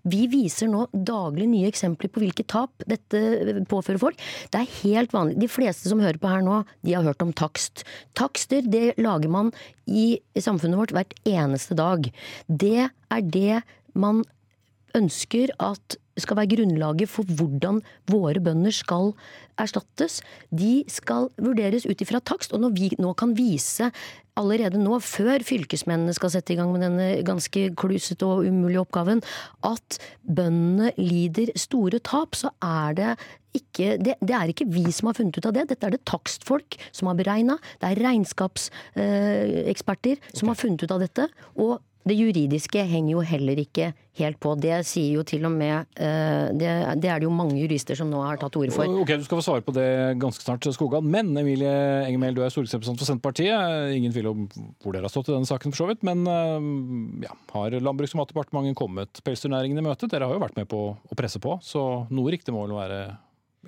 vi 0.07 0.25
viser 0.31 0.69
nå 0.71 0.85
daglig 0.93 1.47
nye 1.51 1.67
eksempler 1.67 2.11
på 2.13 2.21
hvilke 2.21 2.45
tap 2.47 2.85
dette 2.87 3.19
påfører 3.67 3.99
folk. 3.99 4.21
Det 4.53 4.61
er 4.61 4.75
helt 4.83 5.15
vanlig. 5.15 5.39
De 5.41 5.49
fleste 5.51 5.91
som 5.91 5.99
hører 6.03 6.19
på 6.21 6.31
her 6.31 6.45
nå, 6.45 6.61
de 6.85 6.95
har 6.95 7.03
hørt 7.03 7.25
om 7.25 7.33
takst. 7.35 7.83
Takster 8.15 8.63
det 8.63 8.93
lager 9.01 9.31
man 9.31 9.51
i 9.89 10.21
samfunnet 10.37 10.79
vårt 10.79 10.95
hvert 10.95 11.17
eneste 11.27 11.75
dag. 11.75 12.07
Det 12.47 12.87
er 12.87 13.29
det 13.35 13.61
man 13.97 14.23
ønsker 14.95 15.51
at 15.59 15.97
skal 16.21 16.37
være 16.39 16.51
grunnlaget 16.55 17.09
for 17.11 17.23
hvordan 17.27 17.81
våre 18.11 18.39
bønder 18.43 18.73
skal 18.75 19.13
erstattes, 19.61 20.21
de 20.51 20.83
skal 20.91 21.29
vurderes 21.41 21.85
ut 21.87 22.01
ifra 22.03 22.19
takst. 22.23 22.53
Og 22.55 22.59
når 22.63 22.71
vi 22.75 22.87
nå 22.99 23.13
kan 23.19 23.35
vise 23.37 23.91
allerede 24.39 24.79
nå, 24.81 24.99
før 25.03 25.43
fylkesmennene 25.47 26.13
skal 26.15 26.31
sette 26.33 26.53
i 26.53 26.57
gang 26.59 26.71
med 26.73 26.81
denne 26.83 27.07
ganske 27.27 27.61
klusete 27.79 28.25
og 28.27 28.45
umulige 28.47 28.83
oppgaven, 28.83 29.19
at 29.67 29.87
bøndene 30.27 30.87
lider 30.99 31.49
store 31.59 31.99
tap, 32.03 32.35
så 32.35 32.49
er 32.63 32.89
det 32.99 33.11
ikke, 33.55 33.95
det, 34.03 34.13
det, 34.19 34.35
er 34.35 34.47
ikke 34.51 34.67
vi 34.67 34.91
som 34.91 35.07
har 35.09 35.17
funnet 35.17 35.37
ut 35.39 35.47
av 35.47 35.53
det, 35.55 35.69
dette 35.71 35.85
er 35.87 35.93
det 35.95 36.07
takstfolk 36.07 36.71
som 36.91 37.07
har 37.07 37.19
beregna. 37.19 37.55
Det 37.79 37.87
er 37.87 38.03
regnskapseksperter 38.03 40.15
eh, 40.19 40.25
som 40.35 40.47
har 40.51 40.59
funnet 40.59 40.83
ut 40.83 40.91
av 40.91 40.99
dette. 41.05 41.23
Og 41.55 41.79
det 42.05 42.15
juridiske 42.19 42.83
henger 42.85 43.15
jo 43.15 43.21
heller 43.25 43.57
ikke 43.57 43.89
helt 44.19 44.37
på. 44.41 44.51
Det 44.61 44.75
sier 44.85 45.17
jo 45.17 45.23
til 45.25 45.47
og 45.47 45.53
med 45.55 45.87
uh, 45.97 46.51
det, 46.53 46.69
det, 47.01 47.09
er 47.09 47.21
det 47.21 47.25
jo 47.25 47.33
mange 47.33 47.57
jurister 47.57 47.97
som 47.97 48.11
nå 48.11 48.19
har 48.21 48.37
tatt 48.41 48.57
ord 48.59 48.73
for. 48.75 48.91
Ok, 49.01 49.15
Du 49.17 49.25
skal 49.25 49.41
få 49.41 49.45
svare 49.47 49.65
på 49.65 49.73
det 49.73 49.87
ganske 50.21 50.45
snart, 50.45 50.67
Skogan. 50.75 51.07
Men 51.09 51.33
Emilie 51.41 51.73
Engemel, 52.05 52.37
du 52.37 52.43
er 52.45 52.53
stortingsrepresentant 52.53 53.01
for 53.01 53.09
Senterpartiet. 53.09 53.95
Ingen 53.97 54.13
tvil 54.13 54.29
om 54.29 54.45
hvor 54.83 54.93
dere 54.93 55.09
har 55.09 55.13
stått 55.13 55.31
i 55.31 55.35
denne 55.35 55.49
saken, 55.49 55.73
for 55.73 55.85
så 55.85 55.89
vidt. 55.89 56.05
Men 56.05 56.23
uh, 56.29 57.25
ja, 57.25 57.33
har 57.55 57.79
Landbruks- 57.81 58.13
og 58.13 58.21
matdepartementet 58.21 58.77
kommet 58.77 59.25
pelsdyrnæringen 59.25 59.81
i 59.81 59.87
møte? 59.89 60.09
Dere 60.11 60.29
har 60.29 60.37
jo 60.37 60.45
vært 60.45 60.61
med 60.61 60.69
på 60.69 60.87
å 60.93 61.17
presse 61.17 61.41
på, 61.41 61.57
så 61.65 62.05
noe 62.13 62.37
riktig 62.37 62.53
må 62.53 62.67
vel 62.67 62.77
være 62.77 63.05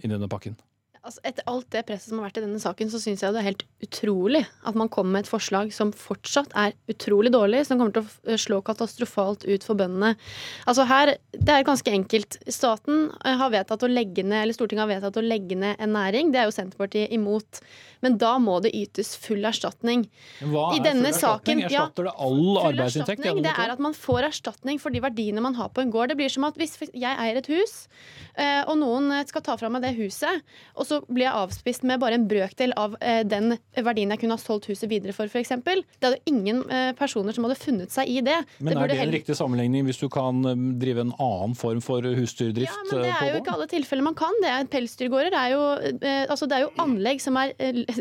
inni 0.04 0.14
denne 0.14 0.30
pakken? 0.30 0.60
Altså, 1.08 1.22
etter 1.24 1.46
alt 1.48 1.70
det 1.72 1.86
presset 1.88 2.12
som 2.12 2.20
har 2.20 2.28
vært 2.28 2.42
i 2.42 2.44
denne 2.44 2.60
saken, 2.60 2.90
så 2.92 3.00
syns 3.00 3.22
jeg 3.24 3.32
det 3.32 3.40
er 3.40 3.48
helt 3.48 3.64
utrolig 3.86 4.42
at 4.68 4.76
man 4.76 4.90
kommer 4.92 5.16
med 5.16 5.24
et 5.24 5.32
forslag 5.32 5.72
som 5.72 5.94
fortsatt 5.96 6.52
er 6.60 6.76
utrolig 6.92 7.32
dårlig, 7.32 7.62
som 7.68 7.80
kommer 7.80 7.96
til 7.96 8.04
å 8.04 8.40
slå 8.42 8.60
katastrofalt 8.68 9.46
ut 9.48 9.64
for 9.64 9.80
bøndene. 9.80 10.18
Altså 10.68 10.84
her, 10.90 11.16
Det 11.32 11.54
er 11.54 11.64
ganske 11.64 11.92
enkelt. 11.94 12.40
Staten 12.52 13.12
eh, 13.24 13.38
har 13.40 13.54
vedtatt 13.54 13.86
å 13.86 13.92
legge 13.92 14.26
ned, 14.26 14.42
eller 14.42 14.58
Stortinget 14.58 14.84
har 14.84 14.92
vedtatt 14.98 15.20
å 15.22 15.24
legge 15.24 15.56
ned 15.56 15.80
en 15.80 15.96
næring. 15.96 16.34
Det 16.34 16.42
er 16.42 16.50
jo 16.50 16.56
Senterpartiet 16.58 17.14
imot. 17.16 17.62
Men 18.04 18.18
da 18.22 18.36
må 18.42 18.60
det 18.62 18.74
ytes 18.78 19.16
full 19.18 19.48
erstatning. 19.48 20.06
Hva 20.42 20.68
er 20.76 20.84
full 20.84 21.08
erstatning? 21.08 21.64
Erstatter 21.70 22.10
det 22.10 22.16
all 22.28 22.60
arbeidsinntekt? 22.62 23.26
Det 23.48 23.54
er 23.54 23.74
at 23.74 23.82
man 23.84 23.96
får 23.98 24.28
erstatning 24.32 24.82
for 24.82 24.94
de 24.94 25.02
verdiene 25.04 25.44
man 25.44 25.58
har 25.58 25.72
på 25.74 25.86
en 25.86 25.94
gård. 25.94 26.12
Det 26.12 26.20
blir 26.20 26.34
som 26.34 26.46
at 26.50 26.60
hvis 26.60 26.78
jeg 26.92 27.14
eier 27.14 27.40
et 27.40 27.50
hus, 27.54 27.78
eh, 28.36 28.62
og 28.68 28.78
noen 28.82 29.14
skal 29.30 29.46
ta 29.46 29.58
fra 29.58 29.72
meg 29.72 29.86
det 29.86 29.96
huset, 29.98 30.44
og 30.76 30.90
så 30.90 30.97
blir 31.08 31.28
jeg 31.28 31.36
avspist 31.38 31.86
med 31.88 32.02
bare 32.02 32.18
en 32.18 32.26
brøkdel 32.30 32.74
av 32.80 32.98
eh, 33.00 33.22
den 33.28 33.56
verdien 33.76 34.12
jeg 34.14 34.22
kunne 34.24 34.38
ha 34.38 34.42
solgt 34.42 34.68
huset 34.72 34.90
videre 34.92 35.16
for, 35.16 35.30
f.eks. 35.30 35.54
Det 35.64 36.10
hadde 36.10 36.20
ingen 36.30 36.64
eh, 36.74 36.90
personer 36.98 37.36
som 37.36 37.48
hadde 37.48 37.60
funnet 37.62 37.94
seg 37.94 38.10
i 38.12 38.20
det. 38.26 38.40
Men 38.60 38.74
det 38.74 38.82
er 38.82 38.92
det 38.92 38.98
en 38.98 39.02
heller... 39.04 39.18
riktig 39.20 39.38
sammenligning 39.40 39.88
hvis 39.88 40.02
du 40.02 40.08
kan 40.12 40.42
eh, 40.50 40.66
drive 40.82 41.06
en 41.06 41.14
annen 41.14 41.56
form 41.58 41.84
for 41.86 42.04
husdyrdrift? 42.04 42.74
Ja, 42.74 42.88
men 42.90 43.06
det 43.06 43.14
er 43.14 43.32
jo 43.32 43.42
ikke 43.44 43.56
alle 43.56 43.70
tilfeller 43.72 44.08
man 44.10 44.18
kan 44.18 44.42
det. 44.44 44.56
Pelsdyrgårder 44.74 45.38
er 45.38 45.54
jo, 45.54 45.64
altså 46.28 46.50
det 46.50 46.58
er 46.58 46.66
jo 46.66 46.74
anlegg 46.84 47.24
som 47.24 47.38
er 47.40 47.54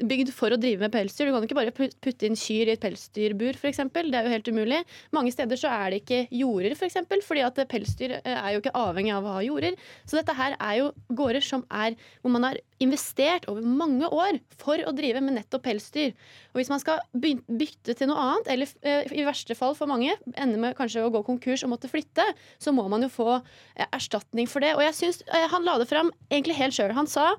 bygd 0.09 0.33
for 0.35 0.55
å 0.55 0.61
drive 0.61 0.83
med 0.83 0.95
pelsdyr. 0.95 1.31
Du 1.31 1.37
kan 1.37 1.47
ikke 1.47 1.59
bare 1.59 1.75
putte 1.77 2.29
inn 2.29 2.39
kyr 2.39 2.73
i 2.73 2.75
et 2.75 2.83
pelsdyrbur, 2.83 3.61
f.eks. 3.61 3.85
Det 3.95 4.19
er 4.19 4.27
jo 4.27 4.35
helt 4.35 4.51
umulig. 4.51 4.83
Mange 5.15 5.33
steder 5.35 5.61
så 5.61 5.71
er 5.71 5.93
det 5.93 6.03
ikke 6.03 6.25
jorder, 6.35 6.75
f.eks., 6.75 6.87
for 6.87 6.91
eksempel, 6.91 7.23
fordi 7.27 7.43
at 7.45 7.59
pelsdyr 7.69 8.19
er 8.23 8.51
jo 8.55 8.63
ikke 8.63 8.75
avhengig 8.79 9.13
av 9.17 9.27
å 9.27 9.37
ha 9.37 9.43
jorder. 9.45 9.77
Så 10.07 10.21
dette 10.21 10.37
her 10.37 10.57
er 10.57 10.79
jo 10.81 10.93
gårder 11.19 11.45
som 11.45 11.65
er 11.71 11.97
hvor 12.23 12.33
man 12.33 12.47
har 12.49 12.61
investert 12.83 13.47
over 13.51 13.65
mange 13.65 14.09
år 14.13 14.41
for 14.61 14.81
å 14.85 14.95
drive 14.97 15.23
med 15.25 15.39
nettopp 15.39 15.65
pelsdyr. 15.67 16.13
Og 16.53 16.61
hvis 16.61 16.73
man 16.73 16.83
skal 16.83 17.01
bytte 17.13 17.97
til 17.97 18.11
noe 18.11 18.21
annet, 18.23 18.51
eller 18.53 18.75
eh, 18.87 19.17
i 19.17 19.25
verste 19.27 19.57
fall 19.59 19.77
for 19.79 19.91
mange 19.91 20.15
ende 20.35 20.61
med 20.61 20.77
kanskje 20.79 21.05
å 21.07 21.13
gå 21.15 21.23
konkurs 21.27 21.65
og 21.65 21.73
måtte 21.73 21.91
flytte, 21.93 22.27
så 22.61 22.75
må 22.77 22.87
man 22.93 23.07
jo 23.07 23.13
få 23.13 23.31
eh, 23.39 23.87
erstatning 23.87 24.51
for 24.51 24.65
det. 24.65 24.75
Og 24.77 24.85
jeg 24.85 24.99
synes 25.01 25.23
eh, 25.29 25.49
han 25.53 25.67
la 25.67 25.79
det 25.81 25.89
fram 25.91 26.13
egentlig 26.31 26.61
helt 26.61 26.77
sjøl. 26.77 26.95
Han 26.97 27.11
sa 27.11 27.33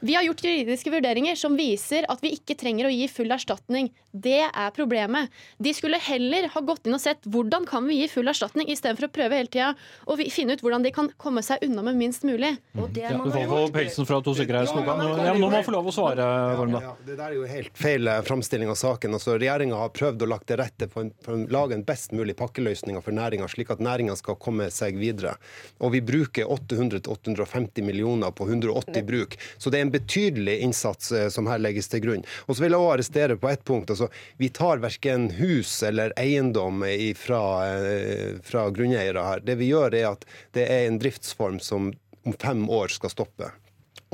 vi 0.00 0.14
har 0.14 0.22
gjort 0.26 0.44
juridiske 0.44 0.90
vurderinger 0.92 1.38
som 1.40 1.56
viser 1.56 2.04
at 2.12 2.20
vi 2.22 2.34
ikke 2.36 2.56
trenger 2.58 2.88
å 2.88 2.92
gi 2.92 3.06
full 3.08 3.32
erstatning. 3.32 3.88
Det 4.12 4.42
er 4.44 4.74
problemet. 4.76 5.32
De 5.62 5.72
skulle 5.76 6.00
heller 6.00 6.50
ha 6.52 6.62
gått 6.64 6.86
inn 6.86 6.96
og 6.96 7.02
sett 7.02 7.24
hvordan 7.24 7.64
kan 7.68 7.86
vi 7.88 8.02
gi 8.02 8.10
full 8.12 8.28
erstatning, 8.28 8.68
istedenfor 8.72 9.08
å 9.08 9.12
prøve 9.12 9.40
hele 9.40 9.50
tida 9.52 9.72
å 10.04 10.18
finne 10.32 10.56
ut 10.56 10.64
hvordan 10.64 10.84
de 10.84 10.92
kan 10.94 11.08
komme 11.20 11.42
seg 11.44 11.64
unna 11.64 11.84
med 11.86 11.98
minst 12.00 12.26
mulig. 12.28 12.52
Og 12.76 12.92
det 12.96 13.06
ja, 13.06 13.16
du 13.16 13.32
får 13.32 13.48
få 13.50 13.62
pelsen 13.74 14.08
fra 14.08 14.20
to 14.24 14.36
stykker 14.36 14.60
her, 14.60 14.68
Skogan. 14.76 15.02
Ja, 15.26 15.34
nå 15.34 15.48
må 15.48 15.50
han 15.54 15.64
få 15.64 15.74
lov 15.74 15.88
å 15.90 15.94
svare. 15.94 16.26
Ja, 16.26 16.66
ja, 16.82 16.92
det 17.06 17.16
der 17.18 17.30
er 17.30 17.36
jo 17.36 17.46
helt 17.48 17.78
feil 17.78 18.08
eh, 18.10 18.20
framstilling 18.26 18.70
av 18.72 18.78
saken. 18.80 19.16
Altså, 19.16 19.36
Regjeringa 19.40 19.78
har 19.80 19.92
prøvd 19.96 20.24
å 20.24 20.28
lage 20.30 20.48
til 20.50 20.60
rette 20.60 20.88
for, 20.92 21.10
for, 21.24 21.36
å 21.36 21.52
lage 21.52 21.76
en 21.78 21.84
best 21.86 22.14
mulig 22.16 22.36
pakkeløsning 22.38 22.98
for 23.04 23.16
næringa, 23.16 23.48
slik 23.50 23.72
at 23.74 23.82
næringa 23.84 24.16
skal 24.18 24.38
komme 24.42 24.68
seg 24.74 24.98
videre. 25.00 25.36
Og 25.80 25.94
vi 25.96 26.02
bruker 26.04 26.50
800-850 26.52 27.86
millioner 27.86 28.34
på 28.36 28.48
180 28.48 29.06
bruk. 29.08 29.38
Så 29.58 29.72
det 29.72 29.80
er 29.80 29.88
en 29.88 29.94
betydelig 29.94 30.58
innsats 30.66 31.12
eh, 31.12 31.28
som 31.32 31.50
her 31.50 31.62
legges 31.62 31.90
til 31.92 32.04
grunn. 32.06 32.24
Og 32.46 32.56
så 32.56 32.66
vil 32.66 32.76
jeg 32.76 32.82
også 32.82 32.94
arrestere 32.96 33.40
på 33.40 33.52
ett 33.52 33.64
punkt. 33.66 33.92
altså 33.92 34.10
Vi 34.40 34.50
tar 34.54 34.82
verken 34.84 35.30
hus 35.40 35.78
eller 35.86 36.14
eiendom 36.20 36.84
fra, 37.18 37.42
eh, 37.66 38.40
fra 38.44 38.68
grunneiere 38.70 39.28
her. 39.30 39.44
Det 39.46 39.58
vi 39.60 39.70
gjør, 39.72 39.94
er 39.94 40.10
at 40.14 40.26
det 40.56 40.66
er 40.70 40.86
en 40.86 41.00
driftsform 41.00 41.60
som 41.62 41.92
om 42.26 42.34
fem 42.42 42.66
år 42.70 42.90
skal 42.96 43.12
stoppe. 43.12 43.52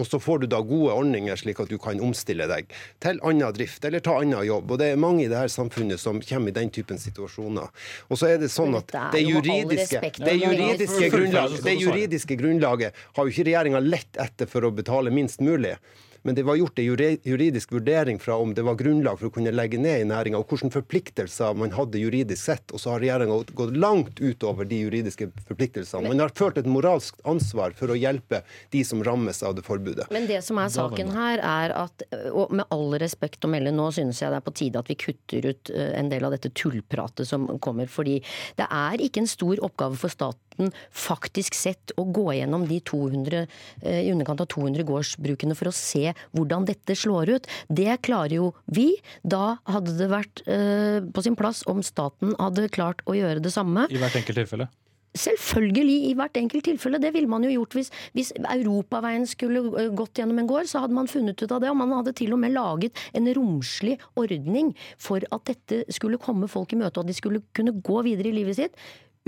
Og 0.00 0.06
så 0.08 0.20
får 0.22 0.42
du 0.42 0.46
da 0.48 0.62
gode 0.64 0.94
ordninger 0.96 1.36
slik 1.36 1.60
at 1.60 1.68
du 1.68 1.76
kan 1.80 2.00
omstille 2.00 2.46
deg 2.48 2.70
til 3.02 3.18
annen 3.28 3.52
drift 3.56 3.84
eller 3.84 4.00
ta 4.04 4.16
annen 4.22 4.46
jobb. 4.46 4.70
Og 4.72 4.80
det 4.80 4.92
er 4.92 5.00
mange 5.00 5.26
i 5.26 5.30
det 5.30 5.36
her 5.36 5.52
samfunnet 5.52 6.00
som 6.00 6.20
kommer 6.24 6.52
i 6.52 6.56
den 6.56 6.72
typen 6.72 7.00
situasjoner. 7.00 7.68
Og 8.08 8.20
så 8.20 8.32
er 8.32 8.40
det 8.40 8.48
sånn 8.52 8.78
at 8.78 8.94
det 9.12 9.24
juridiske, 9.26 10.00
det 10.22 10.38
juridiske, 10.40 11.10
grunnlaget, 11.12 11.66
det 11.66 11.76
juridiske 11.80 12.38
grunnlaget 12.40 13.02
har 13.18 13.28
jo 13.28 13.34
ikke 13.34 13.48
regjeringa 13.50 13.82
lett 13.84 14.22
etter 14.22 14.48
for 14.48 14.64
å 14.64 14.72
betale 14.72 15.12
minst 15.12 15.44
mulig. 15.44 15.76
Men 16.22 16.34
det 16.34 16.44
var 16.46 16.56
gjort 16.56 16.78
en 16.78 16.84
juridisk 17.22 17.72
vurdering 17.72 18.18
fra 18.18 18.36
om 18.36 18.54
det 18.54 18.62
var 18.62 18.78
grunnlag 18.78 19.18
for 19.18 19.28
å 19.28 19.34
kunne 19.34 19.52
legge 19.54 19.80
ned 19.80 20.04
i 20.04 20.08
næringa, 20.08 20.38
og 20.38 20.50
hvilke 20.50 20.70
forpliktelser 20.76 21.56
man 21.58 21.74
hadde 21.74 22.00
juridisk 22.02 22.42
sett. 22.44 22.74
Og 22.74 22.82
så 22.82 22.94
har 22.94 23.02
regjeringa 23.02 23.40
gått 23.58 23.76
langt 23.76 24.22
utover 24.22 24.68
de 24.68 24.82
juridiske 24.84 25.30
forpliktelsene. 25.48 26.12
Man 26.12 26.22
har 26.22 26.34
ført 26.38 26.60
et 26.60 26.68
moralsk 26.70 27.18
ansvar 27.28 27.74
for 27.78 27.92
å 27.92 27.98
hjelpe 27.98 28.42
de 28.74 28.84
som 28.86 29.02
rammes 29.04 29.42
av 29.42 29.56
det 29.58 29.66
forbudet. 29.66 30.08
Men 30.14 30.28
det 30.30 30.42
som 30.46 30.60
er 30.62 30.70
saken 30.72 31.12
her, 31.16 31.42
er 31.42 31.74
at, 31.82 32.06
og 32.30 32.54
med 32.54 32.68
all 32.74 32.94
respekt 33.02 33.44
å 33.44 33.50
melde, 33.50 33.74
nå 33.74 33.90
synes 33.94 34.22
jeg 34.22 34.32
det 34.32 34.38
er 34.38 34.46
på 34.46 34.56
tide 34.62 34.82
at 34.82 34.90
vi 34.92 34.98
kutter 35.00 35.50
ut 35.50 35.74
eh, 35.74 35.92
en 35.98 36.12
del 36.12 36.26
av 36.26 36.36
dette 36.36 36.52
tullpratet 36.54 37.28
som 37.28 37.48
kommer. 37.62 37.90
Fordi 37.90 38.20
det 38.58 38.68
er 38.68 39.02
ikke 39.02 39.24
en 39.24 39.30
stor 39.30 39.62
oppgave 39.66 39.98
for 39.98 40.12
staten 40.12 40.51
staten 40.52 40.72
faktisk 40.92 41.54
sett 41.54 41.92
å 41.96 42.04
gå 42.04 42.32
gjennom 42.36 42.66
de 42.68 42.80
200, 42.80 43.46
eh, 43.82 44.06
i 44.06 44.12
underkant 44.12 44.40
av 44.40 44.46
200 44.46 44.84
gårdsbrukene 44.84 45.56
for 45.56 45.68
å 45.68 45.72
se 45.72 46.12
hvordan 46.32 46.66
dette 46.66 46.94
slår 46.94 47.36
ut. 47.36 47.46
Det 47.68 48.00
klarer 48.02 48.36
jo 48.36 48.54
vi. 48.66 48.96
Da 49.24 49.58
hadde 49.66 49.96
det 49.96 50.08
vært 50.08 50.42
eh, 50.46 51.00
på 51.00 51.22
sin 51.22 51.36
plass 51.36 51.64
om 51.66 51.82
staten 51.82 52.34
hadde 52.38 52.68
klart 52.68 53.02
å 53.06 53.14
gjøre 53.14 53.42
det 53.42 53.52
samme. 53.52 53.88
I 53.90 53.98
hvert 53.98 54.16
enkelt 54.16 54.38
tilfelle? 54.38 54.68
Selvfølgelig, 55.12 56.08
i 56.08 56.14
hvert 56.16 56.36
enkelt 56.40 56.64
tilfelle. 56.64 56.98
Det 56.98 57.12
ville 57.12 57.28
man 57.28 57.44
jo 57.44 57.50
gjort 57.52 57.74
hvis, 57.76 57.90
hvis, 58.16 58.32
Europaveien 58.48 59.26
skulle 59.28 59.60
eh, 59.76 59.90
gått 59.92 60.18
gjennom 60.18 60.38
en 60.40 60.48
gård. 60.48 60.68
Så 60.70 60.80
hadde 60.80 60.96
man 60.96 61.10
funnet 61.10 61.40
ut 61.42 61.52
av 61.52 61.60
det, 61.60 61.68
og 61.68 61.76
man 61.76 61.92
hadde 61.98 62.14
til 62.16 62.32
og 62.32 62.40
med 62.40 62.54
laget 62.54 62.96
en 63.12 63.28
romslig 63.36 63.98
ordning 64.16 64.72
for 64.96 65.20
at 65.30 65.44
dette 65.50 65.84
skulle 65.92 66.20
komme 66.20 66.48
folk 66.48 66.72
i 66.72 66.80
møte, 66.80 66.96
og 66.96 67.04
at 67.04 67.12
de 67.12 67.18
skulle 67.18 67.44
kunne 67.52 67.76
gå 67.84 68.04
videre 68.08 68.32
i 68.32 68.38
livet 68.40 68.56
sitt 68.56 68.78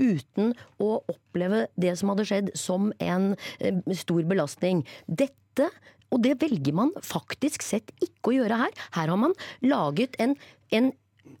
uten 0.01 0.53
å 0.81 0.99
oppleve 1.11 1.65
det 1.79 1.95
som 1.99 2.11
hadde 2.11 2.27
skjedd, 2.27 2.51
som 2.57 2.91
en 3.03 3.33
eh, 3.59 3.81
stor 3.97 4.23
belastning. 4.27 4.83
Dette 5.07 5.69
og 6.13 6.21
det 6.23 6.37
velger 6.41 6.75
man 6.75 6.93
faktisk 7.03 7.63
sett 7.65 7.91
ikke 8.03 8.31
å 8.31 8.35
gjøre 8.37 8.59
her. 8.59 8.75
Her 8.95 9.11
har 9.11 9.19
man 9.19 9.33
laget 9.65 10.15
en, 10.21 10.35
en 10.75 10.91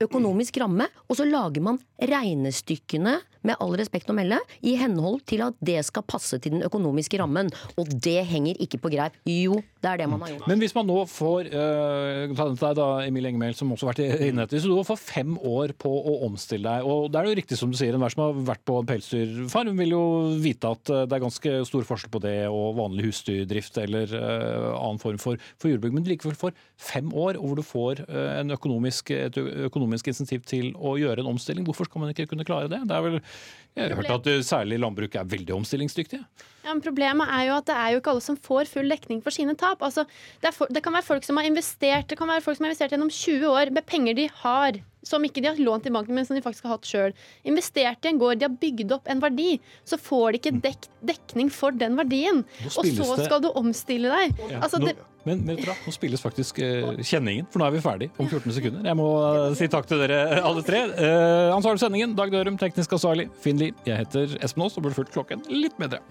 økonomisk 0.03 0.59
ramme, 0.61 0.89
og 1.09 1.19
så 1.19 1.27
lager 1.27 1.63
man 1.63 1.79
regnestykkene 2.01 3.19
med 3.45 3.61
all 3.61 3.75
respekt 3.77 4.09
å 4.09 4.15
melde, 4.17 4.39
i 4.65 4.75
henhold 4.79 5.21
til 5.29 5.43
at 5.45 5.57
det 5.65 5.77
skal 5.87 6.05
passe 6.07 6.39
til 6.41 6.55
den 6.57 6.65
økonomiske 6.65 7.19
rammen. 7.21 7.51
Og 7.79 7.91
det 7.91 8.23
henger 8.29 8.57
ikke 8.63 8.79
på 8.81 8.91
greip. 8.93 9.17
Jo, 9.29 9.59
det 9.83 9.91
er 9.91 10.01
det 10.01 10.09
man 10.09 10.23
har 10.25 10.33
gjort. 10.33 10.47
Men 10.49 10.61
hvis 10.63 10.75
man 10.75 10.89
nå 10.89 10.97
får 11.09 11.51
uh, 11.53 12.33
ta 12.37 12.47
deg 12.49 12.79
da, 12.79 12.87
Emil 13.05 13.29
Engemel, 13.29 13.55
som 13.57 13.71
også 13.73 13.89
har 13.89 13.93
vært 13.99 14.25
inne 14.31 14.47
etter, 14.47 14.61
så 14.63 14.71
du 14.71 14.81
får 14.87 15.01
fem 15.01 15.35
år 15.37 15.75
på 15.81 15.91
å 15.91 16.17
omstille 16.27 16.65
deg. 16.65 16.89
Og 16.89 17.11
det 17.13 17.21
er 17.21 17.29
jo 17.29 17.37
riktig 17.41 17.59
som 17.59 17.71
du 17.71 17.77
sier, 17.79 17.95
enhver 17.95 18.15
som 18.15 18.25
har 18.25 18.41
vært 18.53 18.65
på 18.65 18.79
en 18.81 18.89
pelsdyrfarm 18.89 19.77
vil 19.77 19.95
jo 19.95 20.03
vite 20.41 20.71
at 20.71 20.91
eh, 20.93 21.05
det 21.05 21.17
er 21.17 21.23
ganske 21.23 21.53
stor 21.69 21.85
forskjell 21.87 22.13
på 22.13 22.21
det 22.23 22.35
og 22.49 22.77
vanlig 22.79 23.09
husdyrdrift 23.09 23.77
eller 23.81 24.09
øh, 24.17 24.67
annen 24.73 25.01
form 25.01 25.19
for, 25.21 25.41
for 25.61 25.71
jordbruk. 25.71 25.93
Men 25.95 26.07
likevel 26.09 26.37
får 26.39 26.55
fem 26.81 27.11
år, 27.13 27.37
hvor 27.41 27.59
du 27.59 27.63
får 27.65 28.01
en 28.09 28.53
økonomisk, 28.55 29.11
et 29.13 29.37
økonomisk 29.37 29.74
insentiv 30.11 30.45
til 30.49 30.71
å 30.75 30.95
gjøre 30.99 31.23
en 31.23 31.31
omstilling, 31.33 31.65
hvorfor 31.67 31.89
skal 31.89 32.03
man 32.03 32.13
ikke 32.13 32.27
kunne 32.31 32.47
klare 32.47 32.71
det? 32.71 32.81
Det 32.87 32.95
er 32.95 33.05
vel 33.05 33.19
jeg 33.75 33.91
har 33.91 33.99
hørt 33.99 34.13
at 34.13 34.27
eh, 34.31 34.43
særlig 34.45 34.79
landbruket 34.79 35.19
er 35.19 35.27
veldig 35.27 35.55
omstillingsdyktige. 35.57 36.23
Ja, 36.63 36.71
men 36.73 36.81
Problemet 36.81 37.29
er 37.29 37.49
jo 37.49 37.57
at 37.59 37.67
det 37.67 37.75
er 37.75 37.91
jo 37.93 38.01
ikke 38.01 38.13
alle 38.15 38.23
som 38.23 38.39
får 38.39 38.71
full 38.71 38.89
dekning 38.89 39.21
for 39.21 39.35
sine 39.35 39.53
tap. 39.59 39.83
Altså, 39.85 40.05
det, 40.41 40.53
for, 40.55 40.71
det, 40.71 40.81
kan 40.85 40.95
være 40.95 41.05
folk 41.05 41.27
som 41.27 41.37
har 41.37 41.47
investert 41.49 42.07
det 42.09 42.17
kan 42.17 42.31
være 42.31 42.43
folk 42.45 42.57
som 42.57 42.65
har 42.65 42.71
investert 42.71 42.95
gjennom 42.95 43.11
20 43.11 43.47
år 43.51 43.73
med 43.75 43.85
penger 43.89 44.17
de 44.17 44.29
har 44.41 44.79
som 45.05 45.25
ikke 45.25 45.43
de 45.43 45.51
har 45.51 45.59
lånt 45.61 45.85
i 45.85 45.93
banken, 45.93 46.15
men 46.17 46.25
som 46.25 46.33
de 46.37 46.41
faktisk 46.41 46.65
har 46.65 46.79
hatt 46.79 46.87
sjøl. 46.89 47.11
Investert 47.45 48.07
i 48.07 48.09
en 48.09 48.21
gård, 48.21 48.39
de 48.41 48.47
har 48.47 48.55
bygd 48.61 48.95
opp 48.95 49.09
en 49.11 49.21
verdi. 49.21 49.59
Så 49.85 49.99
får 50.01 50.33
de 50.33 50.41
ikke 50.41 50.55
dek 50.63 50.87
dekning 51.05 51.51
for 51.53 51.75
den 51.77 51.97
verdien. 51.99 52.41
Og 52.71 52.87
så 52.89 53.19
skal 53.19 53.43
du 53.43 53.51
omstille 53.53 54.09
deg. 54.09 54.39
Ja, 54.49 54.63
Altså, 54.65 54.79
nå, 54.81 54.89
det, 54.89 55.05
men, 55.25 55.41
men 55.45 55.57
vet 55.57 55.85
nå 55.85 55.93
spilles 55.93 56.21
faktisk 56.21 56.59
eh, 56.61 56.99
kjenningen, 57.01 57.47
for 57.49 57.61
nå 57.61 57.65
er 57.65 57.73
vi 57.73 57.81
ferdig 57.81 58.09
om 58.13 58.27
14 58.27 58.53
sekunder. 58.57 58.85
Jeg 58.85 58.97
må 58.97 59.07
eh, 59.25 59.55
si 59.57 59.69
takk 59.73 59.87
til 59.89 60.01
dere 60.03 60.41
alle 60.41 60.61
tre. 60.65 60.83
Uh, 60.93 61.55
ansvarlig 61.55 61.79
for 61.79 61.85
sendingen, 61.87 62.13
Dag 62.17 62.33
Dørum, 62.33 62.59
teknisk 62.61 62.93
ansvarlig, 62.97 63.25
Finn 63.41 63.57
Lie. 63.61 63.64
Jeg 63.87 64.01
heter 64.03 64.37
Espen 64.45 64.65
Aas 64.65 64.77
og 64.77 64.85
burde 64.85 64.97
fulgt 64.97 65.13
klokken 65.15 65.43
litt 65.51 65.77
bedre. 65.81 66.01